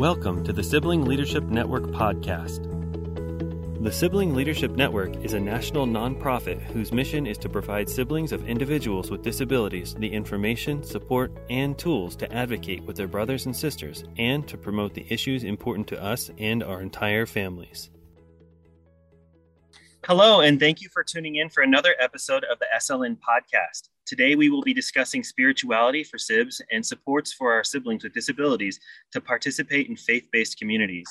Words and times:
Welcome 0.00 0.44
to 0.44 0.52
the 0.54 0.62
Sibling 0.62 1.04
Leadership 1.04 1.44
Network 1.44 1.82
podcast. 1.82 2.64
The 3.84 3.92
Sibling 3.92 4.34
Leadership 4.34 4.70
Network 4.70 5.14
is 5.22 5.34
a 5.34 5.38
national 5.38 5.86
nonprofit 5.86 6.62
whose 6.62 6.90
mission 6.90 7.26
is 7.26 7.36
to 7.36 7.50
provide 7.50 7.86
siblings 7.86 8.32
of 8.32 8.48
individuals 8.48 9.10
with 9.10 9.20
disabilities 9.20 9.94
the 9.94 10.10
information, 10.10 10.82
support, 10.82 11.38
and 11.50 11.76
tools 11.76 12.16
to 12.16 12.32
advocate 12.32 12.82
with 12.84 12.96
their 12.96 13.08
brothers 13.08 13.44
and 13.44 13.54
sisters 13.54 14.04
and 14.16 14.48
to 14.48 14.56
promote 14.56 14.94
the 14.94 15.04
issues 15.12 15.44
important 15.44 15.86
to 15.88 16.02
us 16.02 16.30
and 16.38 16.62
our 16.62 16.80
entire 16.80 17.26
families. 17.26 17.90
Hello, 20.06 20.40
and 20.40 20.58
thank 20.58 20.80
you 20.80 20.88
for 20.88 21.04
tuning 21.04 21.36
in 21.36 21.50
for 21.50 21.62
another 21.62 21.94
episode 22.00 22.44
of 22.44 22.58
the 22.58 22.66
SLN 22.74 23.18
podcast. 23.18 23.89
Today, 24.10 24.34
we 24.34 24.50
will 24.50 24.62
be 24.62 24.74
discussing 24.74 25.22
spirituality 25.22 26.02
for 26.02 26.16
SIBs 26.18 26.60
and 26.72 26.84
supports 26.84 27.32
for 27.32 27.52
our 27.52 27.62
siblings 27.62 28.02
with 28.02 28.12
disabilities 28.12 28.80
to 29.12 29.20
participate 29.20 29.88
in 29.88 29.94
faith 29.94 30.26
based 30.32 30.58
communities. 30.58 31.06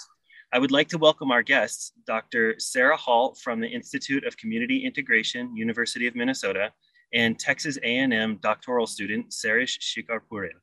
I 0.52 0.60
would 0.60 0.72
like 0.72 0.90
to 0.90 0.98
welcome 0.98 1.32
our 1.32 1.42
guests, 1.42 1.94
Dr. 2.06 2.56
Sarah 2.60 2.98
Hall 2.98 3.36
from 3.36 3.62
the 3.62 3.70
Institute 3.70 4.26
of 4.26 4.36
Community 4.36 4.84
Integration, 4.84 5.56
University 5.56 6.08
of 6.08 6.16
Minnesota, 6.18 6.74
and 7.14 7.40
Texas 7.40 7.78
A&M 7.84 8.38
doctoral 8.42 8.86
student, 8.86 9.30
Sehrish 9.30 9.80
Shikarpurya. 9.80 10.60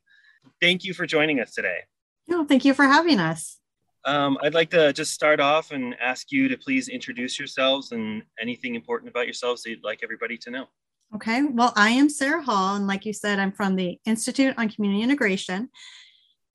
Thank 0.60 0.84
you 0.84 0.92
for 0.92 1.06
joining 1.06 1.40
us 1.40 1.54
today. 1.54 1.84
No, 2.28 2.44
thank 2.44 2.66
you 2.66 2.74
for 2.74 2.84
having 2.84 3.18
us. 3.18 3.60
Um, 4.04 4.36
I'd 4.42 4.52
like 4.52 4.68
to 4.72 4.92
just 4.92 5.14
start 5.14 5.40
off 5.40 5.70
and 5.70 5.94
ask 6.02 6.30
you 6.30 6.48
to 6.48 6.58
please 6.58 6.88
introduce 6.88 7.38
yourselves 7.38 7.92
and 7.92 8.24
anything 8.38 8.74
important 8.74 9.08
about 9.08 9.24
yourselves 9.24 9.62
that 9.62 9.70
you'd 9.70 9.84
like 9.84 10.00
everybody 10.02 10.36
to 10.36 10.50
know. 10.50 10.66
Okay, 11.14 11.42
well, 11.44 11.72
I 11.76 11.90
am 11.90 12.08
Sarah 12.08 12.42
Hall, 12.42 12.74
and 12.74 12.86
like 12.86 13.06
you 13.06 13.12
said, 13.12 13.38
I'm 13.38 13.52
from 13.52 13.76
the 13.76 13.98
Institute 14.04 14.54
on 14.58 14.68
Community 14.68 15.02
Integration, 15.02 15.70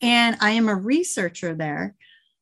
and 0.02 0.38
I 0.42 0.52
am 0.52 0.68
a 0.68 0.76
researcher 0.76 1.56
there. 1.56 1.96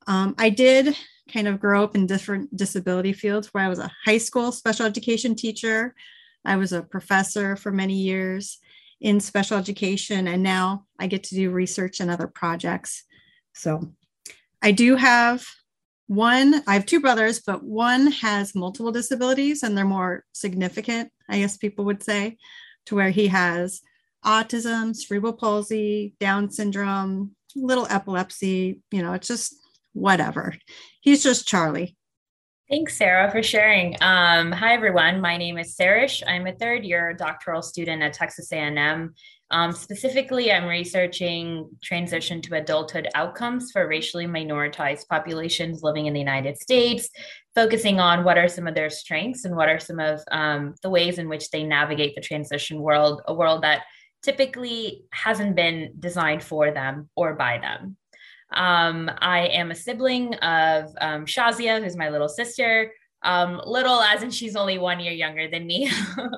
Um, 0.07 0.33
I 0.37 0.49
did 0.49 0.97
kind 1.31 1.47
of 1.47 1.59
grow 1.59 1.83
up 1.83 1.95
in 1.95 2.07
different 2.07 2.55
disability 2.57 3.13
fields 3.13 3.53
where 3.53 3.63
I 3.63 3.69
was 3.69 3.79
a 3.79 3.91
high 4.05 4.17
school 4.17 4.51
special 4.51 4.85
education 4.85 5.35
teacher, 5.35 5.93
I 6.45 6.55
was 6.55 6.73
a 6.73 6.81
professor 6.81 7.55
for 7.55 7.71
many 7.71 7.95
years 7.95 8.59
in 9.01 9.19
special 9.19 9.57
education, 9.57 10.27
and 10.27 10.41
now 10.41 10.85
I 10.97 11.07
get 11.07 11.23
to 11.25 11.35
do 11.35 11.51
research 11.51 11.99
and 11.99 12.09
other 12.09 12.27
projects. 12.27 13.03
So 13.53 13.93
I 14.61 14.71
do 14.71 14.95
have 14.95 15.45
one, 16.07 16.63
I 16.65 16.73
have 16.73 16.85
two 16.85 16.99
brothers, 16.99 17.39
but 17.39 17.63
one 17.63 18.11
has 18.11 18.55
multiple 18.55 18.91
disabilities 18.91 19.63
and 19.63 19.77
they're 19.77 19.85
more 19.85 20.25
significant, 20.33 21.11
I 21.29 21.39
guess 21.39 21.57
people 21.57 21.85
would 21.85 22.03
say, 22.03 22.37
to 22.87 22.95
where 22.95 23.11
he 23.11 23.27
has 23.27 23.81
autism, 24.25 24.95
cerebral 24.95 25.33
palsy, 25.33 26.15
Down 26.19 26.49
syndrome, 26.49 27.35
little 27.55 27.87
epilepsy, 27.89 28.81
you 28.91 29.01
know, 29.01 29.13
it's 29.13 29.27
just 29.27 29.55
whatever. 29.93 30.55
He's 31.01 31.23
just 31.23 31.47
Charlie. 31.47 31.95
Thanks, 32.69 32.97
Sarah, 32.97 33.31
for 33.31 33.41
sharing. 33.41 33.95
Um, 33.99 34.51
hi, 34.51 34.73
everyone. 34.73 35.21
My 35.21 35.37
name 35.37 35.57
is 35.57 35.75
Sehrish. 35.75 36.21
I'm 36.27 36.45
a 36.45 36.53
third 36.53 36.83
year 36.83 37.13
doctoral 37.13 37.63
student 37.63 38.03
at 38.03 38.13
Texas 38.13 38.51
A&M 38.51 39.15
um, 39.51 39.71
specifically, 39.71 40.51
I'm 40.51 40.65
researching 40.65 41.69
transition 41.81 42.41
to 42.43 42.55
adulthood 42.55 43.07
outcomes 43.15 43.71
for 43.71 43.87
racially 43.87 44.27
minoritized 44.27 45.07
populations 45.07 45.81
living 45.81 46.05
in 46.05 46.13
the 46.13 46.19
United 46.19 46.57
States, 46.57 47.09
focusing 47.55 47.99
on 47.99 48.23
what 48.23 48.37
are 48.37 48.47
some 48.47 48.67
of 48.67 48.75
their 48.75 48.91
strengths 48.91 49.45
and 49.45 49.55
what 49.55 49.67
are 49.67 49.79
some 49.79 49.99
of 49.99 50.21
um, 50.31 50.75
the 50.83 50.89
ways 50.89 51.17
in 51.17 51.27
which 51.27 51.49
they 51.49 51.63
navigate 51.63 52.13
the 52.13 52.21
transition 52.21 52.79
world, 52.79 53.21
a 53.27 53.33
world 53.33 53.63
that 53.63 53.83
typically 54.21 55.03
hasn't 55.11 55.55
been 55.55 55.93
designed 55.99 56.43
for 56.43 56.71
them 56.71 57.09
or 57.15 57.33
by 57.33 57.57
them. 57.57 57.97
Um, 58.53 59.09
I 59.19 59.47
am 59.47 59.71
a 59.71 59.75
sibling 59.75 60.35
of 60.35 60.91
um, 61.01 61.25
Shazia, 61.25 61.83
who's 61.83 61.97
my 61.97 62.09
little 62.09 62.29
sister 62.29 62.91
um, 63.23 63.61
little 63.65 64.01
as 64.01 64.23
in 64.23 64.31
she's 64.31 64.55
only 64.55 64.77
one 64.77 64.99
year 64.99 65.13
younger 65.13 65.49
than 65.49 65.67
me. 65.67 65.91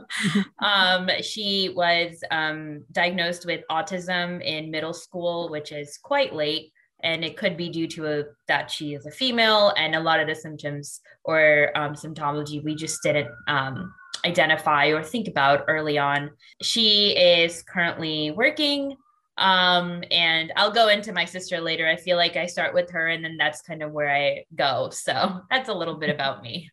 um, 0.60 1.10
she 1.22 1.74
was 1.76 2.24
um, 2.32 2.84
diagnosed 2.92 3.46
with 3.46 3.62
autism 3.70 4.44
in 4.44 4.72
middle 4.72 4.94
school, 4.94 5.50
which 5.50 5.72
is 5.72 5.98
quite 5.98 6.34
late. 6.34 6.72
And 7.04 7.24
it 7.24 7.36
could 7.36 7.58
be 7.58 7.70
due 7.70 7.88
to 7.88 8.20
a, 8.20 8.24
that 8.48 8.70
she 8.70 8.94
is 8.94 9.08
a 9.08 9.12
female, 9.12 9.74
and 9.76 9.96
a 9.96 10.00
lot 10.00 10.20
of 10.20 10.28
the 10.28 10.36
symptoms 10.36 11.02
or 11.24 11.72
um, 11.76 11.94
symptomology 11.94 12.64
we 12.64 12.76
just 12.76 13.02
didn't 13.02 13.30
um, 13.48 13.92
identify 14.24 14.88
or 14.88 15.04
think 15.04 15.28
about 15.28 15.66
early 15.68 15.98
on. 15.98 16.30
She 16.62 17.18
is 17.18 17.64
currently 17.64 18.32
working 18.32 18.98
um 19.38 20.04
and 20.12 20.52
i'll 20.56 20.72
go 20.72 20.90
into 20.90 21.14
my 21.14 21.26
sister 21.26 21.62
later. 21.62 21.88
I 21.88 21.96
feel 21.96 22.18
like 22.18 22.36
i 22.36 22.46
start 22.46 22.74
with 22.74 22.92
her 22.92 23.08
and 23.08 23.24
then 23.24 23.38
that's 23.38 23.62
kind 23.62 23.82
of 23.82 23.92
where 23.92 24.14
i 24.14 24.46
go. 24.56 24.90
So 24.92 25.42
that's 25.50 25.70
a 25.70 25.74
little 25.74 25.96
bit 25.96 26.10
about 26.10 26.42
me. 26.42 26.70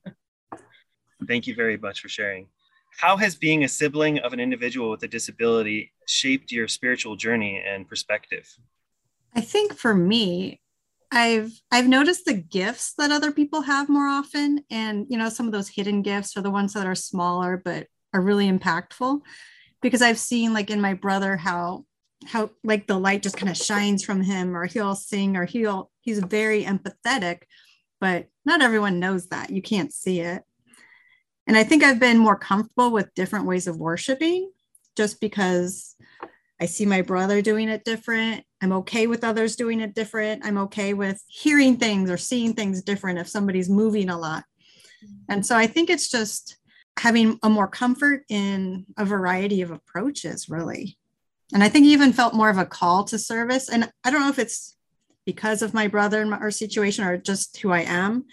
Thank 1.27 1.47
you 1.47 1.55
very 1.55 1.77
much 1.77 2.01
for 2.01 2.09
sharing. 2.09 2.49
How 2.97 3.17
has 3.17 3.37
being 3.37 3.65
a 3.65 3.69
sibling 3.69 4.19
of 4.21 4.33
an 4.33 4.41
individual 4.41 4.91
with 4.91 5.03
a 5.03 5.09
disability 5.09 5.93
shaped 6.07 6.51
your 6.51 6.67
spiritual 6.69 7.17
journey 7.17 7.63
and 7.65 7.89
perspective? 7.89 8.49
I 9.35 9.41
think 9.41 9.75
for 9.75 9.95
me 9.95 10.61
i've 11.11 11.53
i've 11.71 11.89
noticed 11.89 12.25
the 12.25 12.35
gifts 12.35 12.95
that 12.99 13.11
other 13.11 13.33
people 13.33 13.63
have 13.63 13.89
more 13.89 14.07
often 14.07 14.63
and 14.71 15.07
you 15.09 15.17
know 15.17 15.29
some 15.29 15.47
of 15.47 15.53
those 15.53 15.69
hidden 15.69 16.03
gifts 16.03 16.37
are 16.37 16.43
the 16.43 16.51
ones 16.51 16.75
that 16.75 16.87
are 16.87 16.95
smaller 16.95 17.61
but 17.63 17.87
are 18.13 18.21
really 18.21 18.51
impactful 18.51 19.21
because 19.81 20.03
i've 20.03 20.19
seen 20.19 20.53
like 20.53 20.71
in 20.71 20.81
my 20.81 20.95
brother 20.95 21.37
how 21.37 21.85
how 22.27 22.51
like 22.65 22.87
the 22.87 22.99
light 22.99 23.23
just 23.23 23.37
kind 23.37 23.51
of 23.51 23.57
shines 23.57 24.05
from 24.05 24.23
him 24.23 24.57
or 24.57 24.67
he'll 24.67 24.95
sing 24.95 25.37
or 25.37 25.45
he'll 25.45 25.91
he's 26.01 26.19
very 26.19 26.65
empathetic 26.65 27.43
but 28.01 28.29
not 28.45 28.63
everyone 28.63 29.01
knows 29.01 29.27
that. 29.29 29.51
You 29.51 29.61
can't 29.61 29.93
see 29.93 30.21
it. 30.21 30.43
And 31.47 31.57
i 31.57 31.65
think 31.65 31.83
i've 31.83 32.01
been 32.01 32.19
more 32.19 32.37
comfortable 32.37 32.91
with 32.91 33.15
different 33.15 33.47
ways 33.47 33.67
of 33.67 33.77
worshiping 33.77 34.51
just 34.97 35.21
because 35.21 35.97
i 36.61 36.67
see 36.67 36.87
my 36.87 37.03
brother 37.03 37.41
doing 37.41 37.69
it 37.69 37.85
different. 37.85 38.45
I'm 38.61 38.73
okay 38.73 39.07
with 39.07 39.23
others 39.23 39.55
doing 39.55 39.81
it 39.81 39.95
different. 39.95 40.45
I'm 40.45 40.59
okay 40.59 40.93
with 40.93 41.23
hearing 41.29 41.77
things 41.77 42.11
or 42.11 42.17
seeing 42.17 42.55
things 42.55 42.83
different 42.83 43.21
if 43.21 43.29
somebody's 43.29 43.71
moving 43.71 44.11
a 44.11 44.19
lot. 44.19 44.45
And 45.29 45.47
so 45.47 45.57
i 45.57 45.67
think 45.67 45.89
it's 45.89 46.11
just 46.11 46.57
having 46.99 47.39
a 47.45 47.49
more 47.49 47.69
comfort 47.69 48.25
in 48.29 48.85
a 48.97 49.05
variety 49.05 49.63
of 49.63 49.71
approaches 49.71 50.49
really 50.49 50.99
and 51.53 51.63
I 51.63 51.69
think 51.69 51.87
he 51.87 51.93
even 51.93 52.13
felt 52.13 52.35
more 52.35 52.51
of 52.51 52.59
a 52.59 52.67
call 52.67 53.05
to 53.05 53.19
service. 53.19 53.69
And 53.69 53.91
I 54.05 54.11
don't 54.11 54.21
know 54.21 54.29
if 54.29 54.39
it's 54.39 54.77
because 55.25 55.63
of 55.63 55.75
my 55.75 55.89
brother 55.89 56.21
and 56.21 56.33
our 56.33 56.51
situation 56.51 57.05
or 57.05 57.17
just 57.17 57.59
who 57.59 57.71
I 57.71 57.81
am. 57.81 58.25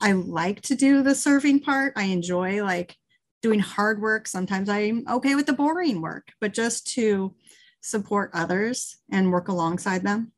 I 0.00 0.12
like 0.12 0.62
to 0.62 0.74
do 0.74 1.02
the 1.02 1.14
serving 1.14 1.60
part. 1.60 1.92
I 1.96 2.04
enjoy 2.04 2.62
like 2.64 2.96
doing 3.42 3.60
hard 3.60 4.00
work. 4.00 4.28
Sometimes 4.28 4.68
I'm 4.68 5.04
okay 5.10 5.34
with 5.34 5.46
the 5.46 5.52
boring 5.52 6.00
work, 6.00 6.28
but 6.40 6.52
just 6.52 6.86
to 6.94 7.34
support 7.80 8.30
others 8.34 8.96
and 9.10 9.32
work 9.32 9.48
alongside 9.48 10.02
them. 10.02 10.32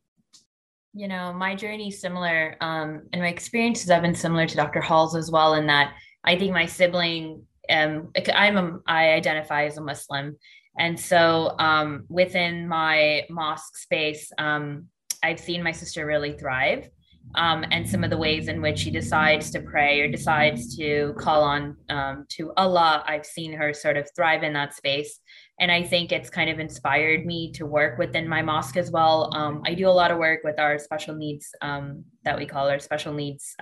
You 0.94 1.08
know, 1.08 1.32
my 1.32 1.54
journey 1.54 1.88
is 1.88 2.00
similar, 2.00 2.56
um, 2.60 3.02
and 3.12 3.22
my 3.22 3.28
experiences 3.28 3.88
have 3.88 4.02
been 4.02 4.14
similar 4.14 4.46
to 4.46 4.56
Dr. 4.56 4.80
Hall's 4.80 5.16
as 5.16 5.30
well. 5.30 5.54
In 5.54 5.66
that, 5.68 5.94
I 6.22 6.36
think 6.36 6.52
my 6.52 6.66
sibling, 6.66 7.44
um, 7.70 8.12
I'm 8.34 8.56
a, 8.56 8.78
I 8.86 9.12
identify 9.12 9.64
as 9.64 9.78
a 9.78 9.80
Muslim, 9.80 10.36
and 10.78 10.98
so 10.98 11.54
um, 11.58 12.04
within 12.08 12.66
my 12.66 13.26
mosque 13.28 13.76
space, 13.76 14.30
um, 14.38 14.86
I've 15.22 15.40
seen 15.40 15.62
my 15.62 15.72
sister 15.72 16.06
really 16.06 16.32
thrive. 16.32 16.88
Um, 17.36 17.64
and 17.70 17.88
some 17.88 18.02
of 18.02 18.10
the 18.10 18.16
ways 18.16 18.48
in 18.48 18.60
which 18.60 18.80
she 18.80 18.90
decides 18.90 19.52
to 19.52 19.60
pray 19.60 20.00
or 20.00 20.08
decides 20.08 20.76
to 20.76 21.14
call 21.18 21.42
on 21.42 21.76
um, 21.88 22.26
to 22.30 22.52
Allah, 22.56 23.04
I've 23.06 23.24
seen 23.24 23.52
her 23.52 23.72
sort 23.72 23.96
of 23.96 24.08
thrive 24.16 24.42
in 24.42 24.52
that 24.54 24.74
space. 24.74 25.20
And 25.60 25.70
I 25.70 25.84
think 25.84 26.10
it's 26.10 26.28
kind 26.28 26.50
of 26.50 26.58
inspired 26.58 27.24
me 27.24 27.52
to 27.52 27.64
work 27.64 27.96
within 27.96 28.26
my 28.26 28.42
mosque 28.42 28.76
as 28.76 28.90
well. 28.90 29.30
Um, 29.36 29.62
I 29.64 29.74
do 29.74 29.88
a 29.88 29.90
lot 29.90 30.10
of 30.10 30.18
work 30.18 30.40
with 30.42 30.58
our 30.58 30.78
special 30.80 31.14
needs 31.14 31.48
um, 31.62 32.04
that 32.24 32.36
we 32.36 32.44
call 32.44 32.68
our 32.68 32.80
special 32.80 33.14
needs 33.14 33.54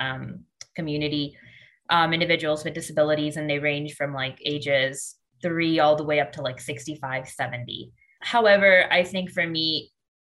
community, 0.75 1.37
individuals 1.93 2.64
with 2.64 2.73
disabilities, 2.73 3.37
and 3.37 3.50
they 3.50 3.58
range 3.58 3.94
from 3.94 4.14
like 4.14 4.38
ages 4.43 5.17
three 5.42 5.78
all 5.78 5.96
the 5.96 6.04
way 6.04 6.20
up 6.20 6.32
to 6.32 6.42
like 6.42 6.60
65, 6.60 7.28
70. 7.28 7.92
However, 8.20 8.87
I 8.90 9.04
think 9.04 9.31
for 9.31 9.46
me, 9.46 9.90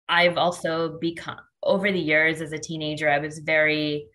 I've 0.08 0.38
also 0.38 0.98
become 1.00 1.40
over 1.66 1.92
the 1.92 2.00
years 2.00 2.42
as 2.42 2.52
a 2.52 2.60
teenager, 2.60 3.10
I 3.10 3.20
was 3.20 3.40
very 3.40 4.08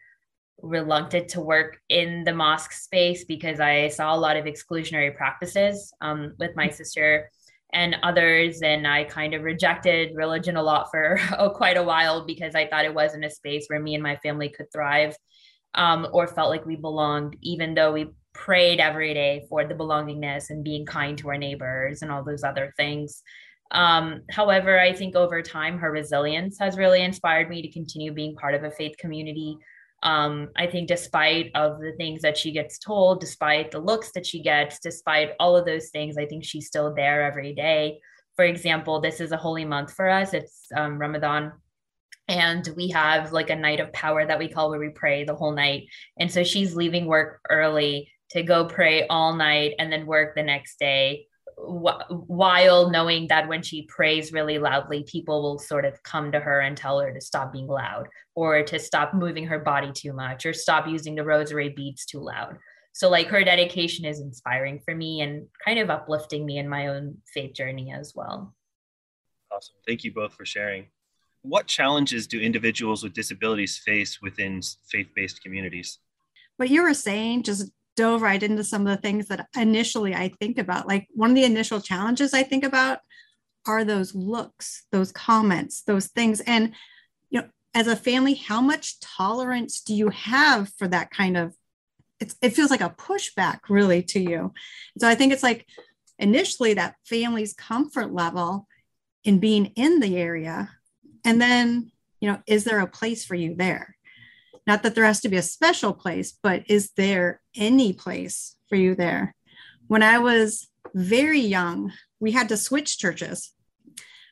reluctant 0.62 1.28
to 1.28 1.40
work 1.40 1.78
in 1.88 2.22
the 2.24 2.34
mosque 2.34 2.72
space 2.72 3.24
because 3.24 3.60
I 3.60 3.88
saw 3.88 4.14
a 4.14 4.18
lot 4.18 4.36
of 4.36 4.44
exclusionary 4.44 5.14
practices 5.14 5.92
um, 6.00 6.34
with 6.38 6.54
my 6.54 6.68
sister 6.68 7.28
and 7.72 7.96
others. 8.02 8.62
And 8.62 8.86
I 8.86 9.04
kind 9.04 9.34
of 9.34 9.42
rejected 9.42 10.14
religion 10.14 10.56
a 10.56 10.62
lot 10.62 10.90
for 10.90 11.18
oh, 11.38 11.50
quite 11.54 11.76
a 11.76 11.82
while 11.82 12.24
because 12.24 12.54
I 12.54 12.66
thought 12.66 12.84
it 12.84 12.94
wasn't 12.94 13.24
a 13.24 13.30
space 13.30 13.66
where 13.68 13.80
me 13.80 13.94
and 13.94 14.02
my 14.02 14.16
family 14.16 14.48
could 14.48 14.72
thrive 14.72 15.16
um, 15.74 16.06
or 16.12 16.26
felt 16.26 16.50
like 16.50 16.66
we 16.66 16.76
belonged, 16.76 17.36
even 17.42 17.74
though 17.74 17.92
we 17.92 18.10
prayed 18.32 18.80
every 18.80 19.14
day 19.14 19.44
for 19.48 19.64
the 19.64 19.74
belongingness 19.74 20.50
and 20.50 20.64
being 20.64 20.86
kind 20.86 21.18
to 21.18 21.28
our 21.28 21.38
neighbors 21.38 22.02
and 22.02 22.10
all 22.10 22.24
those 22.24 22.44
other 22.44 22.72
things. 22.76 23.22
Um, 23.72 24.22
however, 24.30 24.80
I 24.80 24.92
think 24.92 25.14
over 25.14 25.42
time, 25.42 25.78
her 25.78 25.90
resilience 25.90 26.58
has 26.58 26.76
really 26.76 27.02
inspired 27.02 27.48
me 27.48 27.62
to 27.62 27.70
continue 27.70 28.12
being 28.12 28.34
part 28.36 28.54
of 28.54 28.64
a 28.64 28.70
faith 28.70 28.96
community. 28.98 29.56
Um, 30.02 30.48
I 30.56 30.66
think 30.66 30.88
despite 30.88 31.50
of 31.54 31.78
the 31.78 31.92
things 31.96 32.22
that 32.22 32.36
she 32.36 32.52
gets 32.52 32.78
told, 32.78 33.20
despite 33.20 33.70
the 33.70 33.78
looks 33.78 34.12
that 34.12 34.26
she 34.26 34.42
gets, 34.42 34.80
despite 34.80 35.32
all 35.38 35.56
of 35.56 35.66
those 35.66 35.90
things, 35.90 36.16
I 36.16 36.26
think 36.26 36.44
she's 36.44 36.66
still 36.66 36.94
there 36.94 37.22
every 37.22 37.54
day. 37.54 38.00
For 38.34 38.44
example, 38.44 39.00
this 39.00 39.20
is 39.20 39.32
a 39.32 39.36
holy 39.36 39.64
month 39.64 39.92
for 39.92 40.08
us. 40.08 40.32
It's 40.32 40.66
um, 40.74 40.98
Ramadan 40.98 41.52
and 42.30 42.68
we 42.76 42.88
have 42.90 43.32
like 43.32 43.50
a 43.50 43.56
night 43.56 43.80
of 43.80 43.92
power 43.92 44.24
that 44.24 44.38
we 44.38 44.48
call 44.48 44.70
where 44.70 44.78
we 44.78 44.88
pray 44.88 45.24
the 45.24 45.34
whole 45.34 45.52
night 45.52 45.88
and 46.16 46.30
so 46.30 46.44
she's 46.44 46.76
leaving 46.76 47.06
work 47.06 47.40
early 47.50 48.08
to 48.30 48.42
go 48.42 48.64
pray 48.64 49.06
all 49.08 49.34
night 49.34 49.74
and 49.78 49.92
then 49.92 50.06
work 50.06 50.34
the 50.34 50.42
next 50.42 50.78
day 50.78 51.26
while 51.56 52.90
knowing 52.90 53.28
that 53.28 53.48
when 53.48 53.62
she 53.62 53.82
prays 53.82 54.32
really 54.32 54.58
loudly 54.58 55.04
people 55.04 55.42
will 55.42 55.58
sort 55.58 55.84
of 55.84 56.02
come 56.02 56.32
to 56.32 56.40
her 56.40 56.60
and 56.60 56.76
tell 56.76 56.98
her 56.98 57.12
to 57.12 57.20
stop 57.20 57.52
being 57.52 57.66
loud 57.66 58.08
or 58.34 58.62
to 58.62 58.78
stop 58.78 59.12
moving 59.12 59.46
her 59.46 59.58
body 59.58 59.90
too 59.92 60.12
much 60.12 60.46
or 60.46 60.52
stop 60.52 60.86
using 60.88 61.14
the 61.14 61.24
rosary 61.24 61.68
beads 61.68 62.06
too 62.06 62.20
loud. 62.20 62.56
So 62.92 63.10
like 63.10 63.26
her 63.28 63.44
dedication 63.44 64.04
is 64.04 64.20
inspiring 64.20 64.80
for 64.84 64.94
me 64.94 65.20
and 65.20 65.46
kind 65.64 65.78
of 65.78 65.90
uplifting 65.90 66.46
me 66.46 66.58
in 66.58 66.68
my 66.68 66.88
own 66.88 67.18
faith 67.32 67.54
journey 67.54 67.92
as 67.92 68.12
well. 68.14 68.54
Awesome. 69.52 69.76
Thank 69.86 70.04
you 70.04 70.12
both 70.12 70.34
for 70.34 70.44
sharing. 70.44 70.86
What 71.42 71.66
challenges 71.66 72.26
do 72.26 72.40
individuals 72.40 73.02
with 73.02 73.12
disabilities 73.12 73.78
face 73.78 74.20
within 74.22 74.60
faith-based 74.90 75.42
communities? 75.42 75.98
What 76.56 76.68
you 76.68 76.82
were 76.82 76.94
saying 76.94 77.44
just 77.44 77.70
dove 78.00 78.22
right 78.22 78.42
into 78.42 78.64
some 78.64 78.86
of 78.86 78.96
the 78.96 79.02
things 79.02 79.26
that 79.26 79.46
initially 79.54 80.14
I 80.14 80.32
think 80.40 80.56
about. 80.56 80.88
Like 80.88 81.06
one 81.12 81.30
of 81.30 81.36
the 81.36 81.44
initial 81.44 81.82
challenges 81.82 82.32
I 82.32 82.42
think 82.42 82.64
about 82.64 83.00
are 83.66 83.84
those 83.84 84.14
looks, 84.14 84.86
those 84.90 85.12
comments, 85.12 85.82
those 85.82 86.06
things. 86.06 86.40
And 86.40 86.72
you 87.28 87.40
know, 87.40 87.48
as 87.74 87.88
a 87.88 87.96
family, 87.96 88.32
how 88.34 88.62
much 88.62 89.00
tolerance 89.00 89.82
do 89.82 89.94
you 89.94 90.08
have 90.08 90.70
for 90.78 90.88
that 90.88 91.10
kind 91.10 91.36
of 91.36 91.54
it 92.42 92.50
feels 92.50 92.70
like 92.70 92.82
a 92.82 92.90
pushback 92.90 93.60
really 93.70 94.02
to 94.02 94.20
you. 94.20 94.52
So 94.98 95.08
I 95.08 95.14
think 95.14 95.32
it's 95.32 95.42
like 95.42 95.66
initially 96.18 96.74
that 96.74 96.96
family's 97.06 97.54
comfort 97.54 98.12
level 98.12 98.66
in 99.24 99.38
being 99.38 99.72
in 99.76 100.00
the 100.00 100.18
area 100.18 100.70
and 101.24 101.40
then, 101.40 101.92
you 102.20 102.30
know, 102.30 102.38
is 102.46 102.64
there 102.64 102.80
a 102.80 102.86
place 102.86 103.24
for 103.24 103.34
you 103.34 103.54
there? 103.54 103.96
Not 104.66 104.82
that 104.82 104.94
there 104.94 105.04
has 105.04 105.20
to 105.20 105.28
be 105.28 105.36
a 105.36 105.42
special 105.42 105.92
place, 105.92 106.36
but 106.42 106.64
is 106.68 106.92
there 106.96 107.40
any 107.56 107.92
place 107.92 108.56
for 108.68 108.76
you 108.76 108.94
there? 108.94 109.34
When 109.86 110.02
I 110.02 110.18
was 110.18 110.68
very 110.94 111.40
young, 111.40 111.92
we 112.20 112.32
had 112.32 112.48
to 112.50 112.56
switch 112.56 112.98
churches. 112.98 113.52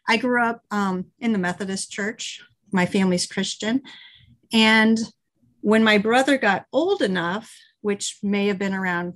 I 0.07 0.17
grew 0.17 0.43
up 0.43 0.63
um, 0.71 1.07
in 1.19 1.33
the 1.33 1.39
Methodist 1.39 1.91
church. 1.91 2.41
My 2.71 2.87
family's 2.87 3.27
Christian. 3.27 3.83
And 4.53 4.99
when 5.61 5.83
my 5.83 5.99
brother 5.99 6.39
got 6.39 6.67
old 6.73 7.03
enough, 7.03 7.55
which 7.81 8.19
may 8.23 8.47
have 8.47 8.59
been 8.59 8.75
around 8.75 9.15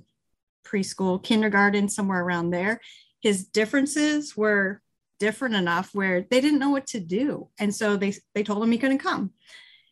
preschool, 0.65 1.23
kindergarten, 1.23 1.89
somewhere 1.89 2.23
around 2.23 2.49
there, 2.49 2.81
his 3.21 3.45
differences 3.45 4.35
were 4.35 4.81
different 5.19 5.55
enough 5.55 5.91
where 5.93 6.25
they 6.29 6.41
didn't 6.41 6.59
know 6.59 6.71
what 6.71 6.87
to 6.87 6.99
do. 6.99 7.49
And 7.57 7.73
so 7.73 7.95
they, 7.95 8.13
they 8.33 8.43
told 8.43 8.63
him 8.63 8.71
he 8.71 8.77
couldn't 8.77 8.97
come. 8.97 9.31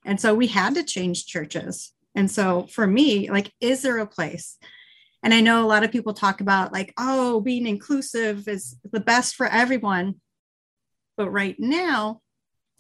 And 0.06 0.20
so 0.20 0.34
we 0.34 0.48
had 0.48 0.76
to 0.76 0.84
change 0.84 1.26
churches. 1.26 1.94
And 2.16 2.30
so 2.30 2.68
for 2.72 2.88
me, 2.88 3.30
like, 3.30 3.54
is 3.62 3.82
there 3.82 4.00
a 4.00 4.08
place? 4.08 4.58
And 5.24 5.34
I 5.34 5.42
know 5.42 5.64
a 5.64 5.68
lot 5.68 5.84
of 5.84 5.92
people 5.92 6.14
talk 6.14 6.42
about 6.42 6.74
like, 6.74 6.94
oh, 6.98 7.42
being 7.42 7.68
inclusive 7.68 8.48
is 8.48 8.78
the 8.92 9.00
best 9.00 9.36
for 9.36 9.46
everyone. 9.48 10.16
But 11.16 11.30
right 11.30 11.56
now, 11.60 12.22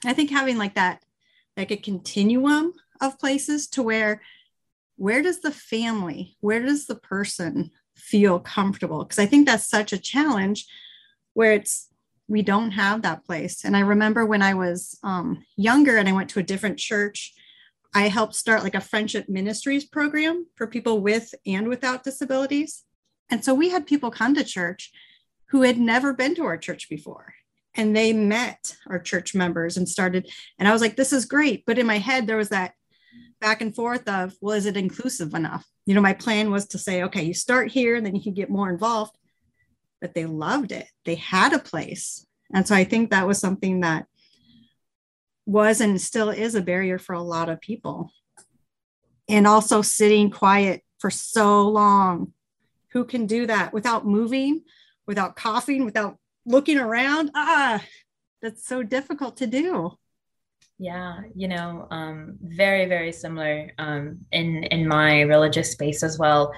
I 0.03 0.13
think 0.13 0.31
having 0.31 0.57
like 0.57 0.75
that, 0.75 1.03
like 1.55 1.71
a 1.71 1.77
continuum 1.77 2.73
of 2.99 3.19
places 3.19 3.67
to 3.69 3.83
where, 3.83 4.21
where 4.95 5.21
does 5.21 5.41
the 5.41 5.51
family, 5.51 6.35
where 6.39 6.61
does 6.61 6.87
the 6.87 6.95
person 6.95 7.69
feel 7.95 8.39
comfortable? 8.39 9.03
Because 9.03 9.19
I 9.19 9.27
think 9.27 9.45
that's 9.45 9.69
such 9.69 9.93
a 9.93 9.99
challenge 9.99 10.65
where 11.33 11.53
it's 11.53 11.90
we 12.31 12.41
don't 12.41 12.71
have 12.71 13.01
that 13.01 13.25
place. 13.25 13.65
And 13.65 13.75
I 13.75 13.81
remember 13.81 14.25
when 14.25 14.41
I 14.41 14.53
was 14.53 14.97
um, 15.03 15.43
younger 15.57 15.97
and 15.97 16.07
I 16.07 16.13
went 16.13 16.29
to 16.31 16.39
a 16.39 16.43
different 16.43 16.79
church, 16.79 17.33
I 17.93 18.07
helped 18.07 18.35
start 18.35 18.63
like 18.63 18.73
a 18.73 18.81
friendship 18.81 19.27
ministries 19.27 19.83
program 19.83 20.47
for 20.55 20.65
people 20.65 21.01
with 21.01 21.35
and 21.45 21.67
without 21.67 22.05
disabilities. 22.05 22.83
And 23.29 23.43
so 23.43 23.53
we 23.53 23.69
had 23.69 23.85
people 23.85 24.11
come 24.11 24.33
to 24.35 24.45
church 24.45 24.91
who 25.49 25.63
had 25.63 25.77
never 25.77 26.13
been 26.13 26.33
to 26.35 26.45
our 26.45 26.57
church 26.57 26.89
before. 26.89 27.33
And 27.75 27.95
they 27.95 28.13
met 28.13 28.77
our 28.87 28.99
church 28.99 29.35
members 29.35 29.75
and 29.75 29.87
started. 29.87 30.29
And 30.57 30.69
I 30.69 30.71
was 30.71 30.81
like, 30.81 30.95
this 30.95 31.11
is 31.11 31.25
great. 31.25 31.65
But 31.65 31.77
in 31.77 31.85
my 31.85 31.97
head, 31.97 32.27
there 32.27 32.37
was 32.37 32.49
that 32.49 32.73
back 33.41 33.61
and 33.61 33.75
forth 33.75 34.07
of, 34.07 34.35
well, 34.39 34.55
is 34.55 34.65
it 34.65 34.77
inclusive 34.77 35.33
enough? 35.33 35.65
You 35.85 35.95
know, 35.95 36.01
my 36.01 36.13
plan 36.13 36.49
was 36.49 36.65
to 36.67 36.77
say, 36.77 37.03
okay, 37.03 37.23
you 37.23 37.33
start 37.33 37.71
here 37.71 37.95
and 37.95 38.05
then 38.05 38.15
you 38.15 38.23
can 38.23 38.33
get 38.33 38.49
more 38.49 38.69
involved 38.69 39.17
but 40.01 40.13
they 40.13 40.25
loved 40.25 40.71
it. 40.71 40.87
They 41.05 41.15
had 41.15 41.53
a 41.53 41.59
place. 41.59 42.25
And 42.53 42.67
so 42.67 42.75
I 42.75 42.83
think 42.83 43.11
that 43.11 43.27
was 43.27 43.39
something 43.39 43.81
that 43.81 44.07
was 45.45 45.79
and 45.79 46.01
still 46.01 46.29
is 46.29 46.55
a 46.55 46.61
barrier 46.61 46.99
for 46.99 47.13
a 47.13 47.21
lot 47.21 47.49
of 47.49 47.61
people. 47.61 48.11
And 49.29 49.47
also 49.47 49.81
sitting 49.81 50.31
quiet 50.31 50.81
for 50.99 51.09
so 51.09 51.67
long. 51.69 52.33
Who 52.91 53.05
can 53.05 53.25
do 53.25 53.47
that 53.47 53.71
without 53.71 54.05
moving, 54.05 54.63
without 55.07 55.37
coughing, 55.37 55.85
without 55.85 56.17
looking 56.45 56.77
around? 56.77 57.31
Ah, 57.33 57.81
that's 58.41 58.67
so 58.67 58.83
difficult 58.83 59.37
to 59.37 59.47
do. 59.47 59.97
Yeah, 60.77 61.21
you 61.35 61.47
know, 61.47 61.87
um, 61.91 62.37
very, 62.41 62.87
very 62.87 63.11
similar 63.11 63.71
um, 63.77 64.19
in 64.31 64.63
in 64.63 64.87
my 64.87 65.21
religious 65.21 65.71
space 65.71 66.01
as 66.01 66.17
well, 66.17 66.51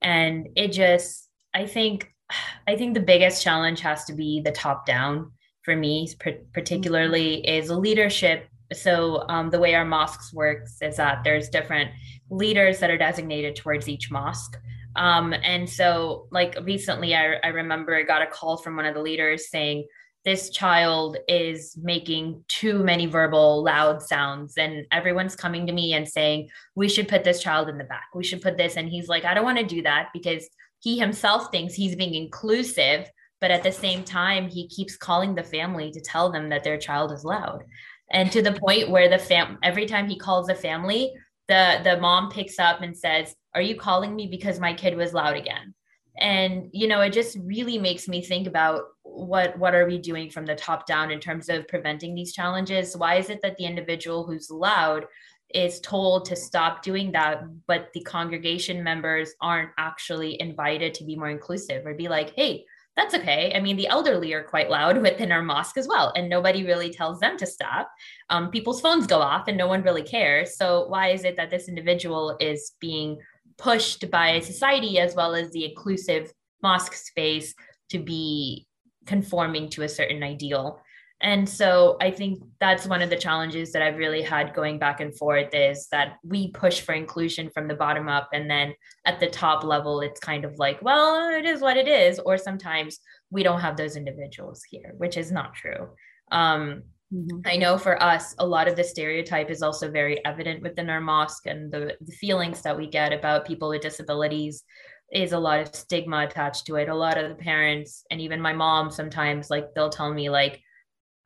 and 0.00 0.48
it 0.56 0.72
just, 0.72 1.28
I 1.54 1.66
think 1.66 2.10
I 2.68 2.76
think 2.76 2.94
the 2.94 3.00
biggest 3.00 3.42
challenge 3.42 3.80
has 3.80 4.04
to 4.06 4.12
be 4.12 4.40
the 4.40 4.52
top 4.52 4.86
down 4.86 5.32
for 5.62 5.76
me, 5.76 6.08
particularly 6.52 7.42
mm-hmm. 7.46 7.64
is 7.64 7.70
leadership. 7.70 8.48
So 8.72 9.24
um, 9.28 9.50
the 9.50 9.60
way 9.60 9.74
our 9.74 9.84
mosques 9.84 10.32
works 10.32 10.78
is 10.82 10.96
that 10.96 11.22
there's 11.22 11.48
different 11.48 11.90
leaders 12.30 12.80
that 12.80 12.90
are 12.90 12.98
designated 12.98 13.56
towards 13.56 13.88
each 13.88 14.10
mosque. 14.10 14.56
Um, 14.96 15.34
and 15.34 15.68
so, 15.68 16.26
like 16.30 16.56
recently, 16.62 17.14
I, 17.14 17.34
I 17.44 17.48
remember 17.48 17.94
I 17.94 18.02
got 18.02 18.22
a 18.22 18.26
call 18.26 18.56
from 18.56 18.76
one 18.76 18.86
of 18.86 18.94
the 18.94 19.02
leaders 19.02 19.50
saying, 19.50 19.86
this 20.26 20.50
child 20.50 21.16
is 21.28 21.78
making 21.80 22.42
too 22.48 22.82
many 22.82 23.06
verbal 23.06 23.62
loud 23.62 24.02
sounds 24.02 24.58
and 24.58 24.84
everyone's 24.90 25.36
coming 25.36 25.68
to 25.68 25.72
me 25.72 25.94
and 25.94 26.06
saying 26.06 26.48
we 26.74 26.88
should 26.88 27.06
put 27.06 27.22
this 27.22 27.40
child 27.40 27.68
in 27.68 27.78
the 27.78 27.84
back 27.84 28.06
we 28.12 28.24
should 28.24 28.42
put 28.42 28.56
this 28.56 28.76
and 28.76 28.88
he's 28.88 29.06
like 29.06 29.24
i 29.24 29.32
don't 29.32 29.44
want 29.44 29.56
to 29.56 29.64
do 29.64 29.82
that 29.82 30.08
because 30.12 30.48
he 30.80 30.98
himself 30.98 31.50
thinks 31.50 31.74
he's 31.74 31.96
being 31.96 32.14
inclusive, 32.14 33.10
but 33.40 33.50
at 33.50 33.62
the 33.62 33.72
same 33.72 34.04
time, 34.04 34.48
he 34.48 34.68
keeps 34.68 34.96
calling 34.96 35.34
the 35.34 35.42
family 35.42 35.90
to 35.92 36.00
tell 36.00 36.30
them 36.30 36.48
that 36.48 36.64
their 36.64 36.78
child 36.78 37.12
is 37.12 37.24
loud. 37.24 37.64
And 38.10 38.30
to 38.32 38.42
the 38.42 38.52
point 38.52 38.90
where 38.90 39.08
the 39.08 39.18
fam 39.18 39.58
every 39.62 39.86
time 39.86 40.08
he 40.08 40.18
calls 40.18 40.46
the 40.46 40.54
family, 40.54 41.12
the 41.48 41.80
the 41.82 41.98
mom 41.98 42.30
picks 42.30 42.58
up 42.58 42.82
and 42.82 42.96
says, 42.96 43.34
"Are 43.54 43.60
you 43.60 43.76
calling 43.76 44.14
me 44.14 44.26
because 44.28 44.60
my 44.60 44.74
kid 44.74 44.96
was 44.96 45.12
loud 45.12 45.36
again?" 45.36 45.74
And 46.18 46.70
you 46.72 46.88
know, 46.88 47.00
it 47.00 47.12
just 47.12 47.36
really 47.42 47.78
makes 47.78 48.08
me 48.08 48.22
think 48.22 48.46
about 48.46 48.82
what 49.02 49.58
what 49.58 49.74
are 49.74 49.86
we 49.86 49.98
doing 49.98 50.30
from 50.30 50.46
the 50.46 50.54
top 50.54 50.86
down 50.86 51.10
in 51.10 51.20
terms 51.20 51.48
of 51.48 51.68
preventing 51.68 52.14
these 52.14 52.32
challenges? 52.32 52.96
Why 52.96 53.16
is 53.16 53.28
it 53.28 53.40
that 53.42 53.56
the 53.56 53.64
individual 53.64 54.26
who's 54.26 54.50
loud 54.50 55.06
is 55.54 55.80
told 55.80 56.24
to 56.26 56.36
stop 56.36 56.82
doing 56.82 57.12
that, 57.12 57.44
but 57.66 57.88
the 57.94 58.02
congregation 58.02 58.82
members 58.82 59.32
aren't 59.40 59.70
actually 59.78 60.40
invited 60.40 60.94
to 60.94 61.04
be 61.04 61.16
more 61.16 61.30
inclusive 61.30 61.86
or 61.86 61.94
be 61.94 62.08
like, 62.08 62.34
hey, 62.34 62.64
that's 62.96 63.14
okay. 63.14 63.52
I 63.54 63.60
mean, 63.60 63.76
the 63.76 63.88
elderly 63.88 64.32
are 64.32 64.42
quite 64.42 64.70
loud 64.70 64.98
within 65.02 65.30
our 65.30 65.42
mosque 65.42 65.76
as 65.76 65.86
well, 65.86 66.12
and 66.16 66.28
nobody 66.28 66.64
really 66.64 66.90
tells 66.90 67.20
them 67.20 67.36
to 67.38 67.46
stop. 67.46 67.90
Um, 68.30 68.50
people's 68.50 68.80
phones 68.80 69.06
go 69.06 69.20
off 69.20 69.48
and 69.48 69.56
no 69.56 69.68
one 69.68 69.82
really 69.82 70.02
cares. 70.02 70.56
So, 70.56 70.86
why 70.88 71.08
is 71.10 71.24
it 71.24 71.36
that 71.36 71.50
this 71.50 71.68
individual 71.68 72.36
is 72.40 72.72
being 72.80 73.18
pushed 73.58 74.10
by 74.10 74.40
society 74.40 74.98
as 74.98 75.14
well 75.14 75.34
as 75.34 75.50
the 75.50 75.64
inclusive 75.64 76.32
mosque 76.62 76.94
space 76.94 77.54
to 77.90 77.98
be 77.98 78.66
conforming 79.06 79.68
to 79.70 79.82
a 79.82 79.88
certain 79.88 80.22
ideal? 80.22 80.80
And 81.22 81.48
so 81.48 81.96
I 82.00 82.10
think 82.10 82.42
that's 82.60 82.86
one 82.86 83.00
of 83.00 83.08
the 83.08 83.16
challenges 83.16 83.72
that 83.72 83.80
I've 83.80 83.96
really 83.96 84.20
had 84.20 84.54
going 84.54 84.78
back 84.78 85.00
and 85.00 85.16
forth 85.16 85.54
is 85.54 85.88
that 85.90 86.18
we 86.22 86.50
push 86.50 86.80
for 86.80 86.92
inclusion 86.92 87.48
from 87.54 87.68
the 87.68 87.74
bottom 87.74 88.06
up. 88.06 88.28
And 88.34 88.50
then 88.50 88.74
at 89.06 89.18
the 89.18 89.28
top 89.28 89.64
level, 89.64 90.02
it's 90.02 90.20
kind 90.20 90.44
of 90.44 90.58
like, 90.58 90.82
well, 90.82 91.30
it 91.30 91.46
is 91.46 91.62
what 91.62 91.78
it 91.78 91.88
is. 91.88 92.18
Or 92.18 92.36
sometimes 92.36 93.00
we 93.30 93.42
don't 93.42 93.60
have 93.60 93.78
those 93.78 93.96
individuals 93.96 94.62
here, 94.68 94.92
which 94.98 95.16
is 95.16 95.32
not 95.32 95.54
true. 95.54 95.88
Um, 96.32 96.82
mm-hmm. 97.12 97.40
I 97.46 97.56
know 97.56 97.78
for 97.78 98.02
us, 98.02 98.34
a 98.38 98.46
lot 98.46 98.68
of 98.68 98.76
the 98.76 98.84
stereotype 98.84 99.50
is 99.50 99.62
also 99.62 99.90
very 99.90 100.22
evident 100.26 100.62
within 100.62 100.90
our 100.90 101.00
mosque 101.00 101.46
and 101.46 101.72
the, 101.72 101.96
the 101.98 102.12
feelings 102.12 102.60
that 102.60 102.76
we 102.76 102.88
get 102.88 103.14
about 103.14 103.46
people 103.46 103.70
with 103.70 103.80
disabilities 103.80 104.64
is 105.12 105.32
a 105.32 105.38
lot 105.38 105.60
of 105.60 105.74
stigma 105.74 106.24
attached 106.24 106.66
to 106.66 106.76
it. 106.76 106.90
A 106.90 106.94
lot 106.94 107.16
of 107.16 107.30
the 107.30 107.36
parents 107.36 108.04
and 108.10 108.20
even 108.20 108.40
my 108.40 108.52
mom 108.52 108.90
sometimes 108.90 109.48
like 109.48 109.72
they'll 109.74 109.88
tell 109.88 110.12
me 110.12 110.28
like 110.28 110.60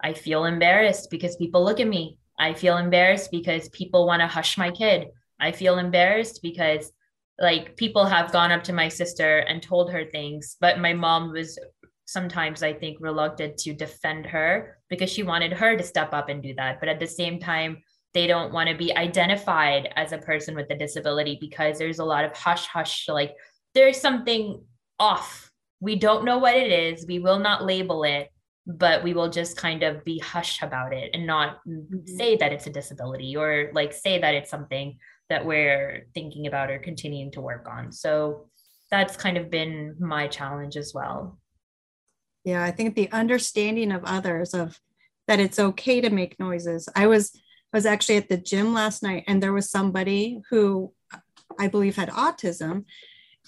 I 0.02 0.12
feel 0.12 0.45
embarrassed 0.45 1.11
because 1.11 1.37
people 1.37 1.64
look 1.64 1.80
at 1.80 1.88
me. 1.88 2.19
I 2.38 2.54
feel 2.54 2.78
embarrassed 2.78 3.30
because 3.30 3.69
people 3.71 4.07
want 4.07 4.21
to 4.21 4.26
hush 4.26 4.57
my 4.57 4.71
kid. 4.71 5.09
I 5.38 5.52
feel 5.52 5.78
embarrassed 5.78 6.40
because 6.42 6.92
like 7.38 7.76
people 7.76 8.04
have 8.04 8.33
gone 8.33 8.52
up 8.52 8.62
to 8.64 8.73
my 8.73 8.88
sister 8.88 9.38
and 9.38 9.62
told 9.62 9.90
her 9.90 10.04
things, 10.04 10.57
but 10.61 10.78
my 10.78 10.92
mom 10.92 11.33
was 11.33 11.59
sometimes 12.07 12.62
I 12.62 12.73
think 12.73 12.99
reluctant 13.00 13.57
to 13.59 13.73
defend 13.73 14.26
her 14.26 14.78
because 14.88 15.11
she 15.11 15.23
wanted 15.23 15.52
her 15.52 15.76
to 15.76 15.83
step 15.83 16.12
up 16.12 16.28
and 16.28 16.42
do 16.42 16.54
that. 16.54 16.80
But 16.80 16.88
at 16.88 17.00
the 17.00 17.07
same 17.07 17.38
time, 17.38 17.78
they 18.12 18.26
don't 18.26 18.52
want 18.52 18.69
to 18.69 18.76
be 18.76 18.95
identified 18.97 19.92
as 19.97 20.12
a 20.12 20.19
person 20.19 20.54
with 20.54 20.71
a 20.71 20.76
disability 20.76 21.38
because 21.40 21.78
there's 21.78 22.00
a 22.00 22.04
lot 22.04 22.25
of 22.25 22.37
hush 22.37 22.66
hush 22.66 23.09
like 23.09 23.35
there's 23.75 24.00
something 24.00 24.61
off. 24.99 25.50
We 25.80 25.97
don't 25.97 26.25
know 26.25 26.38
what 26.38 26.57
it 26.57 26.73
is. 26.73 27.07
We 27.07 27.21
will 27.21 27.38
not 27.38 27.64
label 27.64 28.02
it, 28.02 28.30
but 28.79 29.03
we 29.03 29.15
will 29.15 29.31
just 29.31 29.57
kind 29.57 29.83
of 29.83 30.05
be 30.05 30.19
hush 30.19 30.62
about 30.62 30.93
it 30.93 31.11
and 31.15 31.27
not 31.27 31.59
mm-hmm. 31.67 32.07
say 32.07 32.37
that 32.37 32.53
it's 32.53 32.67
a 32.67 32.71
disability 32.71 33.37
or 33.37 33.71
like 33.75 33.93
say 33.93 34.19
that 34.19 34.35
it's 34.35 34.50
something 34.50 34.99
that 35.29 35.45
we're 35.45 36.07
thinking 36.15 36.47
about 36.47 36.71
or 36.71 36.79
continuing 36.79 37.31
to 37.33 37.41
work 37.41 37.67
on. 37.71 37.93
So 37.93 38.49
that's 38.91 39.17
kind 39.17 39.37
of 39.37 39.50
been 39.50 39.97
my 39.99 40.27
challenge 40.27 40.77
as 40.77 40.93
well. 40.95 41.39
Yeah, 42.45 42.65
I 42.65 42.71
think 42.71 42.95
the 42.95 43.11
understanding 43.12 43.93
of 43.93 44.05
others 44.05 44.55
of 44.55 44.79
that 45.29 45.41
it's 45.41 45.59
okay 45.59 46.00
to 46.00 46.11
make 46.11 46.41
noises. 46.41 46.89
I 46.97 47.07
was 47.07 47.33
I 47.73 47.77
was 47.77 47.87
actually 47.87 48.17
at 48.17 48.29
the 48.29 48.37
gym 48.37 48.75
last 48.75 49.03
night 49.03 49.25
and 49.29 49.43
there 49.43 49.53
was 49.53 49.71
somebody 49.71 50.41
who 50.50 50.93
I 51.59 51.69
believe 51.69 51.97
had 51.97 52.09
autism 52.11 52.85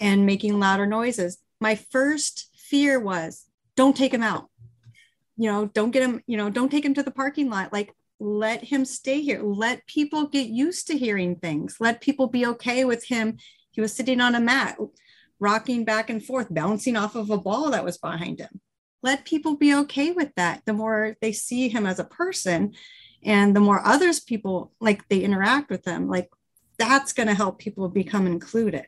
and 0.01 0.27
making 0.27 0.61
louder 0.61 0.87
noises. 0.87 1.39
My 1.61 1.75
first 1.75 2.51
fear 2.57 3.01
was 3.01 3.47
don't 3.75 3.97
take 3.97 4.15
him 4.15 4.23
out. 4.23 4.49
You 5.37 5.51
know, 5.51 5.67
don't 5.67 5.91
get 5.91 6.03
him, 6.03 6.21
you 6.27 6.37
know, 6.37 6.51
don't 6.51 6.71
take 6.71 6.85
him 6.85 6.95
to 6.95 7.03
the 7.03 7.11
parking 7.11 7.51
lot. 7.51 7.73
Like 7.73 7.95
let 8.21 8.65
him 8.65 8.85
stay 8.85 9.21
here. 9.21 9.43
Let 9.43 9.87
people 9.87 10.29
get 10.29 10.47
used 10.47 10.87
to 10.87 10.99
hearing 10.99 11.37
things. 11.37 11.77
Let 11.81 12.01
people 12.01 12.29
be 12.29 12.47
okay 12.47 12.85
with 12.85 13.05
him. 13.07 13.39
He 13.73 13.81
was 13.81 13.93
sitting 13.93 14.21
on 14.21 14.35
a 14.35 14.41
mat, 14.41 14.79
rocking 15.41 15.85
back 15.85 16.09
and 16.09 16.25
forth, 16.25 16.47
bouncing 16.53 16.97
off 16.97 17.17
of 17.17 17.31
a 17.31 17.39
ball 17.39 17.71
that 17.71 17.85
was 17.85 17.99
behind 17.99 18.39
him. 18.39 18.61
Let 19.03 19.25
people 19.25 19.57
be 19.57 19.75
okay 19.75 20.13
with 20.13 20.31
that. 20.37 20.63
The 20.67 20.73
more 20.73 21.17
they 21.21 21.33
see 21.33 21.69
him 21.69 21.85
as 21.87 21.99
a 21.99 22.05
person 22.05 22.75
and 23.25 23.57
the 23.57 23.61
more 23.61 23.85
others 23.85 24.21
people 24.21 24.73
like 24.81 25.09
they 25.09 25.21
interact 25.21 25.71
with 25.71 25.83
them, 25.83 26.09
like 26.09 26.31
that's 26.79 27.13
going 27.13 27.29
to 27.29 27.35
help 27.35 27.59
people 27.59 27.89
become 27.89 28.27
included. 28.27 28.87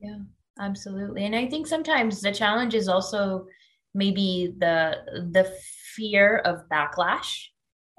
Yeah, 0.00 0.20
absolutely. 0.58 1.24
And 1.24 1.36
I 1.36 1.46
think 1.46 1.66
sometimes 1.66 2.20
the 2.20 2.32
challenge 2.32 2.74
is 2.74 2.88
also 2.88 3.46
maybe 3.94 4.54
the 4.58 4.96
the 5.32 5.52
fear 5.96 6.38
of 6.38 6.68
backlash 6.68 7.48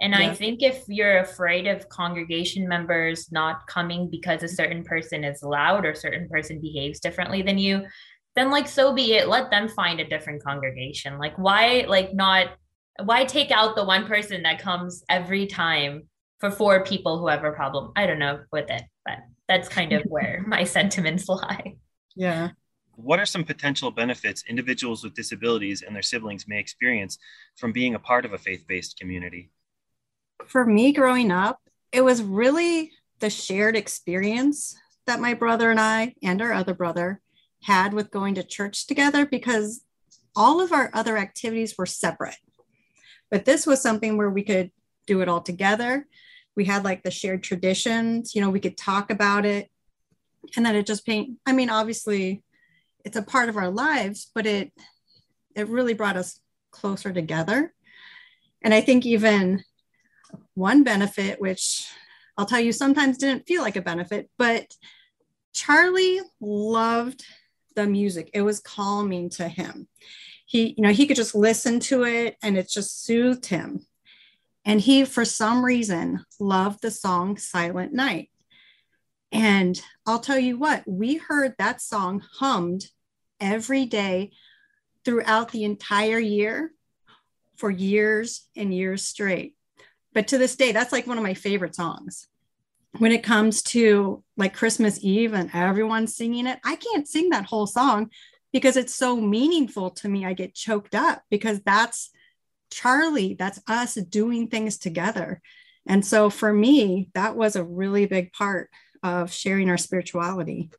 and 0.01 0.13
yeah. 0.13 0.31
I 0.31 0.33
think 0.33 0.63
if 0.63 0.83
you're 0.88 1.19
afraid 1.19 1.67
of 1.67 1.88
congregation 1.88 2.67
members 2.67 3.31
not 3.31 3.67
coming 3.67 4.10
because 4.10 4.41
a 4.41 4.48
certain 4.48 4.83
person 4.83 5.24
is 5.24 5.43
loud 5.43 5.86
or 5.86 5.93
certain 5.93 6.27
person 6.27 6.60
behaves 6.60 7.00
differently 7.00 7.43
than 7.43 7.60
you, 7.60 7.86
then 8.36 8.50
like 8.50 8.67
so 8.67 8.93
be 8.93 9.13
it. 9.13 9.27
Let 9.27 9.51
them 9.51 9.69
find 9.69 10.00
a 10.00 10.10
different 10.10 10.43
congregation. 10.43 11.19
Like 11.19 11.38
why 11.38 11.86
like 11.88 12.15
not 12.15 12.48
why 13.03 13.25
take 13.25 13.51
out 13.51 13.75
the 13.75 13.86
one 13.86 14.07
person 14.07 14.41
that 14.43 14.60
comes 14.60 15.03
every 15.07 15.45
time 15.45 16.10
for 16.39 16.50
four 16.50 16.83
people 16.83 17.19
who 17.19 17.27
have 17.27 17.43
a 17.43 17.51
problem? 17.51 17.91
I 17.95 18.07
don't 18.07 18.19
know 18.19 18.39
with 18.51 18.71
it, 18.71 18.83
but 19.05 19.19
that's 19.48 19.69
kind 19.69 19.93
of 19.93 20.01
where 20.07 20.43
my 20.48 20.63
sentiments 20.63 21.29
lie. 21.29 21.75
Yeah. 22.15 22.50
What 22.95 23.19
are 23.19 23.25
some 23.25 23.43
potential 23.43 23.91
benefits 23.91 24.43
individuals 24.48 25.03
with 25.03 25.13
disabilities 25.13 25.81
and 25.81 25.95
their 25.95 26.03
siblings 26.03 26.48
may 26.48 26.60
experience 26.60 27.17
from 27.55 27.71
being 27.71 27.95
a 27.95 28.00
part 28.00 28.25
of 28.25 28.33
a 28.33 28.38
faith 28.38 28.65
based 28.67 29.00
community? 29.00 29.50
for 30.48 30.65
me 30.65 30.91
growing 30.91 31.31
up, 31.31 31.60
it 31.91 32.01
was 32.01 32.21
really 32.21 32.91
the 33.19 33.29
shared 33.29 33.75
experience 33.75 34.75
that 35.05 35.19
my 35.19 35.33
brother 35.33 35.71
and 35.71 35.79
I 35.79 36.15
and 36.24 36.41
our 36.41 36.53
other 36.53 36.74
brother 36.74 37.21
had 37.63 37.93
with 37.93 38.12
going 38.12 38.36
to 38.36 38.43
church 38.43 38.88
together 38.88 39.25
because 39.25 39.81
all 40.36 40.62
of 40.62 40.71
our 40.71 40.89
other 40.93 41.17
activities 41.17 41.75
were 41.77 41.86
separate. 41.86 42.38
But 43.29 43.45
this 43.45 43.65
was 43.65 43.81
something 43.81 44.17
where 44.17 44.29
we 44.29 44.43
could 44.43 44.71
do 45.07 45.21
it 45.21 45.29
all 45.29 45.41
together. 45.41 46.07
We 46.55 46.65
had 46.65 46.83
like 46.83 47.03
the 47.03 47.12
shared 47.12 47.43
traditions, 47.43 48.36
you 48.36 48.41
know, 48.41 48.50
we 48.50 48.60
could 48.60 48.77
talk 48.77 49.12
about 49.12 49.45
it. 49.45 49.69
And 50.55 50.65
then 50.65 50.75
it 50.75 50.86
just 50.86 51.05
paint, 51.05 51.38
I 51.45 51.53
mean, 51.53 51.69
obviously 51.69 52.43
it's 53.05 53.17
a 53.17 53.22
part 53.22 53.50
of 53.50 53.58
our 53.58 53.70
lives, 53.70 54.29
but 54.34 54.46
it 54.46 54.72
it 55.55 55.67
really 55.67 55.93
brought 55.93 56.17
us 56.17 56.39
closer 56.72 57.12
together. 57.12 57.74
And 58.63 58.74
I 58.74 58.81
think 58.81 59.05
even 59.05 59.63
one 60.53 60.84
benefit, 60.84 61.41
which 61.41 61.88
I'll 62.38 62.46
tell 62.46 62.60
you 62.60 62.72
sometimes 62.72 63.17
didn't 63.17 63.48
feel 63.48 63.62
like 63.62 63.75
a 63.75 63.81
benefit, 63.81 64.29
but 64.38 64.74
Charlie 65.53 66.22
loved 66.39 67.24
the 67.75 67.86
music. 67.86 68.29
It 68.34 68.41
was 68.41 68.60
calming 68.60 69.29
to 69.31 69.48
him. 69.48 69.88
He, 70.46 70.74
you 70.77 70.84
know, 70.84 70.91
he 70.91 71.08
could 71.08 71.17
just 71.17 71.36
listen 71.36 71.79
to 71.81 72.03
it 72.03 72.38
and 72.41 72.58
it 72.58 72.70
just 72.70 73.03
soothed 73.03 73.46
him. 73.46 73.86
And 74.65 74.79
he, 74.79 75.05
for 75.05 75.25
some 75.25 75.63
reason, 75.63 76.25
loved 76.39 76.81
the 76.81 76.91
song 76.91 77.38
Silent 77.38 77.93
Night. 77.93 78.30
And 79.31 79.81
I'll 80.05 80.19
tell 80.19 80.39
you 80.39 80.57
what, 80.57 80.83
we 80.85 81.15
heard 81.15 81.55
that 81.57 81.81
song 81.81 82.21
hummed 82.39 82.88
every 83.39 83.85
day 83.85 84.31
throughout 85.05 85.51
the 85.51 85.63
entire 85.63 86.19
year 86.19 86.71
for 87.55 87.69
years 87.69 88.47
and 88.55 88.73
years 88.73 89.05
straight. 89.05 89.55
But 90.13 90.27
to 90.29 90.38
this 90.38 90.55
day 90.55 90.71
that's 90.71 90.91
like 90.91 91.07
one 91.07 91.17
of 91.17 91.23
my 91.23 91.33
favorite 91.33 91.75
songs. 91.75 92.27
When 92.97 93.11
it 93.13 93.23
comes 93.23 93.61
to 93.63 94.23
like 94.35 94.53
christmas 94.53 95.00
eve 95.01 95.33
and 95.33 95.50
everyone 95.53 96.07
singing 96.07 96.45
it 96.45 96.59
i 96.65 96.75
can't 96.75 97.07
sing 97.07 97.29
that 97.29 97.45
whole 97.45 97.65
song 97.67 98.09
because 98.51 98.75
it's 98.75 98.93
so 98.93 99.15
meaningful 99.15 99.91
to 99.91 100.09
me. 100.09 100.25
I 100.25 100.33
get 100.33 100.53
choked 100.53 100.93
up 100.93 101.23
because 101.29 101.61
that's 101.61 102.09
charlie 102.69 103.33
that's 103.33 103.61
us 103.67 103.95
doing 103.95 104.47
things 104.47 104.77
together. 104.77 105.41
And 105.88 106.05
so 106.05 106.29
for 106.29 106.51
me 106.51 107.09
that 107.13 107.35
was 107.35 107.55
a 107.55 107.63
really 107.63 108.05
big 108.05 108.33
part 108.33 108.69
of 109.03 109.31
sharing 109.31 109.70
our 109.70 109.77
spirituality 109.77 110.70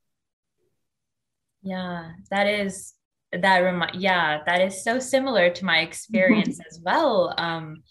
yeah 1.63 2.13
that 2.31 2.47
is 2.47 2.95
that 3.33 3.59
remind 3.59 3.95
yeah 3.95 4.43
that 4.47 4.61
is 4.61 4.85
so 4.85 4.99
similar 4.99 5.49
to 5.51 5.65
my 5.65 5.79
experience 5.79 6.61
as 6.71 6.81
well 6.83 7.35
um 7.39 7.83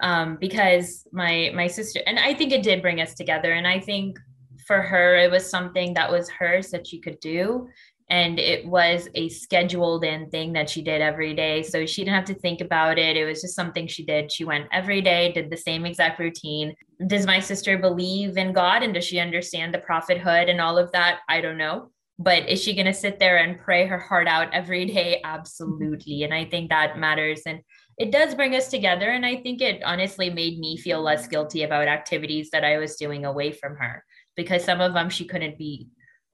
um, 0.00 0.36
because 0.40 1.06
my 1.12 1.50
my 1.54 1.66
sister 1.66 2.00
and 2.06 2.18
I 2.18 2.34
think 2.34 2.52
it 2.52 2.62
did 2.62 2.82
bring 2.82 3.00
us 3.00 3.14
together. 3.14 3.52
And 3.52 3.66
I 3.66 3.80
think 3.80 4.18
for 4.66 4.80
her, 4.80 5.16
it 5.16 5.30
was 5.30 5.48
something 5.48 5.94
that 5.94 6.10
was 6.10 6.28
hers 6.28 6.70
that 6.70 6.86
she 6.86 7.00
could 7.00 7.18
do. 7.20 7.68
And 8.10 8.38
it 8.38 8.66
was 8.66 9.08
a 9.14 9.28
scheduled 9.28 10.02
in 10.02 10.30
thing 10.30 10.54
that 10.54 10.70
she 10.70 10.82
did 10.82 11.02
every 11.02 11.34
day. 11.34 11.62
So 11.62 11.84
she 11.84 12.02
didn't 12.02 12.16
have 12.16 12.24
to 12.26 12.34
think 12.34 12.62
about 12.62 12.98
it. 12.98 13.16
It 13.16 13.26
was 13.26 13.42
just 13.42 13.54
something 13.54 13.86
she 13.86 14.04
did. 14.04 14.32
She 14.32 14.44
went 14.44 14.68
every 14.72 15.02
day, 15.02 15.32
did 15.32 15.50
the 15.50 15.56
same 15.58 15.84
exact 15.84 16.18
routine. 16.18 16.74
Does 17.06 17.26
my 17.26 17.38
sister 17.38 17.76
believe 17.76 18.38
in 18.38 18.52
God 18.52 18.82
and 18.82 18.94
does 18.94 19.04
she 19.04 19.18
understand 19.18 19.74
the 19.74 19.78
prophethood 19.78 20.48
and 20.48 20.60
all 20.60 20.78
of 20.78 20.90
that? 20.92 21.20
I 21.28 21.42
don't 21.42 21.58
know. 21.58 21.90
But 22.18 22.48
is 22.48 22.62
she 22.62 22.74
going 22.74 22.86
to 22.86 22.94
sit 22.94 23.18
there 23.18 23.36
and 23.36 23.60
pray 23.60 23.86
her 23.86 23.98
heart 23.98 24.26
out 24.26 24.52
every 24.52 24.86
day? 24.86 25.20
Absolutely. 25.22 26.24
And 26.24 26.34
I 26.34 26.46
think 26.46 26.70
that 26.70 26.98
matters. 26.98 27.42
And 27.46 27.60
it 27.98 28.10
does 28.10 28.34
bring 28.34 28.54
us 28.54 28.68
together. 28.68 29.10
And 29.10 29.26
I 29.26 29.36
think 29.36 29.60
it 29.60 29.82
honestly 29.84 30.30
made 30.30 30.58
me 30.58 30.76
feel 30.76 31.02
less 31.02 31.28
guilty 31.28 31.62
about 31.62 31.88
activities 31.88 32.50
that 32.50 32.64
I 32.64 32.78
was 32.78 32.96
doing 32.96 33.24
away 33.24 33.52
from 33.52 33.76
her 33.76 34.04
because 34.36 34.64
some 34.64 34.80
of 34.80 34.94
them 34.94 35.10
she 35.10 35.26
couldn't 35.26 35.58
be, 35.58 35.88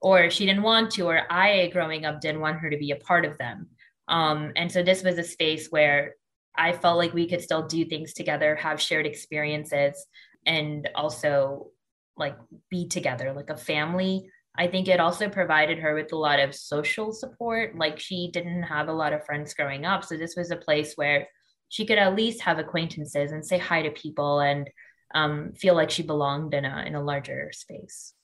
or 0.05 0.29
she 0.29 0.45
didn't 0.45 0.61
want 0.61 0.91
to, 0.91 1.07
or 1.07 1.23
I, 1.31 1.65
growing 1.73 2.05
up, 2.05 2.21
didn't 2.21 2.39
want 2.39 2.59
her 2.59 2.69
to 2.69 2.77
be 2.77 2.91
a 2.91 2.95
part 2.95 3.25
of 3.25 3.39
them. 3.39 3.69
Um, 4.07 4.51
and 4.55 4.71
so 4.71 4.83
this 4.83 5.01
was 5.01 5.17
a 5.17 5.23
space 5.23 5.69
where 5.71 6.13
I 6.55 6.73
felt 6.73 6.99
like 6.99 7.15
we 7.15 7.27
could 7.27 7.41
still 7.41 7.65
do 7.65 7.85
things 7.85 8.13
together, 8.13 8.55
have 8.55 8.79
shared 8.79 9.07
experiences, 9.07 10.05
and 10.45 10.87
also 10.93 11.71
like 12.15 12.37
be 12.69 12.87
together 12.87 13.33
like 13.33 13.49
a 13.49 13.57
family. 13.57 14.29
I 14.55 14.67
think 14.67 14.87
it 14.87 14.99
also 14.99 15.27
provided 15.27 15.79
her 15.79 15.95
with 15.95 16.13
a 16.13 16.17
lot 16.17 16.39
of 16.39 16.53
social 16.53 17.11
support. 17.11 17.75
Like 17.75 17.99
she 17.99 18.29
didn't 18.31 18.61
have 18.61 18.89
a 18.89 18.93
lot 18.93 19.11
of 19.11 19.25
friends 19.25 19.55
growing 19.55 19.85
up. 19.85 20.05
So 20.05 20.17
this 20.17 20.35
was 20.35 20.51
a 20.51 20.55
place 20.55 20.93
where 20.93 21.27
she 21.69 21.83
could 21.83 21.97
at 21.97 22.15
least 22.15 22.41
have 22.41 22.59
acquaintances 22.59 23.31
and 23.31 23.43
say 23.43 23.57
hi 23.57 23.81
to 23.81 23.89
people 23.89 24.39
and 24.39 24.69
um, 25.15 25.53
feel 25.53 25.73
like 25.73 25.89
she 25.89 26.03
belonged 26.03 26.53
in 26.53 26.63
a 26.63 26.83
in 26.85 26.93
a 26.93 27.03
larger 27.03 27.49
space. 27.53 28.14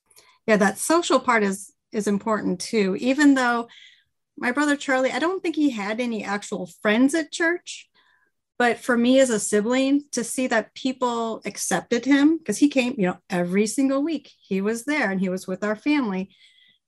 Yeah, 0.48 0.57
that 0.57 0.77
social 0.77 1.19
part 1.19 1.43
is 1.43 1.74
is 1.91 2.07
important 2.07 2.60
too. 2.60 2.95
Even 3.00 3.33
though 3.36 3.67
my 4.38 4.51
brother 4.51 4.75
Charlie, 4.75 5.12
I 5.12 5.19
don't 5.19 5.41
think 5.43 5.55
he 5.55 5.69
had 5.69 6.00
any 6.00 6.24
actual 6.24 6.69
friends 6.81 7.13
at 7.13 7.31
church, 7.31 7.89
but 8.57 8.77
for 8.77 8.98
me 8.98 9.19
as 9.19 9.29
a 9.29 9.39
sibling 9.39 10.03
to 10.12 10.24
see 10.24 10.48
that 10.48 10.74
people 10.74 11.41
accepted 11.45 12.05
him 12.05 12.38
because 12.38 12.57
he 12.57 12.69
came, 12.69 12.95
you 12.98 13.07
know, 13.07 13.17
every 13.29 13.67
single 13.67 14.03
week 14.03 14.31
he 14.41 14.62
was 14.62 14.86
there 14.86 15.12
and 15.12 15.19
he 15.19 15.29
was 15.29 15.48
with 15.48 15.63
our 15.63 15.75
family, 15.75 16.29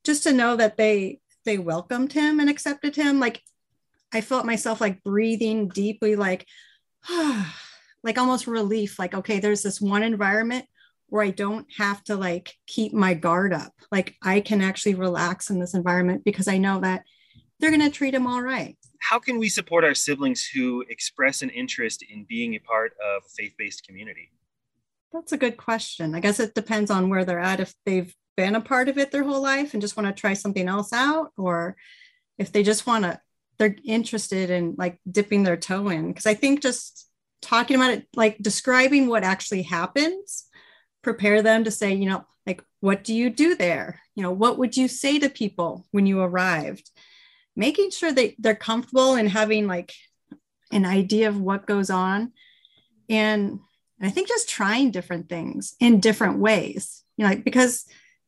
just 0.03 0.23
to 0.23 0.33
know 0.33 0.55
that 0.55 0.77
they 0.77 1.19
they 1.45 1.57
welcomed 1.57 2.13
him 2.13 2.39
and 2.39 2.49
accepted 2.49 2.95
him. 2.95 3.19
Like 3.19 3.41
I 4.13 4.21
felt 4.21 4.45
myself 4.45 4.79
like 4.79 5.03
breathing 5.03 5.67
deeply, 5.69 6.15
like, 6.15 6.45
like 8.03 8.17
almost 8.17 8.47
relief. 8.47 8.99
Like, 8.99 9.15
okay, 9.15 9.39
there's 9.39 9.63
this 9.63 9.81
one 9.81 10.03
environment 10.03 10.65
where 11.13 11.21
I 11.21 11.29
don't 11.29 11.67
have 11.77 12.03
to 12.05 12.15
like 12.15 12.55
keep 12.65 12.91
my 12.91 13.13
guard 13.13 13.53
up. 13.53 13.71
Like 13.91 14.15
I 14.23 14.39
can 14.39 14.61
actually 14.61 14.95
relax 14.95 15.51
in 15.51 15.59
this 15.59 15.75
environment 15.75 16.23
because 16.25 16.47
I 16.47 16.57
know 16.57 16.79
that 16.79 17.03
they're 17.59 17.69
going 17.69 17.81
to 17.81 17.91
treat 17.91 18.15
them 18.15 18.25
all 18.25 18.41
right. 18.41 18.75
How 18.99 19.19
can 19.19 19.37
we 19.37 19.47
support 19.47 19.83
our 19.83 19.93
siblings 19.93 20.43
who 20.43 20.83
express 20.89 21.43
an 21.43 21.51
interest 21.51 22.03
in 22.09 22.25
being 22.27 22.55
a 22.55 22.59
part 22.59 22.93
of 22.93 23.21
a 23.27 23.29
faith 23.37 23.53
based 23.59 23.85
community? 23.85 24.31
That's 25.13 25.31
a 25.33 25.37
good 25.37 25.55
question. 25.55 26.15
I 26.15 26.19
guess 26.19 26.39
it 26.39 26.55
depends 26.55 26.89
on 26.89 27.09
where 27.09 27.25
they're 27.25 27.37
at. 27.37 27.59
If 27.59 27.75
they've 27.85 28.11
been 28.35 28.55
a 28.55 28.61
part 28.61 28.89
of 28.89 28.97
it 28.97 29.11
their 29.11 29.23
whole 29.23 29.43
life 29.43 29.73
and 29.73 29.83
just 29.83 29.95
want 29.95 30.07
to 30.07 30.19
try 30.19 30.33
something 30.33 30.67
else 30.67 30.91
out, 30.91 31.31
or 31.37 31.75
if 32.39 32.51
they 32.51 32.63
just 32.63 32.87
want 32.87 33.03
to, 33.03 33.21
they're 33.59 33.75
interested 33.85 34.49
in 34.49 34.73
like 34.79 34.99
dipping 35.07 35.43
their 35.43 35.57
toe 35.57 35.89
in. 35.89 36.07
Because 36.07 36.25
I 36.25 36.33
think 36.33 36.63
just 36.63 37.07
talking 37.39 37.75
about 37.75 37.93
it, 37.93 38.07
like 38.15 38.39
describing 38.39 39.05
what 39.05 39.23
actually 39.23 39.61
happens, 39.61 40.49
prepare 41.03 41.41
them 41.41 41.63
to 41.65 41.71
say, 41.71 41.93
you 41.93 42.09
know, 42.09 42.25
like, 42.47 42.63
what 42.79 43.03
do 43.03 43.13
you 43.13 43.29
do 43.29 43.55
there? 43.55 44.01
You 44.15 44.23
know, 44.23 44.31
what 44.31 44.57
would 44.57 44.75
you 44.75 44.87
say 44.87 45.19
to 45.19 45.29
people 45.29 45.85
when 45.91 46.05
you 46.05 46.19
arrived? 46.21 46.89
Making 47.55 47.91
sure 47.91 48.11
that 48.11 48.33
they're 48.39 48.55
comfortable 48.55 49.13
and 49.13 49.29
having 49.29 49.67
like 49.67 49.93
an 50.71 50.85
idea 50.85 51.29
of 51.29 51.39
what 51.39 51.67
goes 51.67 51.89
on. 51.89 52.31
And 53.09 53.59
I 54.01 54.09
think 54.09 54.27
just 54.27 54.49
trying 54.49 54.91
different 54.91 55.29
things 55.29 55.75
in 55.79 55.99
different 55.99 56.39
ways, 56.39 57.03
you 57.15 57.23
know, 57.23 57.29
like 57.29 57.43
because 57.43 57.85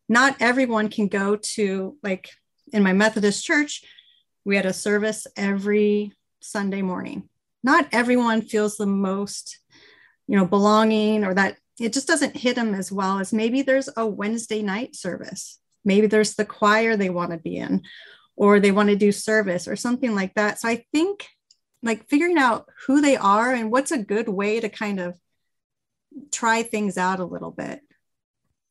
not 0.08 0.38
everyone 0.40 0.90
can 0.90 1.08
go 1.08 1.36
to 1.36 1.98
like 2.04 2.30
in 2.72 2.84
my 2.84 2.94
Methodist 2.94 3.44
church, 3.44 3.84
we 4.46 4.56
had 4.56 4.66
a 4.66 4.74
service 4.74 5.28
every 5.36 6.14
Sunday 6.40 6.82
morning. 6.82 7.30
Not 7.64 7.88
everyone 7.92 8.42
feels 8.42 8.78
the 8.78 8.86
most, 8.86 9.60
you 10.28 10.38
know, 10.38 10.46
belonging 10.46 11.24
or 11.26 11.34
that 11.34 11.58
it 11.80 11.94
just 11.94 12.08
doesn't 12.08 12.38
hit 12.38 12.56
them 12.56 12.74
as 12.74 12.92
well 12.92 13.20
as 13.20 13.34
maybe 13.34 13.62
there's 13.62 13.90
a 13.98 14.06
Wednesday 14.06 14.62
night 14.62 14.96
service. 14.96 15.60
Maybe 15.84 16.08
there's 16.08 16.36
the 16.36 16.46
choir 16.46 16.96
they 16.96 17.10
want 17.10 17.32
to 17.32 17.38
be 17.38 17.58
in, 17.58 17.84
or 18.36 18.60
they 18.60 18.72
want 18.72 18.90
to 18.90 18.96
do 18.96 19.12
service 19.12 19.68
or 19.68 19.76
something 19.76 20.16
like 20.16 20.34
that. 20.36 20.60
So 20.60 20.70
I 20.70 20.86
think 20.92 21.28
like 21.84 22.08
figuring 22.10 22.38
out 22.38 22.68
who 22.88 23.02
they 23.02 23.16
are 23.16 23.54
and 23.54 23.72
what's 23.72 23.92
a 23.92 23.98
good 23.98 24.28
way 24.28 24.60
to 24.60 24.70
kind 24.70 25.00
of 25.00 25.18
try 26.32 26.64
things 26.64 26.98
out 26.98 27.20
a 27.20 27.26
little 27.26 27.52
bit. 27.52 27.82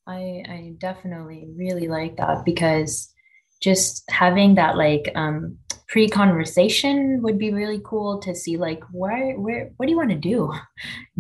I 0.07 0.43
I 0.47 0.75
definitely 0.79 1.49
really 1.57 1.89
like 1.89 2.17
that 2.17 2.45
because 2.45 3.13
just 3.61 4.05
having 4.11 4.57
that 4.57 4.77
like 4.77 5.11
um 5.15 5.59
pre-conversation 5.89 7.21
would 7.23 7.39
be 7.39 7.53
really 7.53 7.81
cool 7.85 8.19
to 8.21 8.35
see 8.35 8.57
like 8.57 8.83
where 8.91 9.39
where 9.39 9.71
what 9.77 9.87
do 9.87 9.93
you 9.93 9.99
want 9.99 10.11
to 10.11 10.17
do? 10.17 10.53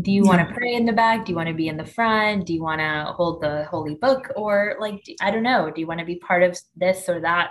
Do 0.00 0.10
you 0.10 0.24
yeah. 0.24 0.28
want 0.28 0.48
to 0.48 0.54
pray 0.54 0.74
in 0.74 0.86
the 0.86 0.92
back? 0.92 1.24
Do 1.24 1.32
you 1.32 1.36
want 1.36 1.48
to 1.48 1.54
be 1.54 1.68
in 1.68 1.76
the 1.76 1.84
front? 1.84 2.46
Do 2.46 2.54
you 2.54 2.62
want 2.62 2.80
to 2.80 3.12
hold 3.12 3.42
the 3.42 3.64
holy 3.64 3.94
book? 3.94 4.30
Or 4.36 4.76
like 4.80 5.04
i 5.20 5.30
don't 5.30 5.42
know 5.42 5.70
do 5.70 5.80
you 5.80 5.86
want 5.86 6.00
to 6.00 6.06
be 6.06 6.16
part 6.16 6.42
of 6.42 6.58
this 6.76 7.08
or 7.08 7.20
that? 7.20 7.50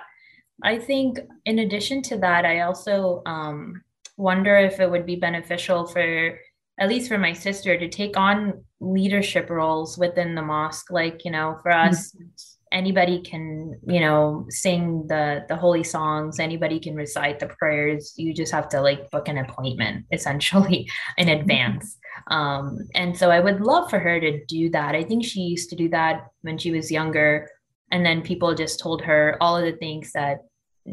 I 0.63 0.79
think 0.79 1.19
in 1.45 1.59
addition 1.59 2.01
to 2.03 2.17
that 2.17 2.45
i 2.45 2.61
also 2.61 3.21
um 3.25 3.81
wonder 4.17 4.55
if 4.57 4.79
it 4.79 4.89
would 4.89 5.05
be 5.05 5.15
beneficial 5.15 5.87
for 5.87 6.39
at 6.79 6.89
least 6.89 7.07
for 7.07 7.17
my 7.17 7.33
sister 7.33 7.77
to 7.77 7.89
take 7.89 8.17
on 8.17 8.63
leadership 8.79 9.49
roles 9.49 9.97
within 9.97 10.35
the 10.35 10.41
mosque 10.41 10.91
like 10.91 11.25
you 11.25 11.31
know 11.31 11.57
for 11.61 11.71
us 11.71 12.11
mm-hmm. 12.11 12.27
Anybody 12.73 13.21
can 13.21 13.79
you 13.87 13.99
know 13.99 14.45
sing 14.49 15.05
the 15.07 15.45
the 15.47 15.55
holy 15.55 15.83
songs 15.83 16.39
anybody 16.39 16.79
can 16.79 16.95
recite 16.95 17.39
the 17.39 17.47
prayers. 17.47 18.13
You 18.17 18.33
just 18.33 18.51
have 18.51 18.67
to 18.69 18.81
like 18.81 19.09
book 19.11 19.27
an 19.27 19.37
appointment 19.37 20.05
essentially 20.11 20.89
in 21.17 21.29
advance. 21.29 21.97
Um 22.27 22.79
and 22.95 23.17
so 23.17 23.31
i 23.31 23.39
would 23.39 23.61
love 23.61 23.89
for 23.89 23.99
her 23.99 24.19
to 24.19 24.43
do 24.45 24.69
that. 24.71 24.95
I 24.95 25.03
think 25.03 25.23
she 25.23 25.41
used 25.41 25.69
to 25.69 25.75
do 25.75 25.87
that 25.89 26.27
when 26.41 26.57
she 26.57 26.71
was 26.71 26.91
younger. 26.91 27.49
And 27.91 28.05
then 28.05 28.21
people 28.21 28.55
just 28.55 28.79
told 28.79 29.01
her 29.03 29.37
all 29.39 29.55
of 29.55 29.65
the 29.65 29.77
things 29.77 30.11
that 30.13 30.39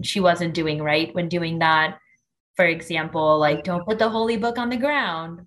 she 0.03 0.21
wasn't 0.21 0.55
doing 0.55 0.83
right 0.83 1.15
when 1.15 1.29
doing 1.29 1.59
that. 1.61 1.99
For 2.57 2.67
example 2.67 3.39
like 3.39 3.65
don't 3.65 3.87
put 3.87 3.99
the 3.99 4.11
holy 4.11 4.37
book 4.37 4.59
on 4.59 4.69
the 4.69 4.77
ground 4.77 5.47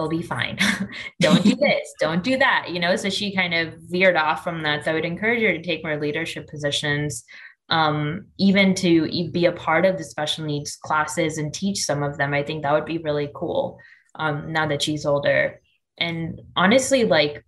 it'll 0.00 0.08
be 0.08 0.22
fine. 0.22 0.58
don't 1.20 1.42
do 1.42 1.54
this, 1.54 1.94
don't 2.00 2.24
do 2.24 2.38
that, 2.38 2.70
you 2.70 2.80
know? 2.80 2.96
So 2.96 3.10
she 3.10 3.34
kind 3.34 3.54
of 3.54 3.74
veered 3.88 4.16
off 4.16 4.42
from 4.42 4.62
that. 4.62 4.84
So 4.84 4.90
I 4.90 4.94
would 4.94 5.04
encourage 5.04 5.42
her 5.42 5.52
to 5.52 5.62
take 5.62 5.84
more 5.84 6.00
leadership 6.00 6.48
positions, 6.48 7.24
um, 7.68 8.26
even 8.38 8.74
to 8.76 9.30
be 9.30 9.46
a 9.46 9.52
part 9.52 9.84
of 9.84 9.98
the 9.98 10.04
special 10.04 10.44
needs 10.44 10.76
classes 10.76 11.38
and 11.38 11.52
teach 11.52 11.84
some 11.84 12.02
of 12.02 12.16
them. 12.16 12.32
I 12.32 12.42
think 12.42 12.62
that 12.62 12.72
would 12.72 12.86
be 12.86 12.98
really 12.98 13.30
cool 13.34 13.78
um, 14.14 14.52
now 14.52 14.66
that 14.68 14.82
she's 14.82 15.06
older. 15.06 15.60
And 15.98 16.40
honestly, 16.56 17.04
like, 17.04 17.44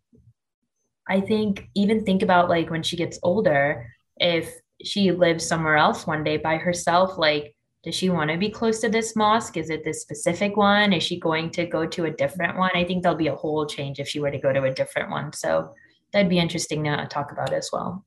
I 1.08 1.20
think 1.20 1.68
even 1.74 2.04
think 2.04 2.22
about 2.22 2.48
like 2.48 2.70
when 2.70 2.82
she 2.82 2.96
gets 2.96 3.18
older, 3.22 3.86
if 4.18 4.52
she 4.84 5.10
lives 5.10 5.46
somewhere 5.46 5.76
else 5.76 6.06
one 6.06 6.22
day 6.22 6.36
by 6.36 6.58
herself, 6.58 7.16
like, 7.18 7.56
does 7.82 7.96
she 7.96 8.10
want 8.10 8.30
to 8.30 8.36
be 8.36 8.48
close 8.48 8.80
to 8.80 8.88
this 8.88 9.16
mosque? 9.16 9.56
Is 9.56 9.68
it 9.68 9.84
this 9.84 10.02
specific 10.02 10.56
one? 10.56 10.92
Is 10.92 11.02
she 11.02 11.18
going 11.18 11.50
to 11.50 11.66
go 11.66 11.84
to 11.84 12.04
a 12.04 12.10
different 12.10 12.56
one? 12.56 12.70
I 12.74 12.84
think 12.84 13.02
there'll 13.02 13.18
be 13.18 13.26
a 13.26 13.34
whole 13.34 13.66
change 13.66 13.98
if 13.98 14.08
she 14.08 14.20
were 14.20 14.30
to 14.30 14.38
go 14.38 14.52
to 14.52 14.62
a 14.62 14.72
different 14.72 15.10
one. 15.10 15.32
So 15.32 15.74
that'd 16.12 16.30
be 16.30 16.38
interesting 16.38 16.84
to 16.84 17.06
talk 17.10 17.32
about 17.32 17.52
as 17.52 17.70
well. 17.72 18.04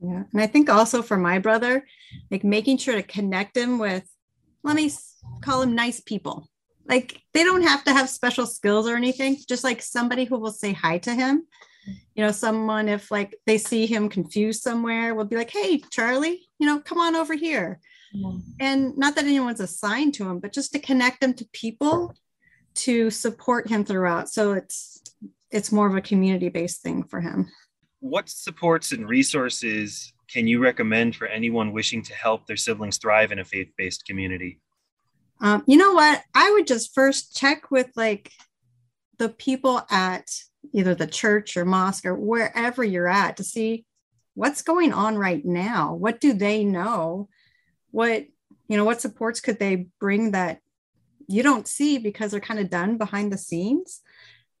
Yeah. 0.00 0.24
And 0.32 0.40
I 0.40 0.46
think 0.46 0.70
also 0.70 1.02
for 1.02 1.18
my 1.18 1.38
brother, 1.38 1.84
like 2.30 2.42
making 2.42 2.78
sure 2.78 2.94
to 2.94 3.02
connect 3.02 3.56
him 3.56 3.78
with, 3.78 4.08
let 4.64 4.76
me 4.76 4.90
call 5.42 5.62
him 5.62 5.74
nice 5.74 6.00
people. 6.00 6.48
Like 6.88 7.20
they 7.34 7.44
don't 7.44 7.62
have 7.62 7.84
to 7.84 7.92
have 7.92 8.08
special 8.08 8.46
skills 8.46 8.88
or 8.88 8.96
anything, 8.96 9.36
just 9.46 9.62
like 9.62 9.82
somebody 9.82 10.24
who 10.24 10.38
will 10.38 10.52
say 10.52 10.72
hi 10.72 10.98
to 10.98 11.14
him. 11.14 11.46
You 12.14 12.24
know, 12.24 12.32
someone, 12.32 12.88
if 12.88 13.10
like 13.10 13.36
they 13.44 13.58
see 13.58 13.86
him 13.86 14.08
confused 14.08 14.62
somewhere, 14.62 15.14
will 15.14 15.24
be 15.24 15.36
like, 15.36 15.50
hey, 15.50 15.82
Charlie, 15.90 16.40
you 16.58 16.66
know, 16.66 16.80
come 16.80 16.98
on 16.98 17.14
over 17.14 17.34
here 17.34 17.78
and 18.60 18.96
not 18.96 19.14
that 19.16 19.24
anyone's 19.24 19.60
assigned 19.60 20.14
to 20.14 20.28
him, 20.28 20.38
but 20.38 20.52
just 20.52 20.72
to 20.72 20.78
connect 20.78 21.20
them 21.20 21.34
to 21.34 21.44
people 21.52 22.14
to 22.74 23.10
support 23.10 23.68
him 23.68 23.84
throughout. 23.84 24.28
So 24.28 24.52
it's 24.52 25.02
it's 25.50 25.72
more 25.72 25.86
of 25.86 25.94
a 25.94 26.00
community-based 26.00 26.82
thing 26.82 27.04
for 27.04 27.20
him. 27.20 27.48
What 28.00 28.28
supports 28.28 28.92
and 28.92 29.08
resources 29.08 30.12
can 30.28 30.46
you 30.46 30.60
recommend 30.60 31.14
for 31.14 31.26
anyone 31.26 31.72
wishing 31.72 32.02
to 32.04 32.14
help 32.14 32.46
their 32.46 32.56
siblings 32.56 32.96
thrive 32.96 33.32
in 33.32 33.38
a 33.38 33.44
faith-based 33.44 34.06
community? 34.06 34.60
Um, 35.42 35.62
you 35.66 35.76
know 35.76 35.92
what? 35.92 36.22
I 36.34 36.50
would 36.52 36.66
just 36.66 36.94
first 36.94 37.36
check 37.36 37.70
with 37.70 37.90
like 37.96 38.30
the 39.18 39.28
people 39.28 39.82
at 39.90 40.30
either 40.72 40.94
the 40.94 41.06
church 41.06 41.56
or 41.56 41.64
mosque 41.64 42.06
or 42.06 42.14
wherever 42.14 42.82
you're 42.82 43.08
at 43.08 43.36
to 43.36 43.44
see 43.44 43.84
what's 44.34 44.62
going 44.62 44.92
on 44.92 45.18
right 45.18 45.44
now. 45.44 45.94
What 45.94 46.20
do 46.20 46.32
they 46.32 46.64
know? 46.64 47.28
What 47.92 48.26
you 48.68 48.76
know 48.76 48.84
what 48.84 49.00
supports 49.00 49.40
could 49.40 49.58
they 49.58 49.86
bring 50.00 50.32
that 50.32 50.58
you 51.28 51.42
don't 51.42 51.68
see 51.68 51.98
because 51.98 52.32
they're 52.32 52.40
kind 52.40 52.58
of 52.58 52.70
done 52.70 52.98
behind 52.98 53.32
the 53.32 53.38
scenes? 53.38 54.00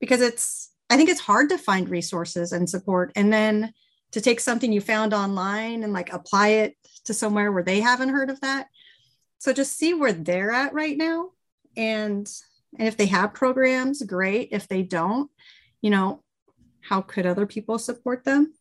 Because 0.00 0.20
it's 0.20 0.70
i 0.90 0.96
think 0.96 1.08
it's 1.08 1.20
hard 1.20 1.48
to 1.48 1.58
find 1.58 1.88
resources 1.88 2.52
and 2.52 2.68
support 2.68 3.12
and 3.16 3.32
then 3.32 3.72
to 4.12 4.20
take 4.20 4.40
something 4.40 4.72
you 4.72 4.80
found 4.80 5.14
online 5.14 5.82
and 5.82 5.92
like 5.92 6.12
apply 6.12 6.48
it 6.48 6.76
to 7.04 7.14
somewhere 7.14 7.50
where 7.50 7.62
they 7.62 7.80
haven't 7.80 8.10
heard 8.10 8.28
of 8.28 8.40
that. 8.42 8.66
So 9.38 9.52
just 9.52 9.76
see 9.76 9.94
where 9.94 10.12
they're 10.12 10.52
at 10.52 10.74
right 10.74 10.96
now. 10.96 11.30
And 11.76 12.30
and 12.78 12.88
if 12.88 12.96
they 12.96 13.06
have 13.06 13.34
programs 13.34 14.02
great. 14.02 14.50
If 14.52 14.68
they 14.68 14.82
don't 14.82 15.30
you 15.80 15.90
know 15.90 16.22
how 16.80 17.00
could 17.00 17.26
other 17.26 17.46
people 17.46 17.78
support 17.78 18.24
them? 18.24 18.52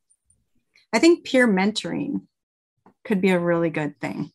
I 0.94 1.00
think 1.00 1.26
peer 1.26 1.48
mentoring 1.48 2.22
could 3.04 3.20
be 3.20 3.32
a 3.32 3.40
really 3.40 3.70
good 3.70 4.00
thing 4.00 4.32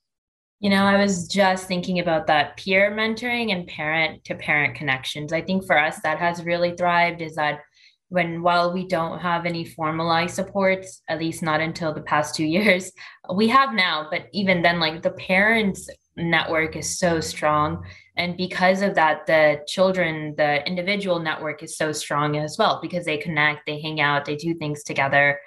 you 0.61 0.71
know, 0.71 0.85
I 0.85 0.97
was 0.97 1.29
just 1.29 1.69
thinking 1.69 1.99
about 1.99 2.27
that 2.29 2.57
peer 2.57 2.91
mentoring 2.91 3.53
and 3.53 3.67
parent 3.67 4.25
to 4.25 4.35
parent 4.35 4.75
connections. 4.75 5.33
I 5.33 5.43
think 5.43 5.67
for 5.67 5.79
us, 5.79 6.01
that 6.03 6.19
has 6.19 6.45
really 6.45 6.75
thrived 6.77 7.21
is 7.21 7.35
that 7.35 7.61
when 8.09 8.43
while 8.43 8.73
we 8.73 8.87
don't 8.87 9.19
have 9.19 9.45
any 9.45 9.65
formalized 9.65 10.35
supports, 10.35 11.03
at 11.09 11.19
least 11.19 11.43
not 11.43 11.61
until 11.61 11.93
the 11.93 12.03
past 12.03 12.35
two 12.35 12.45
years, 12.59 12.91
we 13.35 13.49
have 13.49 13.75
now, 13.75 14.09
but 14.11 14.27
even 14.33 14.63
then, 14.63 14.81
like 14.81 15.03
the 15.03 15.11
parents 15.11 15.89
network 16.17 16.77
is 16.77 16.99
so 16.99 17.21
strong. 17.21 17.85
And 18.17 18.37
because 18.39 18.81
of 18.81 18.95
that, 18.95 19.27
the 19.27 19.61
children, 19.67 20.35
the 20.39 20.67
individual 20.67 21.19
network 21.19 21.63
is 21.63 21.77
so 21.77 21.93
strong 21.93 22.39
as 22.39 22.57
well 22.59 22.79
because 22.81 23.05
they 23.05 23.19
connect, 23.19 23.67
they 23.67 23.81
hang 23.81 24.01
out, 24.01 24.25
they 24.25 24.37
do 24.37 24.55
things 24.55 24.83
together. 24.83 25.39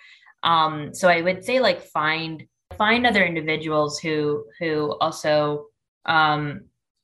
Um, 0.44 0.94
so 0.94 1.10
I 1.10 1.22
would 1.22 1.44
say 1.44 1.60
like 1.60 1.82
find 1.82 2.44
find 2.80 3.06
other 3.06 3.24
individuals 3.24 4.00
who 4.00 4.46
who 4.58 4.98
also 5.00 5.68
um, 6.06 6.62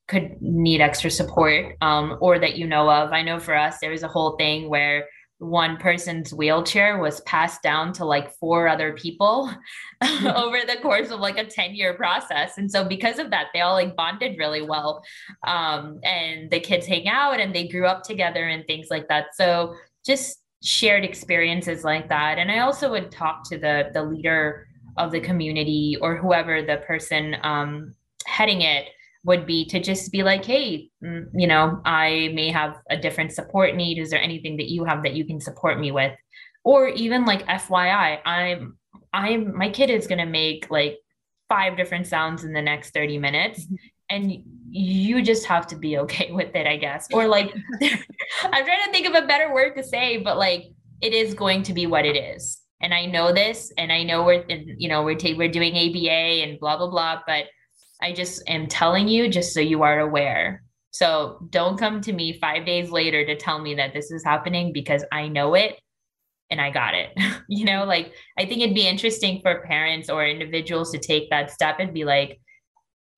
could 0.07 0.41
need 0.41 0.81
extra 0.81 1.11
support 1.11 1.75
um, 1.81 2.17
or 2.21 2.39
that 2.39 2.57
you 2.57 2.65
know 2.65 2.89
of. 2.89 3.11
I 3.11 3.21
know 3.21 3.39
for 3.39 3.55
us, 3.55 3.77
there 3.79 3.91
was 3.91 4.01
a 4.01 4.07
whole 4.07 4.35
thing 4.37 4.69
where 4.69 5.07
one 5.39 5.75
person's 5.75 6.33
wheelchair 6.33 6.97
was 6.97 7.19
passed 7.21 7.61
down 7.61 7.91
to 7.91 8.05
like 8.05 8.33
four 8.35 8.69
other 8.69 8.93
people 8.93 9.51
over 10.01 10.59
the 10.65 10.77
course 10.81 11.11
of 11.11 11.19
like 11.19 11.37
a 11.37 11.43
10 11.45 11.75
year 11.75 11.93
process. 11.93 12.57
And 12.57 12.71
so 12.71 12.87
because 12.87 13.19
of 13.19 13.31
that 13.31 13.47
they 13.53 13.59
all 13.59 13.73
like 13.73 13.97
bonded 13.97 14.37
really 14.37 14.61
well 14.61 15.03
um, 15.45 15.99
and 16.03 16.49
the 16.49 16.61
kids 16.61 16.87
hang 16.87 17.09
out 17.09 17.41
and 17.41 17.53
they 17.53 17.67
grew 17.67 17.85
up 17.85 18.03
together 18.03 18.47
and 18.47 18.65
things 18.65 18.87
like 18.89 19.09
that. 19.09 19.35
So 19.35 19.75
just 20.05 20.41
shared 20.63 21.03
experiences 21.03 21.83
like 21.83 22.07
that. 22.09 22.37
And 22.37 22.49
i 22.49 22.59
also 22.59 22.89
would 22.89 23.11
talk 23.11 23.47
to 23.49 23.57
the 23.57 23.89
the 23.93 24.03
leader 24.03 24.67
of 24.97 25.11
the 25.11 25.19
community 25.19 25.97
or 26.01 26.15
whoever 26.15 26.61
the 26.61 26.77
person 26.77 27.35
um, 27.43 27.93
heading 28.25 28.61
it 28.61 28.87
would 29.23 29.45
be 29.45 29.65
to 29.65 29.79
just 29.79 30.11
be 30.11 30.23
like, 30.23 30.45
hey, 30.45 30.89
mm, 31.03 31.25
you 31.33 31.47
know, 31.47 31.81
I 31.83 32.31
may 32.33 32.49
have 32.51 32.77
a 32.89 32.97
different 32.97 33.31
support 33.31 33.75
need. 33.75 33.97
Is 33.97 34.11
there 34.11 34.21
anything 34.21 34.57
that 34.57 34.69
you 34.69 34.85
have 34.85 35.03
that 35.03 35.13
you 35.13 35.25
can 35.25 35.41
support 35.41 35.79
me 35.79 35.91
with? 35.91 36.13
Or 36.63 36.87
even 36.89 37.25
like 37.25 37.45
FYI, 37.47 38.19
I'm 38.25 38.77
I'm 39.13 39.57
my 39.57 39.69
kid 39.69 39.89
is 39.89 40.07
gonna 40.07 40.25
make 40.25 40.69
like 40.69 40.99
five 41.49 41.77
different 41.77 42.07
sounds 42.07 42.43
in 42.43 42.53
the 42.53 42.61
next 42.61 42.91
30 42.91 43.17
minutes. 43.17 43.65
Mm-hmm. 43.65 43.75
And 44.07 44.43
you 44.69 45.23
just 45.23 45.45
have 45.45 45.65
to 45.67 45.75
be 45.75 45.97
okay 45.99 46.31
with 46.39 46.55
it, 46.55 46.67
I 46.67 46.77
guess. 46.77 47.07
Or 47.11 47.27
like 47.27 47.53
I'm 47.81 48.65
trying 48.65 48.85
to 48.85 48.91
think 48.91 49.07
of 49.07 49.15
a 49.15 49.27
better 49.27 49.53
word 49.53 49.75
to 49.75 49.83
say, 49.83 50.17
but 50.17 50.37
like 50.37 50.65
it 51.01 51.13
is 51.13 51.33
going 51.33 51.63
to 51.63 51.73
be 51.73 51.87
what 51.87 52.05
it 52.05 52.15
is. 52.15 52.61
And 52.81 52.93
I 52.93 53.05
know 53.05 53.33
this, 53.33 53.71
and 53.77 53.91
I 53.91 54.03
know 54.03 54.23
we're, 54.25 54.45
you 54.47 54.89
know, 54.89 55.03
we're 55.03 55.17
ta- 55.17 55.37
we're 55.37 55.51
doing 55.51 55.75
ABA 55.75 56.43
and 56.43 56.59
blah 56.59 56.77
blah 56.77 56.89
blah, 56.89 57.21
but 57.25 57.45
I 58.01 58.13
just 58.13 58.43
am 58.47 58.67
telling 58.67 59.07
you 59.07 59.29
just 59.29 59.53
so 59.53 59.59
you 59.61 59.83
are 59.83 59.99
aware. 59.99 60.63
So 60.91 61.47
don't 61.49 61.77
come 61.77 62.01
to 62.01 62.13
me 62.13 62.39
five 62.39 62.65
days 62.65 62.89
later 62.89 63.25
to 63.25 63.35
tell 63.35 63.59
me 63.59 63.75
that 63.75 63.93
this 63.93 64.11
is 64.11 64.23
happening 64.23 64.71
because 64.73 65.03
I 65.11 65.27
know 65.27 65.53
it 65.55 65.79
and 66.49 66.61
I 66.61 66.69
got 66.69 66.93
it. 66.93 67.11
you 67.49 67.65
know, 67.65 67.85
like 67.85 68.13
I 68.37 68.45
think 68.45 68.61
it'd 68.61 68.75
be 68.75 68.87
interesting 68.87 69.41
for 69.41 69.61
parents 69.61 70.09
or 70.09 70.25
individuals 70.25 70.91
to 70.91 70.99
take 70.99 71.29
that 71.29 71.51
step 71.51 71.77
and 71.79 71.93
be 71.93 72.05
like, 72.05 72.39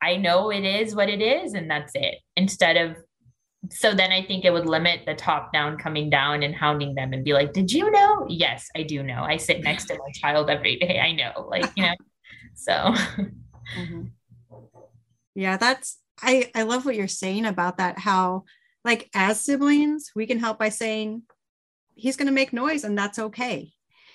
I 0.01 0.17
know 0.17 0.51
it 0.51 0.63
is 0.63 0.95
what 0.95 1.09
it 1.09 1.21
is, 1.21 1.53
and 1.53 1.69
that's 1.69 1.93
it. 1.95 2.15
Instead 2.35 2.77
of, 2.77 2.97
so 3.71 3.93
then 3.93 4.11
I 4.11 4.23
think 4.23 4.45
it 4.45 4.51
would 4.51 4.65
limit 4.65 5.01
the 5.05 5.15
top 5.15 5.53
down 5.53 5.77
coming 5.77 6.09
down 6.09 6.43
and 6.43 6.55
hounding 6.55 6.95
them 6.95 7.13
and 7.13 7.23
be 7.23 7.33
like, 7.33 7.53
Did 7.53 7.71
you 7.71 7.89
know? 7.91 8.25
Yes, 8.29 8.69
I 8.75 8.83
do 8.83 9.03
know. 9.03 9.23
I 9.23 9.37
sit 9.37 9.63
next 9.63 9.85
to 9.85 9.95
my 9.95 10.11
child 10.13 10.49
every 10.49 10.77
day. 10.77 10.99
I 10.99 11.11
know. 11.11 11.47
Like, 11.49 11.71
you 11.75 11.83
know, 11.83 11.95
so. 12.55 12.73
Mm-hmm 13.77 14.07
yeah 15.37 15.55
that's 15.55 15.99
i 16.21 16.49
i 16.55 16.63
love 16.63 16.83
what 16.83 16.95
you're 16.95 17.07
saying 17.07 17.45
about 17.45 17.77
that 17.77 17.99
how 17.99 18.43
like 18.83 19.07
as 19.13 19.39
siblings 19.39 20.11
we 20.15 20.25
can 20.25 20.39
help 20.39 20.57
by 20.57 20.67
saying 20.67 21.21
he's 21.93 22.17
going 22.17 22.25
to 22.25 22.33
make 22.33 22.51
noise 22.51 22.83
and 22.83 22.97
that's 22.97 23.19
okay 23.19 23.71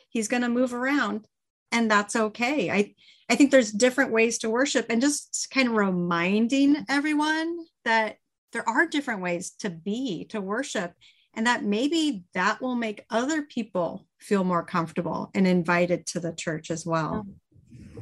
he's 0.09 0.27
going 0.27 0.43
to 0.43 0.49
move 0.49 0.75
around 0.75 1.27
and 1.71 1.89
that's 1.89 2.17
okay 2.17 2.71
i 2.71 2.93
i 3.31 3.37
think 3.37 3.53
there's 3.53 3.71
different 3.71 4.11
ways 4.11 4.37
to 4.37 4.51
worship 4.51 4.87
and 4.91 5.01
just 5.01 5.49
kind 5.55 5.69
of 5.69 5.75
reminding 5.75 6.85
everyone 6.89 7.57
that 7.85 8.17
there 8.53 8.69
are 8.69 8.87
different 8.87 9.23
ways 9.23 9.51
to 9.61 9.71
be 9.71 10.27
to 10.27 10.41
worship 10.41 10.93
and 11.35 11.47
that 11.47 11.65
maybe 11.65 12.25
that 12.35 12.61
will 12.61 12.75
make 12.75 13.05
other 13.11 13.43
people 13.43 14.07
feel 14.21 14.45
more 14.45 14.65
comfortable 14.65 15.31
and 15.35 15.47
invited 15.47 16.07
to 16.07 16.21
the 16.21 16.33
church 16.33 16.71
as 16.71 16.85
well. 16.85 17.27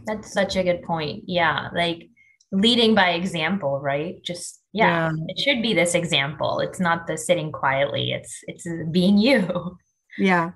That's 0.06 0.32
such 0.32 0.56
a 0.56 0.64
good 0.64 0.82
point. 0.82 1.24
Yeah 1.26 1.68
like 1.74 2.08
leading 2.52 2.94
by 2.94 3.10
example 3.10 3.80
right? 3.80 4.22
Just 4.24 4.60
yeah, 4.72 5.10
yeah, 5.10 5.24
it 5.28 5.38
should 5.38 5.62
be 5.62 5.74
this 5.74 5.94
example. 5.94 6.60
It's 6.60 6.78
not 6.78 7.06
the 7.06 7.16
sitting 7.16 7.50
quietly. 7.50 8.12
It's 8.12 8.40
it's 8.46 8.66
being 8.90 9.18
you. 9.18 9.78
Yeah. 10.18 10.50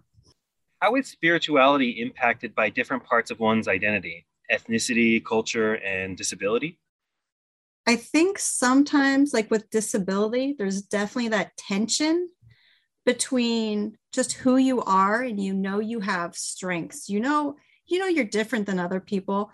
How 0.82 0.96
is 0.96 1.06
spirituality 1.06 2.02
impacted 2.02 2.56
by 2.56 2.70
different 2.70 3.04
parts 3.04 3.30
of 3.30 3.38
one's 3.38 3.68
identity 3.68 4.26
ethnicity 4.50 5.24
culture 5.24 5.74
and 5.76 6.16
disability 6.16 6.78
i 7.86 7.96
think 7.96 8.38
sometimes 8.38 9.32
like 9.34 9.50
with 9.50 9.70
disability 9.70 10.54
there's 10.58 10.82
definitely 10.82 11.28
that 11.28 11.56
tension 11.56 12.28
between 13.04 13.96
just 14.12 14.32
who 14.32 14.56
you 14.56 14.82
are 14.82 15.22
and 15.22 15.40
you 15.40 15.52
know 15.52 15.78
you 15.78 16.00
have 16.00 16.34
strengths. 16.34 17.08
You 17.08 17.20
know 17.20 17.56
you 17.86 17.98
know 17.98 18.06
you're 18.06 18.24
different 18.24 18.66
than 18.66 18.78
other 18.78 19.00
people 19.00 19.50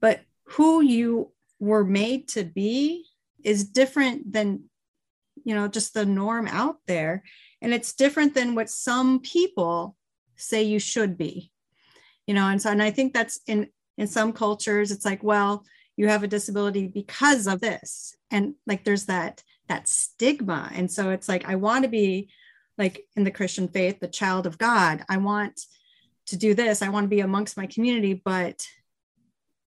but 0.00 0.20
who 0.44 0.80
you 0.80 1.32
were 1.60 1.84
made 1.84 2.28
to 2.28 2.44
be 2.44 3.04
is 3.44 3.64
different 3.64 4.32
than 4.32 4.64
you 5.44 5.54
know 5.54 5.68
just 5.68 5.94
the 5.94 6.06
norm 6.06 6.46
out 6.48 6.76
there. 6.86 7.22
And 7.60 7.74
it's 7.74 7.92
different 7.92 8.34
than 8.34 8.54
what 8.54 8.70
some 8.70 9.20
people 9.20 9.96
say 10.36 10.62
you 10.62 10.78
should 10.78 11.18
be 11.18 11.50
you 12.28 12.34
know 12.34 12.46
and 12.46 12.62
so 12.62 12.70
and 12.70 12.80
i 12.80 12.92
think 12.92 13.12
that's 13.12 13.40
in 13.48 13.66
in 13.96 14.06
some 14.06 14.32
cultures 14.32 14.92
it's 14.92 15.04
like 15.04 15.20
well 15.24 15.64
you 15.98 16.06
have 16.06 16.22
a 16.22 16.28
disability 16.28 16.86
because 16.86 17.48
of 17.48 17.60
this. 17.60 18.14
And 18.30 18.54
like 18.66 18.84
there's 18.84 19.06
that 19.06 19.42
that 19.66 19.88
stigma. 19.88 20.70
And 20.72 20.90
so 20.90 21.10
it's 21.10 21.28
like 21.28 21.46
i 21.46 21.56
want 21.56 21.82
to 21.82 21.90
be 21.90 22.30
like 22.78 23.04
in 23.16 23.24
the 23.24 23.32
christian 23.32 23.66
faith 23.66 23.98
the 23.98 24.06
child 24.06 24.46
of 24.46 24.56
god. 24.56 25.04
I 25.08 25.16
want 25.16 25.60
to 26.26 26.36
do 26.36 26.54
this. 26.54 26.82
I 26.82 26.88
want 26.88 27.04
to 27.04 27.08
be 27.08 27.20
amongst 27.20 27.56
my 27.56 27.66
community 27.66 28.14
but 28.14 28.64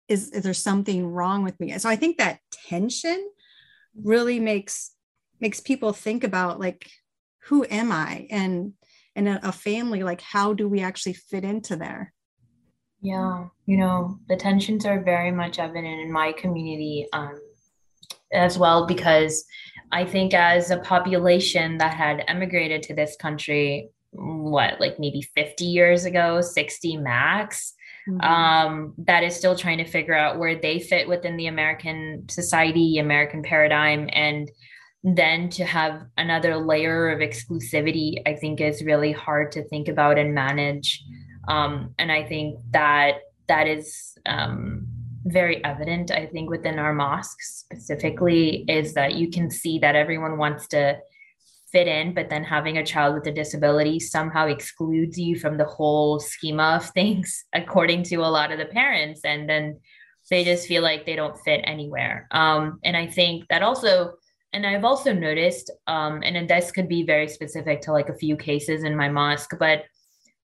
is, 0.09 0.31
is 0.31 0.43
there 0.43 0.55
something 0.55 1.07
wrong 1.07 1.43
with 1.43 1.59
me? 1.59 1.77
So 1.79 1.89
i 1.89 1.97
think 1.97 2.19
that 2.19 2.41
tension 2.53 3.27
really 3.97 4.39
makes 4.39 4.93
makes 5.41 5.61
people 5.61 5.95
think 5.95 6.23
about 6.23 6.61
like 6.61 6.91
who 7.45 7.65
am 7.65 7.91
i? 7.91 8.27
And 8.31 8.75
and 9.17 9.27
a 9.27 9.53
family 9.53 10.03
like 10.03 10.21
how 10.21 10.53
do 10.53 10.69
we 10.69 10.81
actually 10.81 11.15
fit 11.15 11.45
into 11.45 11.77
there 11.77 12.13
yeah 13.03 13.47
you 13.67 13.77
know 13.77 14.19
the 14.29 14.37
tensions 14.37 14.85
are 14.85 15.03
very 15.03 15.31
much 15.31 15.59
evident 15.59 16.01
in 16.01 16.13
my 16.13 16.33
community 16.33 17.07
um, 17.13 17.41
as 18.33 18.59
well 18.59 18.87
because 18.87 19.45
i 19.93 20.05
think 20.05 20.35
as 20.35 20.71
a 20.71 20.79
population 20.79 21.79
that 21.79 21.95
had 21.95 22.25
emigrated 22.29 22.83
to 22.83 22.95
this 22.95 23.17
country 23.17 23.91
what 24.13 24.81
like 24.81 24.99
maybe 24.99 25.23
50 25.37 25.65
years 25.65 26.05
ago 26.05 26.41
60 26.41 26.97
max 26.99 27.75
mm-hmm. 28.09 28.21
um, 28.21 28.95
that 28.99 29.23
is 29.23 29.37
still 29.37 29.57
trying 29.57 29.79
to 29.79 29.85
figure 29.85 30.17
out 30.17 30.39
where 30.39 30.59
they 30.61 30.81
fit 30.81 31.09
within 31.09 31.37
the 31.37 31.47
American 31.47 32.27
society, 32.29 32.99
American 32.99 33.43
paradigm, 33.43 34.09
and 34.13 34.51
then 35.03 35.49
to 35.49 35.65
have 35.65 36.03
another 36.19 36.57
layer 36.57 37.11
of 37.11 37.21
exclusivity, 37.21 38.21
I 38.27 38.35
think 38.35 38.61
is 38.61 38.85
really 38.85 39.13
hard 39.13 39.53
to 39.53 39.65
think 39.69 39.89
about 39.89 40.19
and 40.19 40.35
manage. 40.35 41.03
Um, 41.49 41.95
and 41.99 42.11
I 42.13 42.25
think 42.25 42.61
that 42.71 43.19
that 43.49 43.67
is 43.67 44.17
um, 44.27 44.87
very 45.25 45.63
evident, 45.65 46.11
I 46.11 46.27
think, 46.27 46.51
within 46.51 46.79
our 46.79 46.95
mosques 46.95 47.57
specifically, 47.57 48.65
is 48.69 48.95
that 48.95 49.15
you 49.15 49.31
can 49.31 49.51
see 49.51 49.79
that 49.81 49.97
everyone 49.97 50.39
wants 50.39 50.69
to 50.69 50.99
fit 51.73 51.87
in, 51.87 52.15
but 52.15 52.29
then 52.29 52.45
having 52.45 52.79
a 52.79 52.85
child 52.85 53.15
with 53.15 53.27
a 53.27 53.33
disability 53.33 54.01
somehow 54.01 54.47
excludes 54.47 55.19
you 55.19 55.39
from 55.39 55.57
the 55.57 55.65
whole 55.65 56.19
schema 56.19 56.77
of 56.77 56.89
things, 56.95 57.45
according 57.53 58.03
to 58.05 58.17
a 58.17 58.27
lot 58.27 58.53
of 58.53 58.59
the 58.59 58.67
parents. 58.67 59.23
And 59.25 59.49
then 59.49 59.81
they 60.31 60.45
just 60.45 60.69
feel 60.69 60.83
like 60.83 61.07
they 61.07 61.17
don't 61.17 61.39
fit 61.41 61.61
anywhere. 61.65 62.29
Um, 62.31 62.79
and 62.85 62.97
I 62.97 63.07
think 63.07 63.47
that 63.49 63.63
also, 63.63 64.13
and 64.53 64.67
I've 64.67 64.85
also 64.85 65.13
noticed, 65.13 65.71
um, 65.87 66.23
and 66.25 66.49
this 66.49 66.71
could 66.71 66.89
be 66.89 67.05
very 67.05 67.29
specific 67.29 67.81
to 67.83 67.93
like 67.93 68.09
a 68.09 68.15
few 68.17 68.37
cases 68.37 68.85
in 68.85 68.97
my 68.97 69.09
mosque, 69.09 69.55
but 69.59 69.85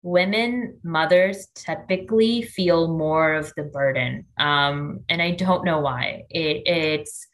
women 0.07 0.79
mothers 0.85 1.49
typically 1.57 2.41
feel 2.41 2.87
more 2.87 3.35
of 3.35 3.53
the 3.57 3.65
burden 3.65 4.25
um, 4.39 5.01
and 5.09 5.21
i 5.21 5.33
don't 5.33 5.65
know 5.65 5.81
why. 5.81 6.23
It, 6.31 6.63
it's 6.65 7.27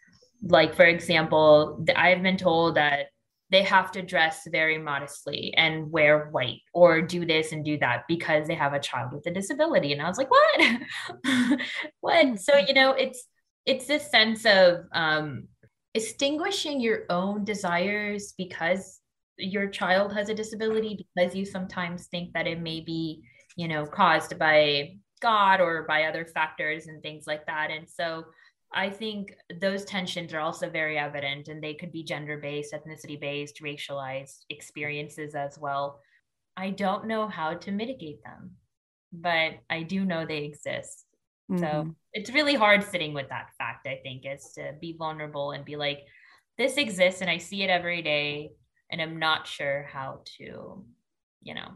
like 0.43 0.75
for 0.75 0.87
example 0.87 1.85
i've 1.95 2.23
been 2.23 2.39
told 2.39 2.77
that 2.77 3.09
they 3.51 3.63
have 3.63 3.93
to 3.93 4.01
dress 4.01 4.49
very 4.51 4.79
modestly 4.79 5.53
and 5.55 5.93
wear 5.93 6.31
white 6.31 6.63
or 6.73 7.03
do 7.03 7.27
this 7.27 7.53
and 7.53 7.63
do 7.63 7.77
that 7.79 8.05
because 8.09 8.49
they 8.49 8.55
have 8.55 8.73
a 8.73 8.81
child 8.81 9.13
with 9.13 9.27
a 9.27 9.31
disability. 9.31 9.93
And 9.93 10.01
i 10.01 10.09
was 10.09 10.17
like 10.17 10.31
what? 10.31 10.81
What? 12.01 12.41
So 12.41 12.57
you 12.57 12.73
know 12.73 12.93
it's 12.93 13.27
it's 13.67 13.87
this 13.87 14.11
sense 14.11 14.47
of 14.47 14.87
um 14.93 15.49
extinguishing 15.93 16.81
your 16.81 17.05
own 17.11 17.45
desires 17.45 18.33
because 18.39 19.02
your 19.43 19.67
child 19.69 20.13
has 20.13 20.29
a 20.29 20.35
disability 20.35 21.07
because 21.15 21.35
you 21.35 21.45
sometimes 21.45 22.07
think 22.07 22.33
that 22.33 22.47
it 22.47 22.61
may 22.61 22.81
be 22.81 23.23
you 23.57 23.69
know 23.69 23.85
caused 23.85 24.39
by 24.39 24.95
god 25.21 25.61
or 25.61 25.85
by 25.87 26.05
other 26.05 26.25
factors 26.25 26.87
and 26.87 27.03
things 27.03 27.27
like 27.27 27.45
that 27.47 27.71
and 27.71 27.89
so 27.89 28.25
I 28.75 28.89
think 28.89 29.35
those 29.61 29.85
tensions 29.85 30.33
are 30.33 30.41
also 30.41 30.71
very 30.71 30.99
evident 30.99 31.49
and 31.49 31.63
they 31.63 31.75
could 31.75 31.93
be 31.93 32.05
gender 32.05 32.39
based, 32.39 32.73
ethnicity 32.73 33.21
based, 33.21 33.61
racialized 33.63 34.45
experiences 34.49 35.35
as 35.35 35.59
well. 35.59 36.01
I 36.57 36.71
don't 36.71 37.07
know 37.07 37.29
how 37.29 37.55
to 37.55 37.71
mitigate 37.71 38.23
them, 38.25 38.53
but 39.13 39.59
I 39.69 39.83
do 39.83 40.05
know 40.05 40.25
they 40.25 40.45
exist. 40.45 41.05
Mm-hmm. 41.51 41.63
So 41.63 41.95
it's 42.15 42.33
really 42.33 42.55
hard 42.55 42.83
sitting 42.83 43.13
with 43.13 43.29
that 43.29 43.51
fact, 43.59 43.87
I 43.87 44.01
think, 44.03 44.23
is 44.25 44.53
to 44.55 44.75
be 44.81 44.97
vulnerable 44.99 45.53
and 45.53 45.65
be 45.65 45.77
like, 45.77 46.01
this 46.57 46.77
exists 46.77 47.21
and 47.21 47.31
I 47.31 47.39
see 47.39 47.63
it 47.63 47.71
every 47.71 48.03
day 48.03 48.53
and 48.93 49.01
I'm 49.01 49.19
not 49.19 49.47
sure 49.47 49.89
how 49.91 50.21
to 50.39 50.85
you 51.43 51.55
know 51.55 51.73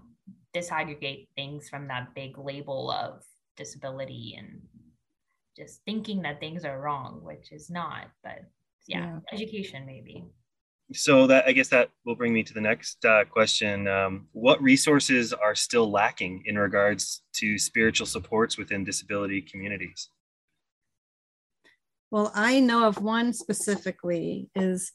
disaggregate 0.54 1.28
things 1.34 1.68
from 1.68 1.88
that 1.88 2.14
big 2.14 2.38
label 2.38 2.90
of 2.90 3.22
disability 3.56 4.36
and 4.38 4.60
just 5.56 5.80
thinking 5.86 6.22
that 6.22 6.38
things 6.38 6.64
are 6.64 6.80
wrong 6.80 7.20
which 7.22 7.50
is 7.50 7.70
not 7.70 8.08
but 8.22 8.40
yeah, 8.86 8.98
yeah. 8.98 9.18
education 9.32 9.84
maybe. 9.84 10.24
So 10.92 11.26
that 11.26 11.48
i 11.48 11.52
guess 11.52 11.68
that 11.68 11.90
will 12.04 12.14
bring 12.14 12.32
me 12.32 12.44
to 12.44 12.54
the 12.54 12.60
next 12.60 13.04
uh, 13.04 13.24
question. 13.24 13.88
Um, 13.88 14.28
what 14.32 14.62
resources 14.62 15.32
are 15.32 15.56
still 15.56 15.90
lacking 15.90 16.44
in 16.46 16.56
regards 16.56 17.22
to 17.34 17.58
spiritual 17.58 18.06
supports 18.06 18.56
within 18.56 18.84
disability 18.84 19.42
communities? 19.42 20.10
Well 22.12 22.30
i 22.34 22.60
know 22.60 22.86
of 22.86 23.02
one 23.02 23.32
specifically 23.32 24.48
is 24.54 24.92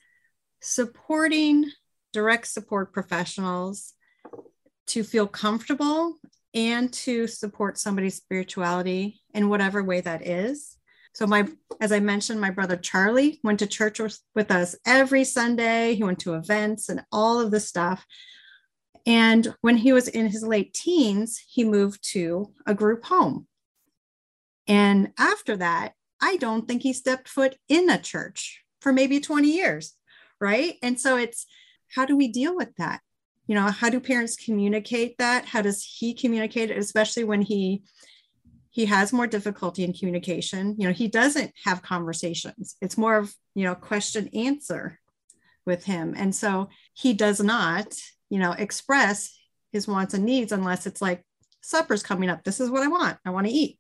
supporting 0.62 1.70
direct 2.14 2.48
support 2.48 2.94
professionals 2.94 3.94
to 4.88 5.04
feel 5.04 5.28
comfortable 5.28 6.18
and 6.54 6.92
to 6.92 7.28
support 7.28 7.78
somebody's 7.78 8.16
spirituality 8.16 9.22
in 9.34 9.50
whatever 9.50 9.84
way 9.84 10.02
that 10.02 10.26
is. 10.26 10.78
So 11.14 11.28
my 11.28 11.48
as 11.80 11.92
I 11.92 12.00
mentioned 12.00 12.40
my 12.40 12.50
brother 12.50 12.78
Charlie 12.78 13.40
went 13.44 13.60
to 13.60 13.68
church 13.68 14.00
with 14.36 14.52
us 14.52 14.76
every 14.86 15.24
Sunday. 15.24 15.96
He 15.96 16.04
went 16.04 16.20
to 16.20 16.36
events 16.36 16.90
and 16.90 17.04
all 17.12 17.40
of 17.40 17.52
this 17.52 17.68
stuff. 17.68 18.06
And 19.06 19.56
when 19.62 19.78
he 19.78 19.94
was 19.94 20.08
in 20.08 20.28
his 20.28 20.44
late 20.44 20.74
teens, 20.74 21.44
he 21.48 21.64
moved 21.64 22.04
to 22.12 22.54
a 22.66 22.76
group 22.76 23.06
home. 23.06 23.48
And 24.68 25.12
after 25.18 25.58
that, 25.58 25.94
I 26.22 26.38
don't 26.38 26.68
think 26.68 26.84
he 26.84 26.94
stepped 26.94 27.28
foot 27.28 27.58
in 27.68 27.90
a 27.90 27.98
church 27.98 28.64
for 28.80 28.94
maybe 28.94 29.20
20 29.20 29.50
years, 29.50 29.96
right? 30.40 30.76
And 30.84 31.00
so 31.00 31.18
it's 31.18 31.48
how 31.94 32.06
do 32.06 32.16
we 32.16 32.28
deal 32.28 32.56
with 32.56 32.76
that? 32.78 33.02
you 33.52 33.56
know 33.56 33.70
how 33.70 33.90
do 33.90 34.00
parents 34.00 34.38
communicate 34.38 35.18
that? 35.18 35.46
How 35.46 35.62
does 35.62 35.84
he 35.84 36.14
communicate 36.14 36.72
it 36.72 36.78
especially 36.78 37.26
when 37.26 37.42
he 37.42 37.84
he 38.70 38.86
has 38.86 39.12
more 39.12 39.28
difficulty 39.28 39.84
in 39.84 39.92
communication? 39.92 40.76
You 40.78 40.88
know 40.88 40.94
he 40.94 41.10
doesn't 41.10 41.52
have 41.66 41.82
conversations. 41.82 42.78
It's 42.82 42.98
more 42.98 43.18
of 43.18 43.34
you 43.54 43.66
know 43.66 43.76
question 43.76 44.30
answer 44.30 45.00
with 45.66 45.84
him. 45.84 46.14
And 46.16 46.34
so 46.34 46.70
he 46.94 47.12
does 47.12 47.42
not 47.42 47.94
you 48.30 48.40
know 48.40 48.54
express 48.54 49.38
his 49.74 49.86
wants 49.86 50.14
and 50.14 50.24
needs 50.24 50.54
unless 50.54 50.88
it's 50.88 51.02
like 51.02 51.22
supper's 51.62 52.04
coming 52.04 52.30
up. 52.30 52.46
This 52.46 52.62
is 52.62 52.70
what 52.70 52.84
i 52.84 52.88
want. 52.88 53.18
I 53.26 53.32
want 53.32 53.48
to 53.48 53.54
eat. 53.54 53.80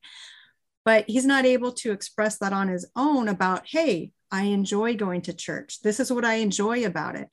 But 0.83 1.05
he's 1.07 1.25
not 1.25 1.45
able 1.45 1.71
to 1.73 1.93
express 1.93 2.39
that 2.39 2.51
on 2.51 2.67
his 2.67 2.89
own 2.97 3.29
about 3.29 3.67
hey 3.67 4.11
i 4.31 4.43
enjoy 4.43 4.97
going 4.97 5.21
to 5.21 5.33
church. 5.33 5.81
This 5.81 6.01
is 6.01 6.11
what 6.11 6.25
i 6.25 6.35
enjoy 6.35 6.83
about 6.83 7.15
it 7.15 7.29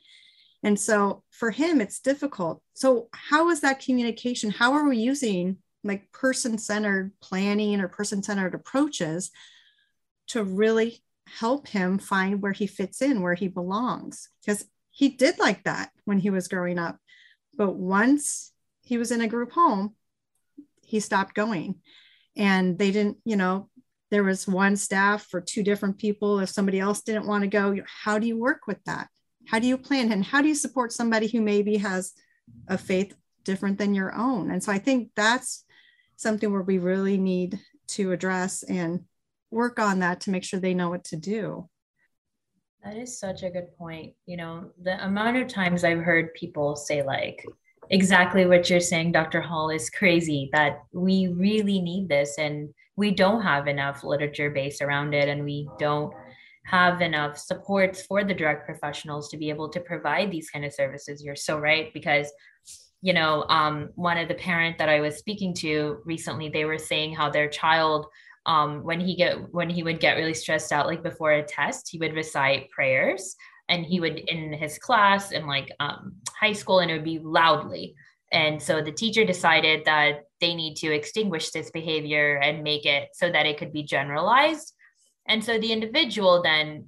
and 0.62 0.79
so 0.79 1.23
for 1.31 1.51
him, 1.51 1.81
it's 1.81 2.01
difficult. 2.01 2.62
So, 2.75 3.09
how 3.12 3.51
is 3.51 3.61
that 3.61 3.81
communication? 3.81 4.51
How 4.51 4.73
are 4.73 4.88
we 4.88 4.99
using 4.99 5.59
like 5.85 6.11
person 6.11 6.59
centered 6.59 7.12
planning 7.21 7.81
or 7.81 7.88
person 7.88 8.23
centered 8.23 8.55
approaches 8.55 9.31
to 10.29 10.42
really 10.42 11.01
help 11.38 11.68
him 11.68 11.99
find 11.99 12.42
where 12.42 12.53
he 12.53 12.66
fits 12.66 13.03
in, 13.03 13.23
where 13.23 13.35
he 13.35 13.49
belongs? 13.49 14.29
Because 14.44 14.64
he 14.90 15.11
did 15.11 15.38
like 15.38 15.62
that 15.64 15.90
when 16.05 16.18
he 16.18 16.31
was 16.31 16.49
growing 16.49 16.79
up. 16.79 16.99
But 17.57 17.77
once 17.77 18.53
he 18.83 18.99
was 18.99 19.12
in 19.12 19.21
a 19.21 19.29
group 19.29 19.53
home, 19.53 19.94
he 20.83 20.99
stopped 20.99 21.35
going. 21.35 21.77
And 22.37 22.79
they 22.79 22.90
didn't, 22.90 23.18
you 23.25 23.37
know, 23.37 23.68
there 24.11 24.25
was 24.25 24.49
one 24.49 24.77
staff 24.77 25.27
for 25.27 25.40
two 25.40 25.62
different 25.62 25.99
people. 25.99 26.40
If 26.40 26.49
somebody 26.49 26.81
else 26.81 27.03
didn't 27.03 27.27
want 27.27 27.42
to 27.42 27.49
go, 27.49 27.77
how 27.87 28.18
do 28.18 28.27
you 28.27 28.38
work 28.38 28.66
with 28.66 28.83
that? 28.85 29.09
How 29.48 29.58
do 29.58 29.66
you 29.66 29.78
plan? 29.78 30.12
And 30.12 30.24
how 30.24 30.42
do 30.42 30.48
you 30.48 30.54
support 30.54 30.92
somebody 30.92 31.26
who 31.26 31.40
maybe 31.40 31.78
has 31.78 32.12
a 32.68 32.76
faith 32.76 33.14
different 33.44 33.78
than 33.78 33.94
your 33.94 34.14
own? 34.14 34.50
And 34.50 34.62
so 34.62 34.70
i 34.70 34.78
think 34.78 35.11
that's 35.16 35.64
something 36.16 36.52
where 36.52 36.62
we 36.62 36.78
really 36.78 37.16
need 37.16 37.58
to 37.88 38.12
address 38.12 38.62
and 38.62 39.04
work 39.50 39.78
on 39.78 40.00
that 40.00 40.20
to 40.22 40.30
make 40.30 40.44
sure 40.44 40.61
they 40.61 40.74
know 40.74 40.90
what 40.90 41.04
to 41.04 41.16
do. 41.16 41.68
That 42.84 42.96
is 42.96 43.18
such 43.18 43.42
a 43.42 43.50
good 43.50 43.76
point. 43.78 44.14
You 44.26 44.37
know 44.37 44.70
the 44.82 45.02
amount 45.04 45.37
of 45.38 45.48
times 45.48 45.84
i've 45.84 46.00
heard 46.00 46.34
people 46.34 46.76
say 46.76 47.02
like 47.02 47.44
exactly 47.90 48.44
what 48.44 48.68
you're 48.68 48.80
saying 48.80 49.12
dr 49.12 49.40
hall 49.40 49.70
is 49.70 49.88
crazy 49.88 50.50
that 50.52 50.82
we 50.92 51.28
really 51.28 51.80
need 51.80 52.06
this 52.06 52.37
and 52.37 52.68
we 52.96 53.11
don't 53.11 53.40
have 53.40 53.66
enough 53.66 54.04
literature 54.04 54.50
based 54.50 54.82
around 54.82 55.14
it 55.14 55.28
and 55.28 55.42
we 55.42 55.66
don't 55.78 56.12
have 56.68 57.00
enough 57.00 57.38
supports 57.38 58.02
for 58.02 58.24
the 58.24 58.35
drug 58.35 58.59
professionals 58.64 59.28
to 59.31 59.37
be 59.37 59.48
able 59.48 59.68
to 59.70 59.81
provide 59.81 60.31
these 60.31 60.50
kind 60.50 60.64
of 60.64 60.72
services. 60.72 61.22
You're 61.22 61.37
so 61.37 61.59
right 61.59 61.92
because 61.94 62.31
you 63.00 63.12
know 63.12 63.44
um, 63.48 63.90
one 63.94 64.18
of 64.18 64.26
the 64.26 64.35
parent 64.35 64.76
that 64.76 64.88
i 64.88 64.98
was 64.98 65.18
speaking 65.18 65.54
to 65.54 65.98
recently 66.04 66.48
they 66.48 66.64
were 66.64 66.76
saying 66.78 67.14
how 67.14 67.31
their 67.31 67.48
child 67.48 68.07
um, 68.46 68.83
when 68.83 68.98
he 68.98 69.14
get 69.14 69.37
when 69.54 69.70
he 69.70 69.85
would 69.85 70.00
get 70.00 70.16
really 70.16 70.35
stressed 70.35 70.72
out 70.72 70.88
like 70.88 71.04
before 71.04 71.31
a 71.31 71.44
test 71.44 71.88
he 71.88 71.98
would 71.98 72.12
recite 72.12 72.68
prayers 72.70 73.37
and 73.68 73.85
he 73.85 74.00
would 74.00 74.18
in 74.18 74.52
his 74.52 74.78
class 74.78 75.33
in 75.33 75.46
like 75.46 75.70
um, 75.81 76.14
high 76.38 76.52
school 76.52 76.81
and 76.81 76.90
it 76.90 76.94
would 76.94 77.04
be 77.04 77.18
loudly. 77.18 77.94
And 78.33 78.61
so 78.61 78.83
the 78.83 78.92
teacher 78.92 79.24
decided 79.24 79.85
that 79.87 80.24
they 80.40 80.54
need 80.54 80.76
to 80.76 80.92
extinguish 80.92 81.50
this 81.50 81.70
behavior 81.70 82.37
and 82.37 82.62
make 82.62 82.85
it 82.85 83.09
so 83.14 83.31
that 83.31 83.46
it 83.46 83.59
could 83.59 83.72
be 83.72 83.83
generalized 83.83 84.74
and 85.29 85.45
so 85.45 85.59
the 85.59 85.73
individual 85.73 86.43
then 86.43 86.87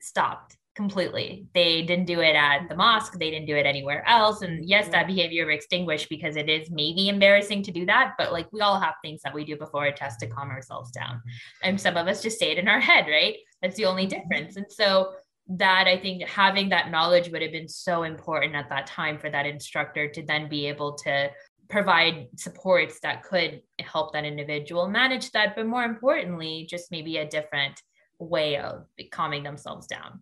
stopped 0.00 0.56
completely. 0.74 1.46
They 1.54 1.82
didn't 1.82 2.06
do 2.06 2.20
it 2.20 2.34
at 2.34 2.68
the 2.68 2.74
mosque, 2.74 3.18
they 3.18 3.30
didn't 3.30 3.46
do 3.46 3.56
it 3.56 3.66
anywhere 3.66 4.06
else. 4.08 4.42
And 4.42 4.64
yes, 4.66 4.88
that 4.88 5.06
behavior 5.06 5.50
extinguished 5.50 6.08
because 6.08 6.36
it 6.36 6.48
is 6.48 6.70
maybe 6.70 7.08
embarrassing 7.08 7.62
to 7.64 7.70
do 7.70 7.84
that, 7.86 8.14
but 8.16 8.32
like 8.32 8.50
we 8.52 8.60
all 8.60 8.80
have 8.80 8.94
things 9.02 9.20
that 9.22 9.34
we 9.34 9.44
do 9.44 9.56
before 9.56 9.84
a 9.84 9.92
test 9.92 10.20
to 10.20 10.26
calm 10.26 10.48
ourselves 10.48 10.90
down. 10.90 11.20
And 11.62 11.78
some 11.78 11.96
of 11.96 12.06
us 12.06 12.22
just 12.22 12.38
say 12.38 12.52
it 12.52 12.58
in 12.58 12.68
our 12.68 12.80
head, 12.80 13.06
right? 13.06 13.36
That's 13.60 13.76
the 13.76 13.84
only 13.84 14.06
difference. 14.06 14.56
And 14.56 14.66
so 14.70 15.12
that 15.48 15.86
I 15.86 15.98
think 15.98 16.22
having 16.22 16.70
that 16.70 16.90
knowledge 16.90 17.30
would 17.30 17.42
have 17.42 17.52
been 17.52 17.68
so 17.68 18.04
important 18.04 18.54
at 18.54 18.70
that 18.70 18.86
time 18.86 19.18
for 19.18 19.28
that 19.28 19.44
instructor 19.44 20.08
to 20.08 20.22
then 20.22 20.48
be 20.48 20.66
able 20.66 20.94
to 20.98 21.30
provide 21.72 22.28
supports 22.36 23.00
that 23.00 23.24
could 23.24 23.62
help 23.80 24.12
that 24.12 24.26
individual 24.26 24.86
manage 24.86 25.30
that 25.32 25.56
but 25.56 25.66
more 25.66 25.84
importantly 25.84 26.66
just 26.68 26.90
maybe 26.90 27.16
a 27.16 27.26
different 27.26 27.80
way 28.18 28.58
of 28.58 28.84
calming 29.10 29.42
themselves 29.42 29.86
down. 29.86 30.20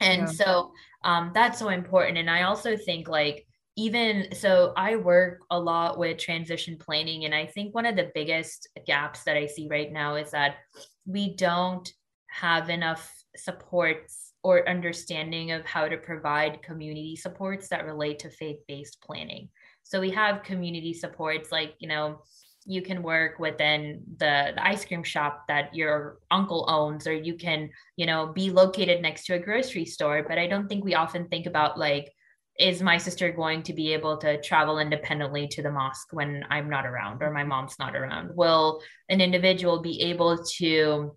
And 0.00 0.22
yeah. 0.22 0.26
so 0.26 0.72
um, 1.02 1.32
that's 1.34 1.58
so 1.58 1.70
important. 1.70 2.18
And 2.18 2.30
i 2.30 2.42
also 2.42 2.76
think 2.76 3.08
like 3.08 3.46
even 3.76 4.26
so 4.34 4.72
i 4.76 4.96
work 4.96 5.40
a 5.50 5.58
lot 5.58 5.98
with 5.98 6.18
transition 6.18 6.76
planning 6.76 7.24
and 7.24 7.34
i 7.34 7.46
think 7.46 7.72
one 7.74 7.86
of 7.86 7.94
the 7.94 8.10
biggest 8.12 8.68
gaps 8.86 9.22
that 9.22 9.36
i 9.36 9.46
see 9.46 9.68
right 9.70 9.92
now 9.92 10.16
is 10.16 10.32
that 10.32 10.56
we 11.06 11.36
don't 11.36 11.92
have 12.26 12.70
enough 12.70 13.24
supports 13.36 14.32
or 14.42 14.68
understanding 14.68 15.52
of 15.52 15.64
how 15.64 15.86
to 15.88 15.96
provide 15.96 16.60
community 16.60 17.14
supports 17.14 17.68
that 17.68 17.86
relate 17.86 18.18
to 18.18 18.30
faith-based 18.30 19.00
planning 19.00 19.48
so 19.88 20.02
we 20.02 20.10
have 20.10 20.42
community 20.42 20.92
supports 20.92 21.50
like, 21.50 21.74
you 21.78 21.88
know, 21.88 22.20
you 22.66 22.82
can 22.82 23.02
work 23.02 23.38
within 23.38 24.02
the, 24.18 24.52
the 24.54 24.66
ice 24.66 24.84
cream 24.84 25.02
shop 25.02 25.44
that 25.48 25.74
your 25.74 26.18
uncle 26.30 26.66
owns, 26.68 27.06
or 27.06 27.14
you 27.14 27.34
can, 27.38 27.70
you 27.96 28.04
know, 28.04 28.26
be 28.26 28.50
located 28.50 29.00
next 29.00 29.24
to 29.24 29.34
a 29.34 29.38
grocery 29.38 29.86
store. 29.86 30.26
But 30.28 30.36
I 30.36 30.46
don't 30.46 30.68
think 30.68 30.84
we 30.84 30.94
often 30.94 31.26
think 31.28 31.46
about 31.46 31.78
like, 31.78 32.12
is 32.58 32.82
my 32.82 32.98
sister 32.98 33.32
going 33.32 33.62
to 33.62 33.72
be 33.72 33.94
able 33.94 34.18
to 34.18 34.38
travel 34.42 34.78
independently 34.78 35.48
to 35.48 35.62
the 35.62 35.70
mosque 35.70 36.08
when 36.12 36.44
I'm 36.50 36.68
not 36.68 36.84
around 36.84 37.22
or 37.22 37.30
my 37.30 37.44
mom's 37.44 37.78
not 37.78 37.96
around? 37.96 38.36
Will 38.36 38.82
an 39.08 39.22
individual 39.22 39.80
be 39.80 40.02
able 40.02 40.44
to 40.58 41.16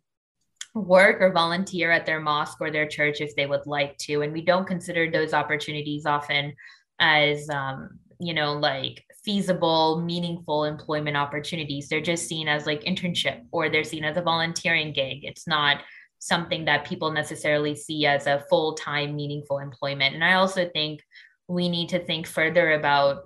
work 0.73 1.19
or 1.19 1.33
volunteer 1.33 1.91
at 1.91 2.05
their 2.05 2.21
mosque 2.21 2.61
or 2.61 2.71
their 2.71 2.87
church 2.87 3.19
if 3.19 3.35
they 3.35 3.47
would 3.47 3.65
like 3.65 3.97
to? 3.97 4.21
And 4.21 4.31
we 4.31 4.43
don't 4.43 4.65
consider 4.65 5.11
those 5.11 5.33
opportunities 5.33 6.05
often 6.05 6.53
as 7.01 7.49
um, 7.49 7.99
you 8.21 8.33
know, 8.33 8.53
like 8.53 9.03
feasible, 9.25 10.01
meaningful 10.01 10.63
employment 10.65 11.17
opportunities. 11.17 11.89
They're 11.89 12.01
just 12.01 12.27
seen 12.27 12.47
as 12.47 12.65
like 12.65 12.83
internship 12.83 13.41
or 13.51 13.69
they're 13.69 13.83
seen 13.83 14.03
as 14.03 14.17
a 14.17 14.21
volunteering 14.21 14.93
gig. 14.93 15.19
It's 15.23 15.47
not 15.47 15.83
something 16.19 16.65
that 16.65 16.85
people 16.85 17.11
necessarily 17.11 17.75
see 17.75 18.05
as 18.05 18.27
a 18.27 18.45
full 18.49 18.75
time, 18.75 19.15
meaningful 19.15 19.57
employment. 19.57 20.13
And 20.13 20.23
I 20.23 20.33
also 20.33 20.69
think 20.69 21.01
we 21.47 21.67
need 21.67 21.89
to 21.89 21.99
think 21.99 22.27
further 22.27 22.73
about 22.73 23.23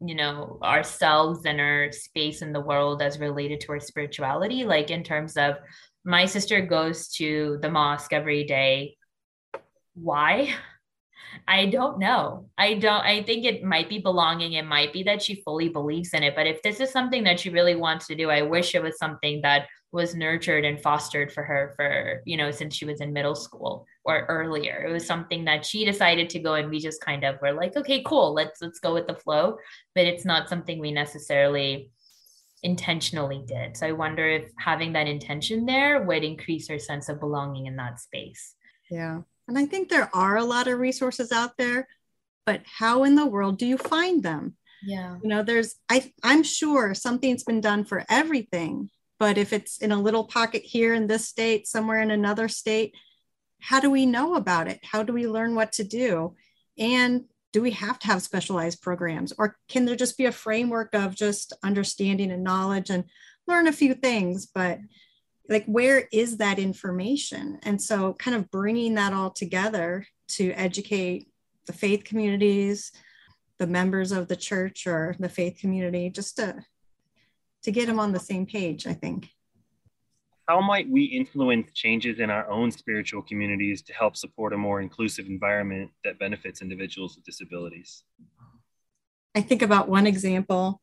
you 0.00 0.14
know 0.14 0.58
ourselves 0.62 1.46
and 1.46 1.60
our 1.60 1.90
space 1.92 2.42
in 2.42 2.52
the 2.52 2.60
world 2.60 3.00
as 3.00 3.18
related 3.18 3.60
to 3.60 3.72
our 3.72 3.80
spirituality 3.80 4.64
like 4.64 4.90
in 4.90 5.04
terms 5.04 5.36
of 5.36 5.54
my 6.04 6.26
sister 6.26 6.60
goes 6.60 7.08
to 7.08 7.58
the 7.62 7.70
mosque 7.70 8.12
every 8.12 8.44
day 8.44 8.96
why 9.94 10.52
I 11.48 11.66
don't 11.66 11.98
know. 11.98 12.48
I 12.58 12.74
don't, 12.74 13.04
I 13.04 13.22
think 13.22 13.44
it 13.44 13.62
might 13.62 13.88
be 13.88 13.98
belonging. 13.98 14.54
It 14.54 14.66
might 14.66 14.92
be 14.92 15.02
that 15.04 15.22
she 15.22 15.42
fully 15.42 15.68
believes 15.68 16.14
in 16.14 16.22
it. 16.22 16.34
But 16.34 16.46
if 16.46 16.62
this 16.62 16.80
is 16.80 16.90
something 16.90 17.24
that 17.24 17.40
she 17.40 17.50
really 17.50 17.76
wants 17.76 18.06
to 18.08 18.14
do, 18.14 18.30
I 18.30 18.42
wish 18.42 18.74
it 18.74 18.82
was 18.82 18.98
something 18.98 19.40
that 19.42 19.66
was 19.94 20.16
nurtured 20.16 20.64
and 20.64 20.82
fostered 20.82 21.30
for 21.30 21.44
her 21.44 21.72
for 21.76 22.20
you 22.24 22.36
know 22.36 22.50
since 22.50 22.74
she 22.74 22.84
was 22.84 23.00
in 23.00 23.12
middle 23.12 23.36
school 23.36 23.86
or 24.04 24.26
earlier 24.28 24.84
it 24.84 24.92
was 24.92 25.06
something 25.06 25.44
that 25.44 25.64
she 25.64 25.84
decided 25.84 26.28
to 26.28 26.40
go 26.40 26.54
and 26.54 26.68
we 26.68 26.80
just 26.80 27.00
kind 27.00 27.22
of 27.22 27.40
were 27.40 27.52
like 27.52 27.76
okay 27.76 28.02
cool 28.04 28.34
let's 28.34 28.60
let's 28.60 28.80
go 28.80 28.92
with 28.92 29.06
the 29.06 29.14
flow 29.14 29.56
but 29.94 30.04
it's 30.04 30.24
not 30.24 30.48
something 30.48 30.80
we 30.80 30.90
necessarily 30.90 31.92
intentionally 32.64 33.44
did 33.46 33.76
so 33.76 33.86
i 33.86 33.92
wonder 33.92 34.28
if 34.28 34.50
having 34.58 34.92
that 34.92 35.06
intention 35.06 35.64
there 35.64 36.02
would 36.02 36.24
increase 36.24 36.66
her 36.68 36.78
sense 36.78 37.08
of 37.08 37.20
belonging 37.20 37.66
in 37.66 37.76
that 37.76 38.00
space 38.00 38.56
yeah 38.90 39.20
and 39.48 39.58
i 39.58 39.66
think 39.66 39.88
there 39.88 40.10
are 40.14 40.36
a 40.36 40.44
lot 40.44 40.68
of 40.68 40.78
resources 40.78 41.32
out 41.32 41.56
there 41.58 41.88
but 42.46 42.62
how 42.64 43.04
in 43.04 43.14
the 43.14 43.24
world 43.24 43.56
do 43.56 43.64
you 43.64 43.78
find 43.78 44.22
them? 44.22 44.54
Yeah. 44.82 45.16
You 45.22 45.28
know 45.28 45.42
there's 45.42 45.76
i 45.88 46.12
i'm 46.22 46.42
sure 46.42 46.94
something's 46.94 47.44
been 47.44 47.60
done 47.60 47.84
for 47.84 48.04
everything 48.10 48.90
but 49.18 49.38
if 49.38 49.52
it's 49.52 49.78
in 49.78 49.92
a 49.92 50.00
little 50.00 50.24
pocket 50.24 50.62
here 50.62 50.92
in 50.92 51.06
this 51.06 51.26
state 51.26 51.66
somewhere 51.66 52.00
in 52.00 52.10
another 52.10 52.48
state 52.48 52.94
how 53.64 53.80
do 53.80 53.90
we 53.90 54.04
know 54.04 54.34
about 54.34 54.68
it? 54.68 54.80
How 54.84 55.02
do 55.02 55.14
we 55.14 55.26
learn 55.26 55.54
what 55.54 55.72
to 55.72 55.84
do? 55.84 56.34
And 56.76 57.24
do 57.54 57.62
we 57.62 57.70
have 57.70 57.98
to 58.00 58.08
have 58.08 58.20
specialized 58.20 58.82
programs? 58.82 59.32
Or 59.38 59.56
can 59.70 59.86
there 59.86 59.96
just 59.96 60.18
be 60.18 60.26
a 60.26 60.32
framework 60.32 60.94
of 60.94 61.14
just 61.14 61.54
understanding 61.62 62.30
and 62.30 62.44
knowledge 62.44 62.90
and 62.90 63.04
learn 63.46 63.66
a 63.66 63.72
few 63.72 63.94
things? 63.94 64.44
But 64.44 64.80
like 65.48 65.64
where 65.66 66.08
is 66.12 66.38
that 66.38 66.58
information? 66.58 67.58
And 67.62 67.80
so 67.80 68.14
kind 68.14 68.36
of 68.36 68.50
bringing 68.50 68.94
that 68.94 69.12
all 69.12 69.30
together 69.30 70.06
to 70.28 70.52
educate 70.52 71.28
the 71.66 71.72
faith 71.72 72.04
communities 72.04 72.92
the 73.58 73.66
members 73.66 74.12
of 74.12 74.28
the 74.28 74.36
church 74.36 74.86
or 74.86 75.14
the 75.18 75.28
faith 75.28 75.58
community 75.58 76.10
just 76.10 76.36
to 76.36 76.64
to 77.62 77.70
get 77.70 77.86
them 77.86 77.98
on 78.00 78.12
the 78.12 78.20
same 78.20 78.46
page 78.46 78.86
i 78.86 78.92
think. 78.92 79.28
How 80.46 80.60
might 80.60 80.86
we 80.90 81.04
influence 81.04 81.72
changes 81.72 82.18
in 82.18 82.28
our 82.28 82.46
own 82.50 82.70
spiritual 82.70 83.22
communities 83.22 83.80
to 83.82 83.94
help 83.94 84.14
support 84.14 84.52
a 84.52 84.58
more 84.58 84.82
inclusive 84.82 85.26
environment 85.26 85.90
that 86.04 86.18
benefits 86.18 86.60
individuals 86.60 87.16
with 87.16 87.24
disabilities? 87.24 88.04
I 89.34 89.40
think 89.40 89.62
about 89.62 89.88
one 89.88 90.06
example 90.06 90.82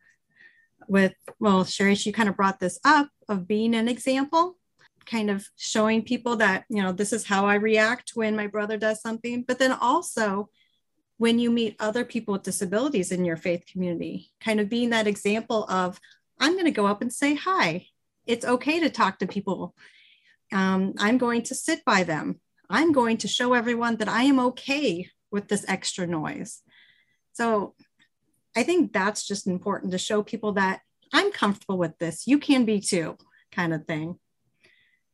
with 0.88 1.14
well 1.40 1.64
Sehrish 1.64 2.00
she 2.00 2.12
kind 2.12 2.30
of 2.30 2.36
brought 2.36 2.60
this 2.60 2.80
up 2.84 3.10
of 3.28 3.48
being 3.48 3.76
an 3.76 3.88
example 3.88 4.58
kind 5.06 5.30
of 5.30 5.48
showing 5.58 6.04
people 6.04 6.36
that 6.38 6.66
you 6.70 6.82
know 6.82 6.92
this 6.92 7.12
is 7.12 7.26
how 7.26 7.46
i 7.46 7.56
react 7.56 8.12
when 8.14 8.36
my 8.36 8.46
brother 8.46 8.78
does 8.78 9.02
something 9.02 9.44
but 9.44 9.58
then 9.58 9.72
also 9.72 10.48
when 11.22 11.38
you 11.38 11.52
meet 11.52 11.76
other 11.80 12.04
people 12.04 12.32
with 12.32 12.42
disabilities 12.42 13.12
in 13.12 13.24
your 13.24 13.38
faith 13.38 13.64
community, 13.72 14.32
kind 14.44 14.60
of 14.60 14.70
being 14.70 14.90
that 14.90 15.06
example 15.06 15.66
of, 15.70 16.00
I'm 16.40 16.54
going 16.54 16.66
to 16.66 16.72
go 16.72 16.88
up 16.88 17.04
and 17.04 17.14
say 17.14 17.36
hi. 17.36 17.86
It's 18.26 18.44
okay 18.44 18.80
to 18.80 18.90
talk 18.90 19.20
to 19.20 19.28
people. 19.28 19.76
Um, 20.52 20.96
I'm 20.98 21.20
going 21.20 21.44
to 21.44 21.54
sit 21.54 21.86
by 21.86 22.02
them. 22.02 22.40
I'm 22.72 22.92
going 22.92 23.18
to 23.18 23.28
show 23.28 23.54
everyone 23.54 23.98
that 23.98 24.10
I 24.10 24.24
am 24.24 24.40
okay 24.40 25.10
with 25.30 25.48
this 25.48 25.64
extra 25.68 26.08
noise. 26.08 26.64
So 27.34 27.76
I 28.56 28.64
think 28.64 28.92
that's 28.92 29.26
just 29.26 29.48
important 29.48 29.92
to 29.92 29.98
show 29.98 30.24
people 30.24 30.54
that 30.54 30.82
I'm 31.14 31.32
comfortable 31.32 31.78
with 31.78 31.98
this. 31.98 32.28
You 32.28 32.38
can 32.38 32.66
be 32.66 32.80
too, 32.80 33.18
kind 33.52 33.74
of 33.74 33.86
thing. 33.86 34.18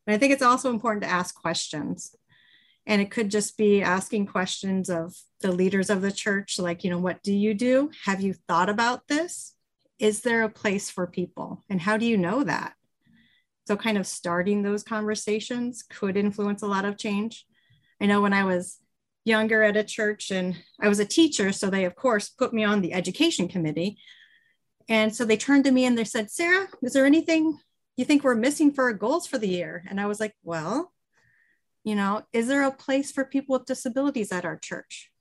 And 0.06 0.15
I 0.15 0.17
think 0.17 0.34
it's 0.34 0.43
also 0.43 0.69
important 0.69 1.04
to 1.04 1.10
ask 1.10 1.36
questions. 1.36 2.15
And 2.86 3.02
it 3.02 3.12
could 3.12 3.30
just 3.30 3.58
be 3.58 3.82
asking 3.82 4.28
questions 4.28 4.89
of 4.89 5.13
the 5.41 5.52
leaders 5.52 5.89
of 5.89 6.02
the 6.02 6.12
church 6.12 6.58
like 6.58 6.84
you 6.84 6.89
know 6.89 6.97
what 6.97 7.21
do 7.21 7.34
you 7.34 7.54
do? 7.54 7.91
Have 8.06 8.21
you 8.21 8.34
thought 8.47 8.69
about 8.69 9.08
this? 9.08 9.54
Is 10.00 10.21
there 10.21 10.43
a 10.43 10.50
place 10.50 10.89
for 10.89 11.06
people? 11.06 11.63
And 11.69 11.82
how 11.82 11.97
do 11.97 12.06
you 12.06 12.17
know 12.17 12.43
that? 12.43 12.73
So 13.67 13.76
kind 13.76 13.97
of 13.97 14.08
starting 14.08 14.63
those 14.63 14.84
conversations 14.84 15.84
could 15.84 16.15
influence 16.15 16.62
a 16.62 16.67
lot 16.67 16.86
of 16.86 16.97
change. 16.97 17.45
I 18.00 18.06
know 18.06 18.21
when 18.21 18.32
i 18.32 18.45
was 18.45 18.78
younger 19.28 19.62
at 19.62 19.78
a 19.78 19.84
church 19.84 20.32
and 20.32 20.56
i 20.80 20.88
was 20.88 21.00
a 21.00 21.06
teacher 21.06 21.52
so 21.52 21.70
they 21.70 21.86
of 21.86 21.96
course 21.96 22.30
put 22.30 22.54
me 22.54 22.63
on 22.63 22.82
the 22.82 22.94
education 22.94 23.48
committee. 23.48 23.98
And 24.90 25.13
so 25.13 25.26
they 25.26 25.36
turned 25.36 25.66
to 25.66 25.72
me 25.72 25.86
and 25.86 25.98
they 25.98 26.06
said 26.06 26.32
sarah 26.32 26.68
is 26.82 26.94
there 26.94 27.06
anything 27.06 27.60
you 27.98 28.06
think 28.06 28.24
we're 28.24 28.36
missing 28.36 28.72
for 28.72 28.86
our 28.86 28.94
goals 28.94 29.28
for 29.28 29.38
the 29.38 29.50
year? 29.50 29.84
And 29.90 30.00
i 30.00 30.06
was 30.06 30.20
like 30.20 30.34
well 30.44 30.94
you 31.84 31.96
know 31.96 32.24
is 32.32 32.48
there 32.48 32.63
a 32.63 32.72
place 32.72 33.12
for 33.12 33.26
people 33.26 33.54
with 33.54 33.66
disabilities 33.66 34.32
at 34.32 34.46
our 34.46 34.58
church? 34.58 35.12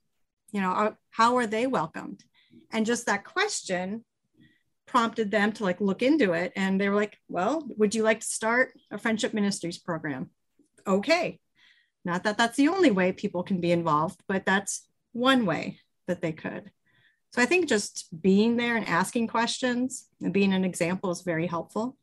You 0.53 0.61
know 0.61 0.95
how 1.09 1.35
are 1.37 1.47
they 1.47 1.67
welcomed? 1.67 2.23
And 2.71 2.85
just 2.85 3.05
that 3.05 3.25
question 3.25 4.05
prompted 4.85 5.31
them 5.31 5.51
to 5.51 5.63
like 5.65 5.81
look 5.81 6.01
into 6.01 6.31
it 6.31 6.53
and 6.55 6.79
they 6.79 6.87
were 6.87 6.95
like 6.95 7.17
well 7.27 7.67
would 7.77 7.93
you 7.93 8.03
like 8.03 8.21
to 8.21 8.35
start 8.39 8.71
a 8.89 8.97
friendship 8.97 9.33
ministries 9.33 9.77
program? 9.77 10.29
Okay 10.87 11.41
not 12.07 12.23
that 12.23 12.37
that's 12.37 12.57
the 12.57 12.69
only 12.69 12.89
way 12.89 13.11
people 13.11 13.43
can 13.43 13.61
be 13.61 13.71
involved 13.71 14.19
but 14.27 14.45
that's 14.45 14.87
one 15.13 15.45
way 15.45 15.79
that 16.07 16.21
they 16.21 16.31
could 16.31 16.71
so 17.31 17.41
i 17.41 17.45
think 17.45 17.67
just 17.69 18.07
being 18.21 18.57
there 18.57 18.75
and 18.75 18.87
asking 18.87 19.27
questions 19.27 20.07
and 20.21 20.33
being 20.33 20.53
an 20.53 20.65
example 20.65 21.11
is 21.11 21.21
very 21.21 21.45
helpful 21.45 21.97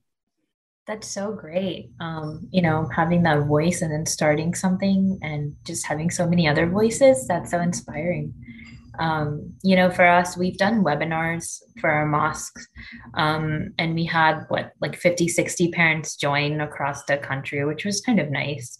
that's 0.87 1.09
so 1.09 1.33
great. 1.33 1.90
Um, 2.01 2.47
you 2.51 2.61
know, 2.61 2.88
having 2.95 3.23
that 3.23 3.47
voice 3.47 3.81
and 3.81 3.90
then 3.90 4.05
starting 4.05 4.55
something 4.55 5.19
and 5.23 5.57
just 5.64 5.87
having 5.87 6.11
so 6.11 6.27
many 6.27 6.47
other 6.47 6.69
voices, 6.69 7.27
that's 7.27 7.51
so 7.51 7.61
inspiring. 7.61 8.35
Um, 8.99 9.55
you 9.62 9.77
know, 9.77 9.90
for 9.90 10.07
us, 10.07 10.37
we've 10.37 10.59
done 10.59 10.85
webinars 10.85 11.61
for 11.81 11.90
our 11.90 12.07
mosques, 12.07 12.69
um, 13.14 13.73
and 13.79 13.95
we 13.95 14.05
had 14.05 14.45
what, 14.49 14.73
like 14.81 14.95
50, 14.95 15.27
60 15.27 15.71
parents 15.73 16.17
join 16.17 16.61
across 16.61 17.05
the 17.05 17.17
country, 17.17 17.64
which 17.64 17.85
was 17.85 18.03
kind 18.03 18.21
of 18.21 18.31
nice. 18.31 18.79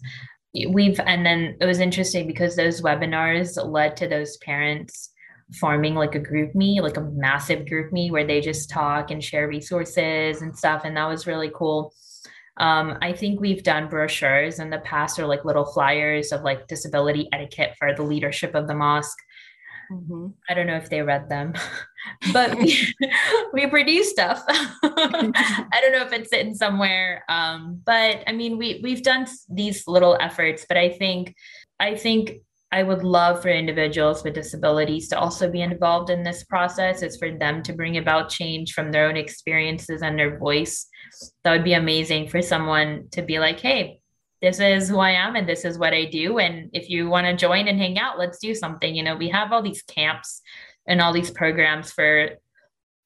We've, 0.69 1.01
and 1.01 1.27
then 1.27 1.57
it 1.61 1.67
was 1.67 1.81
interesting 1.81 2.27
because 2.27 2.55
those 2.55 2.81
webinars 2.81 3.59
led 3.65 3.97
to 3.99 4.09
those 4.09 4.37
parents 4.39 5.11
forming 5.59 5.95
like 5.95 6.15
a 6.15 6.21
GroupMe 6.21 6.81
like 6.81 6.97
a 6.97 7.03
massive 7.03 7.67
GroupMe 7.67 8.11
where 8.11 8.27
they 8.27 8.41
just 8.41 8.71
talk 8.71 9.11
and 9.11 9.23
share 9.23 9.49
resources 9.49 10.43
and 10.43 10.57
stuff. 10.57 10.83
And 10.85 10.97
that 10.97 11.09
was 11.09 11.27
really 11.27 11.51
cool. 11.55 11.93
Um, 12.57 12.99
I 13.03 13.13
think 13.13 13.41
we've 13.41 13.63
done 13.63 13.89
brochures 13.89 14.61
in 14.61 14.71
the 14.71 14.79
past 14.79 15.19
or 15.19 15.27
like 15.27 15.45
little 15.45 15.65
flyers 15.65 16.33
of 16.33 16.43
like 16.43 16.69
disability 16.69 17.29
etiquette 17.33 17.75
for 17.79 17.95
the 17.95 18.03
leadership 18.03 18.55
of 18.55 18.69
the 18.69 18.75
mosque. 18.75 19.19
Mm-hmm. 19.91 20.29
I 20.49 20.55
don't 20.55 20.67
know 20.67 20.77
if 20.77 20.91
they 20.91 21.03
read 21.03 21.29
them, 21.29 21.55
but 22.33 22.55
we, 22.59 22.95
we 23.53 23.67
produce 23.67 24.11
stuff. 24.11 24.43
I 24.49 25.79
don't 25.81 25.93
know 25.93 26.05
if 26.05 26.13
it's 26.13 26.31
sitting 26.31 26.55
somewhere. 26.55 27.25
Um, 27.29 27.81
but 27.85 28.23
I 28.27 28.33
mean, 28.33 28.59
we, 28.59 28.81
we've 28.83 29.03
done 29.03 29.27
these 29.49 29.87
little 29.87 30.17
efforts, 30.21 30.65
but 30.69 30.77
I 30.77 30.91
think, 30.91 31.35
I 31.81 31.95
think 31.95 32.41
I 32.73 32.83
would 32.83 33.05
love 33.05 33.41
for 33.41 33.51
individuals 33.51 34.25
with 34.25 34.35
disabilities 34.35 35.09
to 35.09 35.19
also 35.19 35.49
be 35.49 35.63
involved 35.63 36.11
in 36.11 36.25
this 36.25 36.43
process. 36.43 37.03
It's 37.03 37.17
for 37.17 37.31
them 37.31 37.63
to 37.63 37.73
bring 37.73 37.99
about 37.99 38.31
change 38.31 38.73
from 38.73 38.91
their 38.91 39.09
own 39.09 39.17
experiences 39.17 40.03
and 40.03 40.19
their 40.19 40.39
voice. 40.39 40.89
That 41.45 41.53
would 41.53 41.65
be 41.65 41.75
amazing 41.75 42.29
for 42.29 42.43
someone 42.43 43.05
to 43.13 43.23
be 43.23 43.39
like, 43.39 43.61
hey, 43.61 44.01
this 44.45 44.61
is 44.61 44.91
who 44.91 44.99
I 44.99 45.13
am 45.13 45.37
and 45.37 45.49
this 45.49 45.65
is 45.65 45.79
what 45.79 45.95
I 45.95 46.05
do. 46.05 46.39
And 46.39 46.69
if 46.75 46.91
you 46.91 47.09
want 47.09 47.27
to 47.27 47.35
join 47.35 47.67
and 47.67 47.79
hang 47.79 47.99
out, 47.99 48.19
let's 48.19 48.39
do 48.39 48.55
something. 48.55 48.95
You 48.95 49.03
know, 49.03 49.17
we 49.17 49.31
have 49.31 49.53
all 49.53 49.63
these 49.63 49.83
camps 49.83 50.43
and 50.87 51.01
all 51.01 51.15
these 51.15 51.31
programs 51.31 51.91
for 51.91 52.29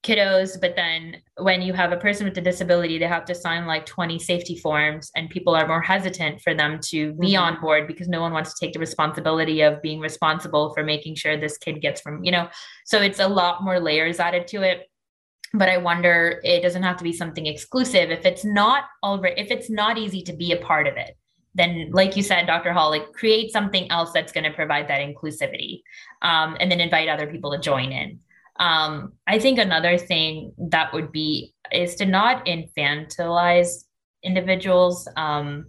kiddos 0.05 0.61
but 0.61 0.77
then 0.77 1.17
when 1.39 1.61
you 1.61 1.73
have 1.73 1.91
a 1.91 1.97
person 1.97 2.25
with 2.25 2.39
a 2.39 2.41
disability 2.41 2.99
they 2.99 3.07
have 3.07 3.25
to 3.25 3.35
sign 3.35 3.67
like 3.67 3.85
20 3.85 4.17
safety 4.21 4.57
forms 4.57 5.11
and 5.17 5.29
people 5.29 5.57
are 5.57 5.67
more 5.67 5.83
hesitant 5.83 6.41
for 6.41 6.55
them 6.55 6.79
to 6.81 7.13
be 7.15 7.33
mm-hmm. 7.33 7.43
on 7.43 7.61
board 7.61 7.89
because 7.89 8.07
no 8.07 8.21
one 8.21 8.33
wants 8.33 8.55
to 8.55 8.65
take 8.65 8.73
the 8.73 8.79
responsibility 8.79 9.61
of 9.61 9.83
being 9.83 9.99
responsible 9.99 10.73
for 10.73 10.85
making 10.85 11.17
sure 11.17 11.37
this 11.37 11.59
kid 11.59 11.81
gets 11.81 12.01
from 12.01 12.23
you 12.23 12.31
know 12.31 12.49
so 12.87 13.01
it's 13.01 13.19
a 13.19 13.27
lot 13.27 13.65
more 13.65 13.81
layers 13.81 14.21
added 14.21 14.47
to 14.47 14.63
it 14.63 14.89
but 15.53 15.69
i 15.69 15.77
wonder 15.77 16.41
it 16.45 16.63
doesn't 16.63 16.85
have 16.85 16.97
to 16.97 17.05
be 17.05 17.13
something 17.13 17.47
exclusive 17.47 18.11
if 18.11 18.25
it's 18.25 18.45
not 18.45 18.85
already 19.03 19.41
if 19.41 19.51
it's 19.51 19.69
not 19.69 19.99
easy 19.99 20.23
to 20.23 20.33
be 20.33 20.53
a 20.53 20.59
part 20.59 20.87
of 20.87 20.97
it 20.97 21.17
then 21.59 21.89
like 21.93 22.17
you 22.17 22.23
said 22.23 22.47
dr 22.47 22.73
hall 22.73 22.91
like 22.91 23.13
create 23.13 23.53
something 23.53 23.91
else 23.91 24.11
that's 24.13 24.33
going 24.33 24.45
to 24.45 24.53
provide 24.53 24.89
that 24.89 25.01
inclusivity 25.01 25.83
um, 26.23 26.57
and 26.61 26.71
then 26.71 26.81
invite 26.81 27.09
other 27.09 27.27
people 27.27 27.51
to 27.51 27.59
join 27.59 27.93
in 27.93 28.19
um, 28.59 29.13
I 29.27 29.39
think 29.39 29.59
another 29.59 29.97
thing 29.99 30.53
that 30.59 30.93
would 30.93 31.13
be 31.13 31.55
is 31.73 31.95
to 31.97 32.07
not 32.07 32.45
infantilize 32.47 33.85
individuals. 34.23 35.09
Um, 35.17 35.67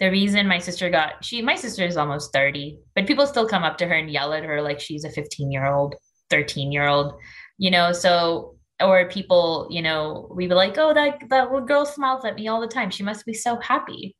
the 0.00 0.10
reason 0.10 0.48
my 0.48 0.58
sister 0.58 0.90
got 0.90 1.24
she 1.24 1.40
my 1.40 1.54
sister 1.54 1.84
is 1.84 1.96
almost 1.96 2.32
30, 2.32 2.78
but 2.94 3.06
people 3.06 3.26
still 3.26 3.48
come 3.48 3.62
up 3.62 3.78
to 3.78 3.86
her 3.86 3.94
and 3.94 4.10
yell 4.10 4.32
at 4.32 4.42
her 4.42 4.60
like 4.60 4.80
she's 4.80 5.04
a 5.04 5.10
15 5.10 5.52
year 5.52 5.66
old, 5.66 5.94
13 6.30 6.72
year 6.72 6.88
old, 6.88 7.14
you 7.58 7.70
know, 7.70 7.92
so 7.92 8.56
or 8.82 9.08
people, 9.08 9.68
you 9.70 9.80
know, 9.80 10.28
we 10.34 10.48
be 10.48 10.54
like, 10.54 10.76
oh, 10.78 10.92
that 10.92 11.22
that 11.30 11.52
little 11.52 11.66
girl 11.66 11.86
smiles 11.86 12.24
at 12.24 12.34
me 12.34 12.48
all 12.48 12.60
the 12.60 12.66
time. 12.66 12.90
She 12.90 13.04
must 13.04 13.24
be 13.24 13.34
so 13.34 13.60
happy. 13.60 14.16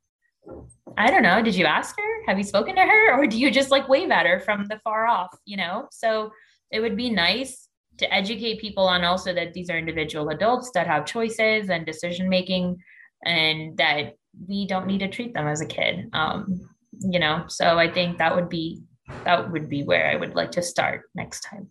I 0.96 1.10
don't 1.10 1.22
know. 1.22 1.42
Did 1.42 1.54
you 1.54 1.64
ask 1.66 1.96
her? 1.96 2.26
Have 2.26 2.38
you 2.38 2.44
spoken 2.44 2.74
to 2.76 2.82
her? 2.82 3.14
Or 3.14 3.26
do 3.26 3.38
you 3.38 3.50
just 3.50 3.70
like 3.70 3.88
wave 3.88 4.10
at 4.10 4.26
her 4.26 4.40
from 4.40 4.66
the 4.66 4.80
far 4.84 5.06
off? 5.06 5.36
You 5.44 5.56
know? 5.56 5.88
So 5.90 6.30
it 6.70 6.80
would 6.80 6.96
be 6.96 7.10
nice 7.10 7.68
to 7.98 8.12
educate 8.12 8.60
people 8.60 8.86
on 8.88 9.04
also 9.04 9.32
that 9.32 9.54
these 9.54 9.70
are 9.70 9.78
individual 9.78 10.30
adults 10.30 10.70
that 10.74 10.86
have 10.86 11.06
choices 11.06 11.70
and 11.70 11.86
decision 11.86 12.28
making 12.28 12.76
and 13.24 13.76
that 13.76 14.14
we 14.48 14.66
don't 14.66 14.86
need 14.86 14.98
to 14.98 15.08
treat 15.08 15.34
them 15.34 15.46
as 15.46 15.60
a 15.60 15.66
kid. 15.66 16.08
Um, 16.12 16.68
you 17.00 17.18
know, 17.18 17.44
so 17.48 17.78
I 17.78 17.90
think 17.90 18.18
that 18.18 18.34
would 18.34 18.48
be 18.48 18.82
that 19.24 19.52
would 19.52 19.68
be 19.68 19.82
where 19.82 20.10
I 20.10 20.16
would 20.16 20.34
like 20.34 20.52
to 20.52 20.62
start 20.62 21.02
next 21.14 21.40
time. 21.40 21.70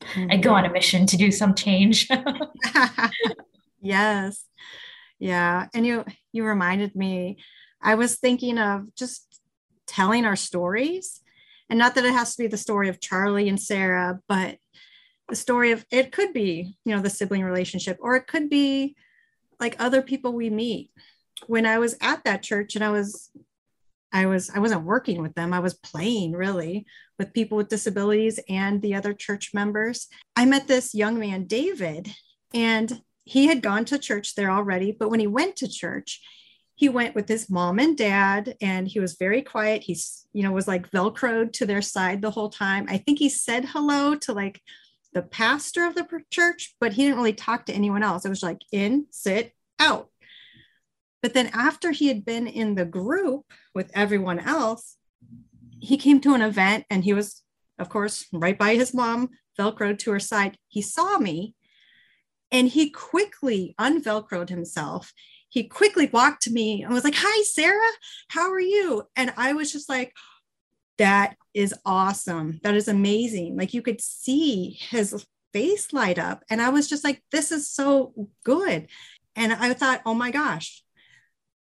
Mm-hmm. 0.00 0.30
I 0.30 0.36
go 0.38 0.54
on 0.54 0.64
a 0.64 0.72
mission 0.72 1.06
to 1.06 1.16
do 1.16 1.30
some 1.30 1.54
change. 1.54 2.08
yes. 3.80 4.44
Yeah. 5.18 5.66
And 5.74 5.86
you 5.86 6.04
you 6.32 6.44
reminded 6.44 6.96
me, 6.96 7.38
I 7.82 7.94
was 7.94 8.16
thinking 8.16 8.58
of 8.58 8.94
just 8.94 9.40
telling 9.86 10.24
our 10.24 10.36
stories. 10.36 11.20
And 11.68 11.78
not 11.78 11.94
that 11.94 12.04
it 12.04 12.12
has 12.12 12.34
to 12.34 12.42
be 12.42 12.48
the 12.48 12.56
story 12.56 12.88
of 12.88 13.00
Charlie 13.00 13.48
and 13.48 13.60
Sarah, 13.60 14.20
but 14.28 14.58
the 15.28 15.36
story 15.36 15.70
of 15.70 15.84
it 15.90 16.10
could 16.10 16.32
be, 16.32 16.76
you 16.84 16.94
know, 16.94 17.00
the 17.00 17.10
sibling 17.10 17.44
relationship, 17.44 17.96
or 18.00 18.16
it 18.16 18.26
could 18.26 18.50
be 18.50 18.96
like 19.60 19.76
other 19.78 20.02
people 20.02 20.32
we 20.32 20.50
meet. 20.50 20.90
When 21.46 21.66
I 21.66 21.78
was 21.78 21.96
at 22.00 22.24
that 22.24 22.42
church 22.42 22.74
and 22.74 22.84
I 22.84 22.90
was 22.90 23.30
I 24.12 24.26
was 24.26 24.50
I 24.50 24.58
wasn't 24.58 24.84
working 24.84 25.22
with 25.22 25.34
them. 25.34 25.52
I 25.52 25.60
was 25.60 25.74
playing 25.74 26.32
really 26.32 26.86
with 27.18 27.32
people 27.32 27.56
with 27.56 27.68
disabilities 27.68 28.40
and 28.48 28.82
the 28.82 28.94
other 28.94 29.14
church 29.14 29.54
members. 29.54 30.08
I 30.34 30.46
met 30.46 30.66
this 30.66 30.94
young 30.94 31.18
man, 31.18 31.44
David, 31.44 32.08
and 32.52 33.00
he 33.24 33.46
had 33.46 33.62
gone 33.62 33.84
to 33.86 33.98
church 33.98 34.34
there 34.34 34.50
already, 34.50 34.90
but 34.90 35.10
when 35.10 35.20
he 35.20 35.28
went 35.28 35.54
to 35.56 35.68
church, 35.68 36.20
he 36.80 36.88
went 36.88 37.14
with 37.14 37.28
his 37.28 37.50
mom 37.50 37.78
and 37.78 37.94
dad 37.94 38.56
and 38.62 38.88
he 38.88 39.00
was 39.00 39.16
very 39.16 39.42
quiet. 39.42 39.82
He's, 39.82 40.26
you 40.32 40.42
know, 40.42 40.50
was 40.50 40.66
like 40.66 40.90
velcroed 40.90 41.52
to 41.52 41.66
their 41.66 41.82
side 41.82 42.22
the 42.22 42.30
whole 42.30 42.48
time. 42.48 42.86
I 42.88 42.96
think 42.96 43.18
he 43.18 43.28
said 43.28 43.66
hello 43.66 44.14
to 44.14 44.32
like 44.32 44.62
the 45.12 45.20
pastor 45.20 45.84
of 45.84 45.94
the 45.94 46.08
church, 46.30 46.74
but 46.80 46.94
he 46.94 47.02
didn't 47.02 47.18
really 47.18 47.34
talk 47.34 47.66
to 47.66 47.74
anyone 47.74 48.02
else. 48.02 48.24
It 48.24 48.30
was 48.30 48.42
like 48.42 48.62
in, 48.72 49.04
sit, 49.10 49.52
out. 49.78 50.08
But 51.20 51.34
then 51.34 51.50
after 51.52 51.90
he 51.90 52.08
had 52.08 52.24
been 52.24 52.46
in 52.46 52.76
the 52.76 52.86
group 52.86 53.44
with 53.74 53.90
everyone 53.92 54.38
else, 54.38 54.96
he 55.80 55.98
came 55.98 56.18
to 56.22 56.32
an 56.32 56.40
event 56.40 56.86
and 56.88 57.04
he 57.04 57.12
was, 57.12 57.42
of 57.78 57.90
course, 57.90 58.24
right 58.32 58.58
by 58.58 58.76
his 58.76 58.94
mom, 58.94 59.28
Velcroed 59.58 59.98
to 59.98 60.12
her 60.12 60.20
side. 60.20 60.56
He 60.68 60.80
saw 60.80 61.18
me 61.18 61.54
and 62.50 62.68
he 62.68 62.88
quickly 62.88 63.74
unvelcroed 63.78 64.48
himself. 64.48 65.12
He 65.50 65.64
quickly 65.64 66.08
walked 66.10 66.44
to 66.44 66.52
me 66.52 66.82
and 66.82 66.94
was 66.94 67.04
like, 67.04 67.16
Hi, 67.16 67.42
Sarah, 67.42 67.92
how 68.28 68.50
are 68.50 68.60
you? 68.60 69.02
And 69.16 69.34
I 69.36 69.52
was 69.52 69.72
just 69.72 69.88
like, 69.88 70.14
That 70.98 71.36
is 71.52 71.74
awesome. 71.84 72.60
That 72.62 72.74
is 72.74 72.88
amazing. 72.88 73.56
Like 73.56 73.74
you 73.74 73.82
could 73.82 74.00
see 74.00 74.78
his 74.80 75.26
face 75.52 75.92
light 75.92 76.18
up. 76.18 76.44
And 76.48 76.62
I 76.62 76.70
was 76.70 76.88
just 76.88 77.04
like, 77.04 77.22
This 77.32 77.52
is 77.52 77.68
so 77.68 78.14
good. 78.44 78.86
And 79.36 79.52
I 79.52 79.74
thought, 79.74 80.02
Oh 80.06 80.14
my 80.14 80.30
gosh, 80.30 80.82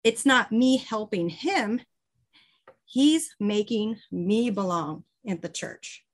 it's 0.05 0.27
not 0.27 0.53
me 0.53 0.77
helping 0.77 1.29
him. 1.31 1.81
He's 2.85 3.35
making 3.41 3.97
me 4.11 4.51
belong 4.51 5.05
in 5.25 5.41
the 5.41 5.49
church. 5.49 6.05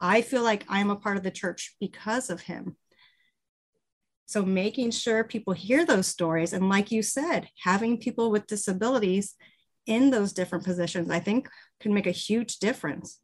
I 0.00 0.22
feel 0.22 0.44
like 0.44 0.64
I'm 0.68 0.90
a 0.90 0.96
part 0.96 1.16
of 1.16 1.24
the 1.24 1.32
church 1.32 1.74
because 1.80 2.30
of 2.30 2.42
him. 2.42 2.76
So, 4.28 4.44
making 4.44 4.90
sure 4.90 5.24
people 5.24 5.54
hear 5.54 5.86
those 5.86 6.06
stories, 6.06 6.52
and 6.52 6.68
like 6.68 6.92
you 6.92 7.02
said, 7.02 7.48
having 7.64 7.96
people 7.96 8.30
with 8.30 8.46
disabilities 8.46 9.34
in 9.86 10.10
those 10.10 10.34
different 10.34 10.64
positions, 10.64 11.10
I 11.10 11.18
think 11.18 11.48
can 11.80 11.94
make 11.94 12.06
a 12.06 12.10
huge 12.10 12.58
difference. 12.58 13.20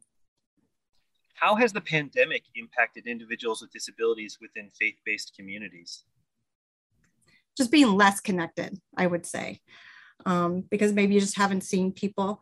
How 1.35 1.57
has 1.57 1.75
the 1.75 1.83
pandemic 1.83 2.45
impacted 2.55 3.07
individuals 3.07 3.61
with 3.61 3.71
disabilities 3.71 4.39
within 4.41 4.71
faith 4.71 4.97
based 5.05 5.35
communities? 5.37 6.05
Just 7.55 7.71
being 7.71 7.93
less 7.93 8.21
connected, 8.21 8.81
I 8.97 9.07
would 9.07 9.27
say 9.27 9.61
um, 10.27 10.65
because 10.71 10.93
maybe 10.93 11.15
you 11.15 11.21
just 11.21 11.37
haven't 11.37 11.63
seen 11.65 11.93
people. 11.93 12.41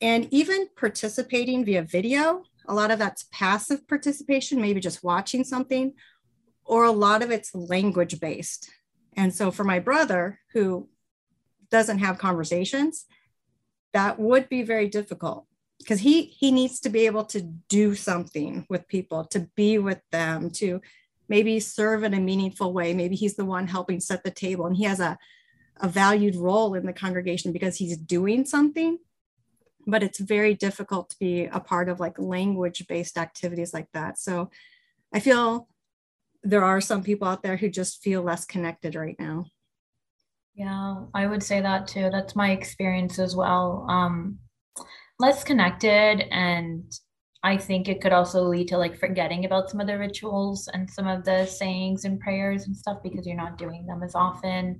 And 0.00 0.28
even 0.32 0.68
participating 0.76 1.64
via 1.64 1.82
video, 1.82 2.42
a 2.66 2.74
lot 2.74 2.90
of 2.90 2.98
that's 2.98 3.26
passive 3.32 3.86
participation, 3.88 4.60
maybe 4.60 4.80
just 4.80 5.04
watching 5.04 5.44
something, 5.44 5.94
or 6.66 6.84
a 6.84 6.90
lot 6.90 7.22
of 7.22 7.30
it's 7.30 7.54
language 7.54 8.20
based. 8.20 8.70
And 9.16 9.34
so 9.34 9.50
for 9.50 9.64
my 9.64 9.78
brother 9.78 10.40
who 10.52 10.88
doesn't 11.70 11.98
have 11.98 12.18
conversations, 12.18 13.06
that 13.92 14.18
would 14.18 14.48
be 14.48 14.62
very 14.62 14.88
difficult 14.88 15.46
because 15.78 16.00
he 16.00 16.22
he 16.22 16.50
needs 16.50 16.80
to 16.80 16.88
be 16.88 17.06
able 17.06 17.24
to 17.24 17.40
do 17.68 17.94
something 17.94 18.66
with 18.68 18.88
people, 18.88 19.24
to 19.26 19.48
be 19.56 19.78
with 19.78 20.00
them, 20.12 20.50
to 20.50 20.80
maybe 21.28 21.58
serve 21.60 22.02
in 22.02 22.14
a 22.14 22.20
meaningful 22.20 22.72
way. 22.72 22.94
Maybe 22.94 23.16
he's 23.16 23.36
the 23.36 23.44
one 23.44 23.66
helping 23.66 24.00
set 24.00 24.22
the 24.22 24.30
table 24.30 24.66
and 24.66 24.76
he 24.76 24.84
has 24.84 25.00
a 25.00 25.18
a 25.80 25.88
valued 25.88 26.36
role 26.36 26.74
in 26.74 26.86
the 26.86 26.92
congregation 26.92 27.52
because 27.52 27.76
he's 27.76 27.96
doing 27.96 28.44
something 28.44 28.98
but 29.86 30.02
it's 30.02 30.18
very 30.18 30.54
difficult 30.54 31.10
to 31.10 31.18
be 31.18 31.44
a 31.44 31.60
part 31.60 31.88
of 31.88 32.00
like 32.00 32.18
language 32.18 32.86
based 32.88 33.16
activities 33.18 33.72
like 33.74 33.88
that 33.92 34.18
so 34.18 34.50
i 35.12 35.20
feel 35.20 35.68
there 36.46 36.64
are 36.64 36.80
some 36.80 37.02
people 37.02 37.26
out 37.26 37.42
there 37.42 37.56
who 37.56 37.68
just 37.68 38.02
feel 38.02 38.22
less 38.22 38.44
connected 38.44 38.94
right 38.94 39.16
now. 39.18 39.46
Yeah 40.54 41.04
i 41.14 41.26
would 41.26 41.42
say 41.42 41.60
that 41.60 41.86
too. 41.86 42.08
That's 42.10 42.36
my 42.36 42.50
experience 42.50 43.18
as 43.18 43.36
well. 43.36 43.86
Um 43.88 44.38
less 45.18 45.42
connected 45.44 46.24
and 46.30 46.84
i 47.42 47.56
think 47.56 47.88
it 47.88 48.02
could 48.02 48.12
also 48.12 48.42
lead 48.42 48.68
to 48.68 48.76
like 48.76 48.98
forgetting 48.98 49.46
about 49.46 49.70
some 49.70 49.80
of 49.80 49.86
the 49.86 49.98
rituals 49.98 50.68
and 50.74 50.88
some 50.90 51.06
of 51.06 51.24
the 51.24 51.46
sayings 51.46 52.04
and 52.04 52.20
prayers 52.20 52.66
and 52.66 52.76
stuff 52.76 52.98
because 53.02 53.26
you're 53.26 53.36
not 53.36 53.58
doing 53.58 53.86
them 53.86 54.02
as 54.02 54.14
often. 54.14 54.78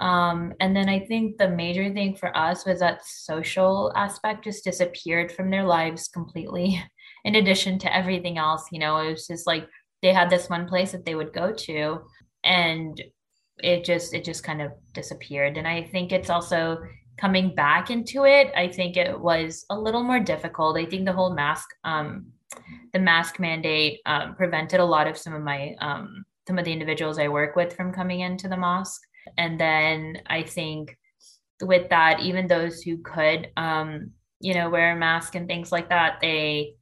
Um, 0.00 0.54
and 0.60 0.74
then 0.74 0.88
I 0.88 0.98
think 1.00 1.36
the 1.36 1.48
major 1.48 1.92
thing 1.92 2.16
for 2.16 2.34
us 2.34 2.64
was 2.64 2.80
that 2.80 3.04
social 3.04 3.92
aspect 3.94 4.44
just 4.44 4.64
disappeared 4.64 5.30
from 5.30 5.50
their 5.50 5.64
lives 5.64 6.08
completely. 6.08 6.82
In 7.24 7.34
addition 7.34 7.78
to 7.80 7.94
everything 7.94 8.38
else, 8.38 8.66
you 8.72 8.78
know, 8.78 8.96
it 8.96 9.10
was 9.10 9.26
just 9.26 9.46
like 9.46 9.68
they 10.02 10.12
had 10.12 10.30
this 10.30 10.48
one 10.48 10.66
place 10.66 10.92
that 10.92 11.04
they 11.04 11.14
would 11.14 11.32
go 11.32 11.52
to, 11.52 12.00
and 12.44 13.02
it 13.58 13.84
just 13.84 14.14
it 14.14 14.24
just 14.24 14.44
kind 14.44 14.62
of 14.62 14.72
disappeared. 14.92 15.56
And 15.56 15.68
I 15.68 15.84
think 15.84 16.12
it's 16.12 16.30
also 16.30 16.78
coming 17.18 17.54
back 17.54 17.90
into 17.90 18.24
it. 18.24 18.52
I 18.56 18.68
think 18.68 18.96
it 18.96 19.18
was 19.18 19.66
a 19.70 19.78
little 19.78 20.02
more 20.02 20.20
difficult. 20.20 20.78
I 20.78 20.86
think 20.86 21.04
the 21.04 21.12
whole 21.12 21.34
mask, 21.34 21.68
um, 21.84 22.26
the 22.92 22.98
mask 22.98 23.38
mandate, 23.38 24.00
um, 24.06 24.34
prevented 24.36 24.80
a 24.80 24.84
lot 24.84 25.06
of 25.06 25.18
some 25.18 25.34
of 25.34 25.42
my 25.42 25.74
um, 25.80 26.24
some 26.46 26.58
of 26.58 26.64
the 26.64 26.72
individuals 26.72 27.18
I 27.18 27.28
work 27.28 27.56
with 27.56 27.76
from 27.76 27.92
coming 27.92 28.20
into 28.20 28.48
the 28.48 28.56
mosque 28.56 29.02
and 29.36 29.58
then 29.58 30.20
i 30.26 30.42
think 30.42 30.96
with 31.62 31.88
that 31.90 32.20
even 32.20 32.46
those 32.46 32.82
who 32.82 32.98
could 32.98 33.48
um 33.56 34.10
you 34.40 34.54
know 34.54 34.70
wear 34.70 34.92
a 34.92 34.98
mask 34.98 35.34
and 35.34 35.46
things 35.46 35.70
like 35.70 35.88
that 35.88 36.18
they 36.20 36.74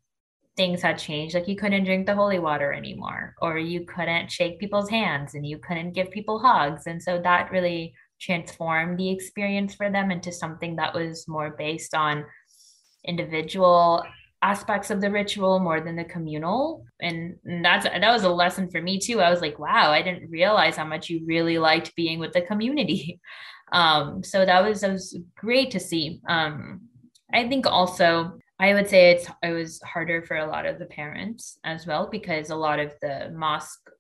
things 0.59 0.83
had 0.83 0.99
changed. 0.99 1.35
Like 1.35 1.49
you 1.49 1.57
couldn't 1.57 1.85
drink 1.85 2.05
the 2.05 2.17
holy 2.17 2.41
water 2.41 2.73
anymore 2.73 3.35
or 3.41 3.59
you 3.59 3.87
couldn't 3.87 4.31
shake 4.31 4.59
people's 4.59 4.91
hands 4.91 5.35
and 5.35 5.47
you 5.47 5.59
couldn't 5.59 5.93
give 5.93 6.11
people 6.11 6.41
hugs. 6.41 6.89
And 6.89 7.01
so 7.01 7.21
that 7.23 7.53
really 7.53 7.95
transformed 8.21 8.99
the 8.99 9.09
experience 9.09 9.77
for 9.77 9.89
them 9.89 10.11
into 10.11 10.33
something 10.33 10.75
that 10.77 10.93
was 10.93 11.29
more 11.29 11.55
based 11.57 11.95
on 11.95 12.25
individual 13.07 14.03
aspects 14.43 14.91
of 14.91 15.01
the 15.01 15.11
ritual 15.11 15.61
more 15.61 15.81
than 15.81 15.95
the 15.95 16.05
communal. 16.05 16.85
And 17.01 17.37
that's 17.63 17.85
that 17.85 18.13
was 18.13 18.25
a 18.25 18.29
lesson 18.29 18.69
for 18.69 18.83
me 18.83 18.99
too. 18.99 19.21
I 19.21 19.31
was 19.31 19.41
like 19.41 19.59
wow 19.61 19.93
i 19.93 20.03
didn't 20.03 20.31
realize 20.31 20.77
how 20.77 20.85
much 20.85 21.09
you 21.09 21.25
really 21.25 21.59
liked 21.59 21.95
being 21.95 22.19
with 22.19 22.33
the 22.33 22.43
community. 22.43 23.21
Um 23.71 24.25
so 24.25 24.47
that 24.47 24.65
was 24.65 24.81
that 24.81 24.93
was 24.93 25.15
great 25.37 25.71
to 25.73 25.81
see. 25.81 26.23
Um 26.27 26.89
i 27.35 27.47
think 27.47 27.67
also 27.67 28.39
i 28.59 28.75
would 28.75 28.89
say 28.89 29.11
it's 29.11 29.29
it 29.43 29.53
was 29.53 29.81
harder 29.83 30.23
for 30.23 30.37
a 30.37 30.47
lot 30.47 30.67
of 30.67 30.79
the 30.79 30.87
parents 30.87 31.59
as 31.65 31.87
well 31.87 32.09
because 32.11 32.51
a 32.51 32.57
lot 32.57 32.79
of 32.79 32.93
the 33.01 33.33
mosque 33.35 33.91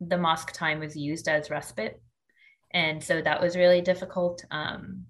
the 0.00 0.18
mosque 0.18 0.52
time 0.52 0.78
was 0.78 0.96
used 0.96 1.28
as 1.28 1.50
respite 1.50 2.00
and 2.72 3.02
so 3.02 3.20
that 3.20 3.40
was 3.40 3.56
really 3.56 3.80
difficult 3.80 4.44
um 4.50 5.04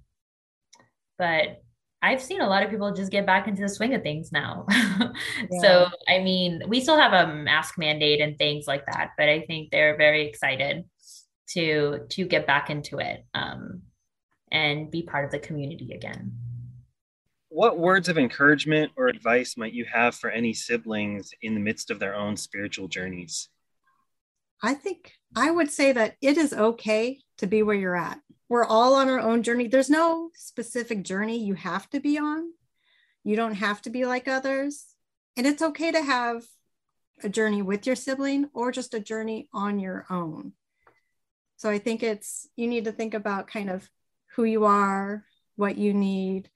but 1.19 1.63
I've 2.01 2.23
seen 2.23 2.41
a 2.41 2.49
lot 2.49 2.63
of 2.63 2.71
people 2.71 2.93
just 2.95 3.11
get 3.11 3.27
back 3.27 3.49
into 3.49 3.63
the 3.63 3.69
swing 3.69 3.93
of 3.95 4.03
things 4.03 4.31
now. 4.31 4.67
yeah. 4.71 5.13
So, 5.61 5.89
I 6.07 6.21
mean, 6.21 6.63
we 6.69 6.81
still 6.81 6.97
have 6.97 7.13
a 7.13 7.33
mask 7.33 7.77
mandate 7.77 8.21
and 8.21 8.39
things 8.39 8.69
like 8.69 8.87
that, 8.87 9.13
but 9.19 9.29
I 9.29 9.41
think 9.41 9.71
they're 9.71 9.97
very 9.97 10.29
excited 10.29 10.85
to 11.51 12.07
to 12.11 12.25
get 12.27 12.47
back 12.47 12.71
into 12.71 12.99
it 12.99 13.25
um, 13.35 13.83
and 14.53 14.91
be 14.91 15.03
part 15.03 15.25
of 15.25 15.31
the 15.31 15.39
community 15.39 15.93
again. 15.93 16.33
What 17.51 17.79
words 17.79 18.09
of 18.09 18.19
encouragement 18.19 18.93
or 18.97 19.09
advice 19.09 19.57
might 19.57 19.73
you 19.73 19.87
have 19.87 20.15
for 20.15 20.31
any 20.31 20.53
siblings 20.53 21.31
in 21.41 21.55
the 21.55 21.61
midst 21.61 21.91
of 21.91 21.99
their 21.99 22.15
own 22.15 22.37
spiritual 22.37 22.89
journeys? 22.89 23.49
I 24.63 24.75
think 24.75 25.13
I 25.37 25.51
would 25.51 25.71
say 25.71 25.93
that 25.93 26.17
it 26.21 26.37
is 26.37 26.53
okay 26.53 27.21
to 27.39 27.47
be 27.47 27.63
where 27.63 27.77
you're 27.77 27.97
at 27.97 28.21
we're 28.49 28.65
all 28.65 28.95
on 28.95 29.09
our 29.09 29.21
own 29.21 29.43
journey. 29.43 29.69
There's 29.69 29.91
no 29.91 30.31
specific 30.35 31.03
journey 31.03 31.39
you 31.39 31.55
have 31.55 31.89
to 31.91 32.01
be 32.01 32.19
on. 32.19 32.53
You 33.25 33.37
don't 33.37 33.55
have 33.55 33.83
to 33.83 33.91
be 33.91 34.07
like 34.07 34.27
others. 34.27 34.87
And 35.37 35.47
it's 35.47 35.63
okay 35.63 35.93
to 35.93 36.03
have 36.03 36.45
a 37.23 37.29
journey 37.29 37.63
with 37.63 37.87
your 37.87 37.97
sibling 37.97 38.49
or 38.55 38.73
just 38.73 38.95
a 38.95 39.01
journey 39.01 39.49
on 39.53 39.79
your 39.79 40.07
own. 40.09 40.53
So 41.57 41.69
I 41.69 41.79
think 41.79 42.03
it's, 42.03 42.49
you 42.57 42.69
need 42.69 42.85
to 42.85 42.93
think 42.93 43.15
about 43.15 43.49
kind 43.49 43.69
of 43.69 43.89
who 44.35 44.45
you 44.45 44.65
are, 44.65 45.25
what 45.57 45.77
you 45.77 45.93
need, 45.93 46.49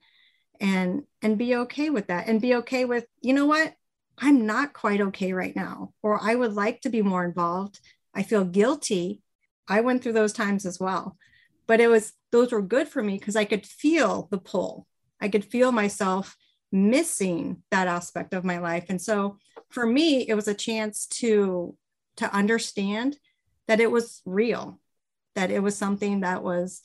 and 0.59 1.03
and 1.21 1.37
be 1.37 1.55
okay 1.55 1.89
with 1.89 2.07
that 2.07 2.27
and 2.27 2.41
be 2.41 2.55
okay 2.55 2.85
with, 2.85 3.05
you 3.21 3.33
know 3.33 3.45
what? 3.45 3.73
I'm 4.17 4.45
not 4.45 4.73
quite 4.73 5.01
okay 5.01 5.33
right 5.33 5.55
now, 5.55 5.93
or 6.03 6.19
I 6.21 6.35
would 6.35 6.53
like 6.53 6.81
to 6.81 6.89
be 6.89 7.01
more 7.01 7.25
involved. 7.25 7.79
I 8.13 8.23
feel 8.23 8.45
guilty. 8.45 9.21
I 9.67 9.81
went 9.81 10.03
through 10.03 10.13
those 10.13 10.33
times 10.33 10.65
as 10.65 10.79
well. 10.79 11.17
But 11.65 11.79
it 11.79 11.87
was 11.87 12.13
those 12.31 12.51
were 12.51 12.61
good 12.61 12.87
for 12.87 13.01
me 13.01 13.17
because 13.17 13.35
I 13.35 13.45
could 13.45 13.65
feel 13.65 14.27
the 14.29 14.37
pull. 14.37 14.87
I 15.19 15.29
could 15.29 15.45
feel 15.45 15.71
myself 15.71 16.35
missing 16.71 17.63
that 17.71 17.87
aspect 17.87 18.33
of 18.33 18.43
my 18.43 18.57
life. 18.57 18.85
And 18.89 19.01
so 19.01 19.37
for 19.69 19.85
me, 19.85 20.27
it 20.27 20.33
was 20.33 20.47
a 20.47 20.53
chance 20.53 21.05
to 21.07 21.75
to 22.17 22.31
understand 22.33 23.17
that 23.67 23.79
it 23.79 23.89
was 23.89 24.21
real, 24.25 24.79
that 25.35 25.49
it 25.49 25.63
was 25.63 25.75
something 25.75 26.19
that 26.19 26.43
was 26.43 26.81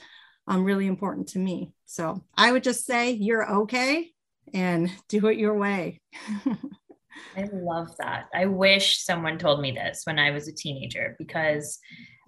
um, 0.49 0.65
really 0.65 0.87
important 0.87 1.29
to 1.29 1.39
me. 1.39 1.73
So 1.87 2.23
I 2.37 2.53
would 2.53 2.65
just 2.65 2.87
say, 2.87 3.11
you're 3.11 3.51
okay 3.61 4.11
and 4.53 4.91
do 5.09 5.27
it 5.27 5.39
your 5.39 5.57
way. 5.57 6.01
I 7.37 7.49
love 7.53 7.95
that. 7.99 8.29
I 8.35 8.47
wish 8.47 9.05
someone 9.05 9.39
told 9.39 9.61
me 9.61 9.73
this 9.73 10.03
when 10.05 10.19
I 10.19 10.31
was 10.31 10.49
a 10.49 10.53
teenager 10.53 11.17
because 11.19 11.79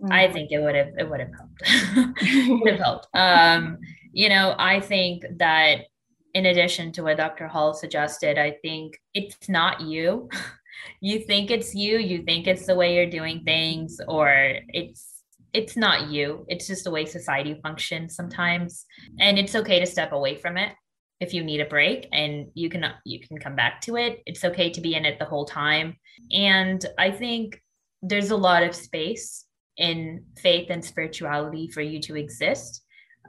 mm. 0.02 0.12
I 0.12 0.30
think 0.32 0.52
it 0.52 0.60
would 0.60 0.74
have 0.74 0.92
it 0.98 1.08
would 1.08 1.20
have 1.20 1.30
helped. 1.36 2.60
would 2.62 2.72
have 2.72 2.80
helped. 2.80 3.08
Um, 3.14 3.78
you 4.12 4.28
know, 4.28 4.54
I 4.58 4.80
think 4.80 5.24
that 5.38 5.86
in 6.34 6.46
addition 6.46 6.92
to 6.92 7.02
what 7.02 7.16
Dr. 7.16 7.48
Hall 7.48 7.74
suggested, 7.74 8.38
I 8.38 8.56
think 8.62 9.00
it's 9.14 9.48
not 9.48 9.80
you. 9.80 10.28
you 11.00 11.20
think 11.20 11.50
it's 11.50 11.74
you, 11.74 11.98
you 11.98 12.22
think 12.22 12.46
it's 12.46 12.66
the 12.66 12.74
way 12.74 12.94
you're 12.94 13.10
doing 13.10 13.42
things, 13.44 14.00
or 14.06 14.32
it's 14.68 15.09
it's 15.52 15.76
not 15.76 16.08
you. 16.08 16.44
It's 16.48 16.66
just 16.66 16.84
the 16.84 16.90
way 16.90 17.06
society 17.06 17.58
functions 17.62 18.14
sometimes. 18.14 18.84
And 19.18 19.38
it's 19.38 19.54
okay 19.54 19.80
to 19.80 19.86
step 19.86 20.12
away 20.12 20.36
from 20.36 20.56
it 20.56 20.72
if 21.20 21.34
you 21.34 21.44
need 21.44 21.60
a 21.60 21.66
break 21.66 22.08
and 22.12 22.48
you 22.54 22.68
can 22.68 22.84
you 23.04 23.20
can 23.20 23.38
come 23.38 23.54
back 23.54 23.80
to 23.82 23.96
it 23.96 24.22
it's 24.26 24.44
okay 24.44 24.70
to 24.70 24.80
be 24.80 24.94
in 24.94 25.04
it 25.04 25.18
the 25.18 25.24
whole 25.24 25.44
time 25.44 25.94
and 26.32 26.86
i 26.98 27.10
think 27.10 27.60
there's 28.02 28.30
a 28.30 28.36
lot 28.36 28.62
of 28.62 28.74
space 28.74 29.44
in 29.76 30.24
faith 30.38 30.68
and 30.70 30.84
spirituality 30.84 31.68
for 31.68 31.82
you 31.82 32.00
to 32.00 32.16
exist 32.16 32.82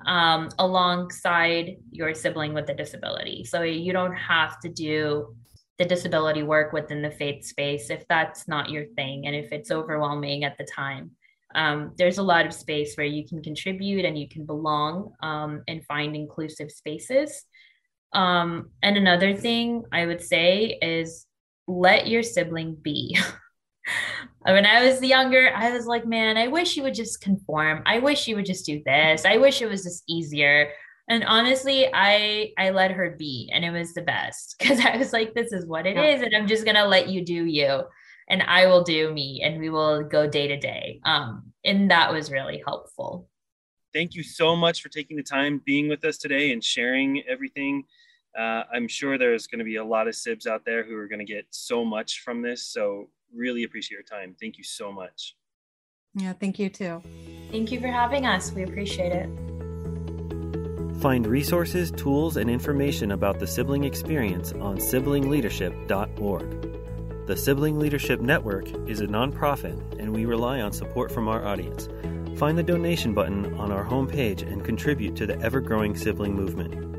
um, 0.07 0.49
alongside 0.57 1.75
your 1.91 2.13
sibling 2.15 2.53
with 2.53 2.69
a 2.69 2.73
disability 2.73 3.43
so 3.43 3.61
you 3.61 3.93
don't 3.93 4.15
have 4.15 4.59
to 4.61 4.69
do 4.69 5.35
the 5.77 5.85
disability 5.85 6.43
work 6.43 6.73
within 6.73 7.01
the 7.01 7.11
faith 7.11 7.45
space 7.45 7.89
if 7.89 8.07
that's 8.07 8.47
not 8.47 8.69
your 8.69 8.85
thing 8.95 9.27
and 9.27 9.35
if 9.35 9.51
it's 9.51 9.69
overwhelming 9.69 10.43
at 10.43 10.57
the 10.57 10.63
time 10.63 11.11
um, 11.55 11.93
there's 11.97 12.17
a 12.17 12.23
lot 12.23 12.45
of 12.45 12.53
space 12.53 12.95
where 12.95 13.05
you 13.05 13.27
can 13.27 13.41
contribute 13.41 14.05
and 14.05 14.17
you 14.17 14.27
can 14.27 14.45
belong 14.45 15.13
um, 15.23 15.63
and 15.67 15.85
find 15.85 16.15
inclusive 16.15 16.71
spaces 16.71 17.45
um, 18.13 18.69
and 18.83 18.97
another 18.97 19.35
thing 19.35 19.83
I 19.91 20.05
would 20.05 20.21
say 20.21 20.77
is 20.81 21.25
let 21.67 22.07
your 22.07 22.23
sibling 22.23 22.75
be. 22.75 23.17
when 24.41 24.65
I 24.65 24.85
was 24.85 25.01
younger, 25.01 25.53
I 25.55 25.71
was 25.71 25.85
like, 25.85 26.05
man, 26.05 26.37
I 26.37 26.47
wish 26.47 26.75
you 26.75 26.83
would 26.83 26.93
just 26.93 27.21
conform. 27.21 27.83
I 27.85 27.99
wish 27.99 28.27
you 28.27 28.35
would 28.35 28.45
just 28.45 28.65
do 28.65 28.81
this. 28.85 29.25
I 29.25 29.37
wish 29.37 29.61
it 29.61 29.69
was 29.69 29.83
just 29.83 30.03
easier. 30.07 30.71
And 31.09 31.23
honestly, 31.23 31.89
I 31.93 32.51
I 32.57 32.69
let 32.69 32.91
her 32.91 33.15
be, 33.17 33.49
and 33.53 33.65
it 33.65 33.71
was 33.71 33.93
the 33.93 34.01
best 34.01 34.55
because 34.59 34.79
I 34.79 34.97
was 34.97 35.13
like, 35.13 35.33
this 35.33 35.51
is 35.51 35.65
what 35.65 35.85
it 35.85 35.95
yeah. 35.95 36.15
is, 36.15 36.21
and 36.21 36.35
I'm 36.35 36.47
just 36.47 36.65
gonna 36.65 36.85
let 36.85 37.09
you 37.09 37.25
do 37.25 37.45
you, 37.45 37.81
and 38.31 38.41
I 38.41 38.65
will 38.65 38.83
do 38.83 39.13
me, 39.13 39.41
and 39.43 39.59
we 39.59 39.69
will 39.69 40.03
go 40.03 40.27
day 40.27 40.47
to 40.47 40.57
day. 40.57 40.99
Um, 41.05 41.51
and 41.63 41.91
that 41.91 42.11
was 42.11 42.31
really 42.31 42.63
helpful 42.65 43.27
thank 43.93 44.15
you 44.15 44.23
so 44.23 44.55
much 44.55 44.81
for 44.81 44.89
taking 44.89 45.17
the 45.17 45.23
time 45.23 45.61
being 45.65 45.87
with 45.87 46.03
us 46.05 46.17
today 46.17 46.51
and 46.51 46.63
sharing 46.63 47.23
everything. 47.27 47.83
Uh, 48.37 48.63
I'm 48.73 48.87
sure 48.87 49.17
there's 49.17 49.47
going 49.47 49.59
to 49.59 49.65
be 49.65 49.75
a 49.77 49.83
lot 49.83 50.07
of 50.07 50.13
SIBs 50.13 50.47
out 50.47 50.63
there 50.65 50.83
who 50.83 50.95
are 50.95 51.07
going 51.07 51.19
to 51.19 51.25
get 51.25 51.45
so 51.49 51.83
much 51.83 52.21
from 52.21 52.41
this. 52.41 52.63
So, 52.63 53.09
really 53.33 53.63
appreciate 53.63 53.95
your 53.95 54.03
time. 54.03 54.35
Thank 54.39 54.57
you 54.57 54.63
so 54.63 54.91
much. 54.91 55.35
Yeah, 56.15 56.33
thank 56.33 56.59
you 56.59 56.69
too. 56.69 57.01
Thank 57.51 57.71
you 57.71 57.79
for 57.79 57.87
having 57.87 58.25
us. 58.25 58.51
We 58.51 58.63
appreciate 58.63 59.13
it. 59.13 59.29
Find 61.01 61.25
resources, 61.25 61.91
tools, 61.91 62.37
and 62.37 62.49
information 62.49 63.11
about 63.11 63.39
the 63.39 63.47
sibling 63.47 63.85
experience 63.85 64.51
on 64.53 64.77
siblingleadership.org. 64.77 66.70
The 67.31 67.37
Sibling 67.37 67.79
Leadership 67.79 68.19
Network 68.19 68.67
is 68.89 68.99
a 68.99 69.07
nonprofit, 69.07 69.97
and 69.97 70.13
we 70.13 70.25
rely 70.25 70.59
on 70.59 70.73
support 70.73 71.09
from 71.09 71.29
our 71.29 71.45
audience. 71.45 71.87
Find 72.37 72.57
the 72.57 72.61
donation 72.61 73.13
button 73.13 73.53
on 73.53 73.71
our 73.71 73.85
homepage 73.85 74.41
and 74.41 74.65
contribute 74.65 75.15
to 75.15 75.25
the 75.25 75.39
ever 75.39 75.61
growing 75.61 75.95
sibling 75.95 76.35
movement. 76.35 76.90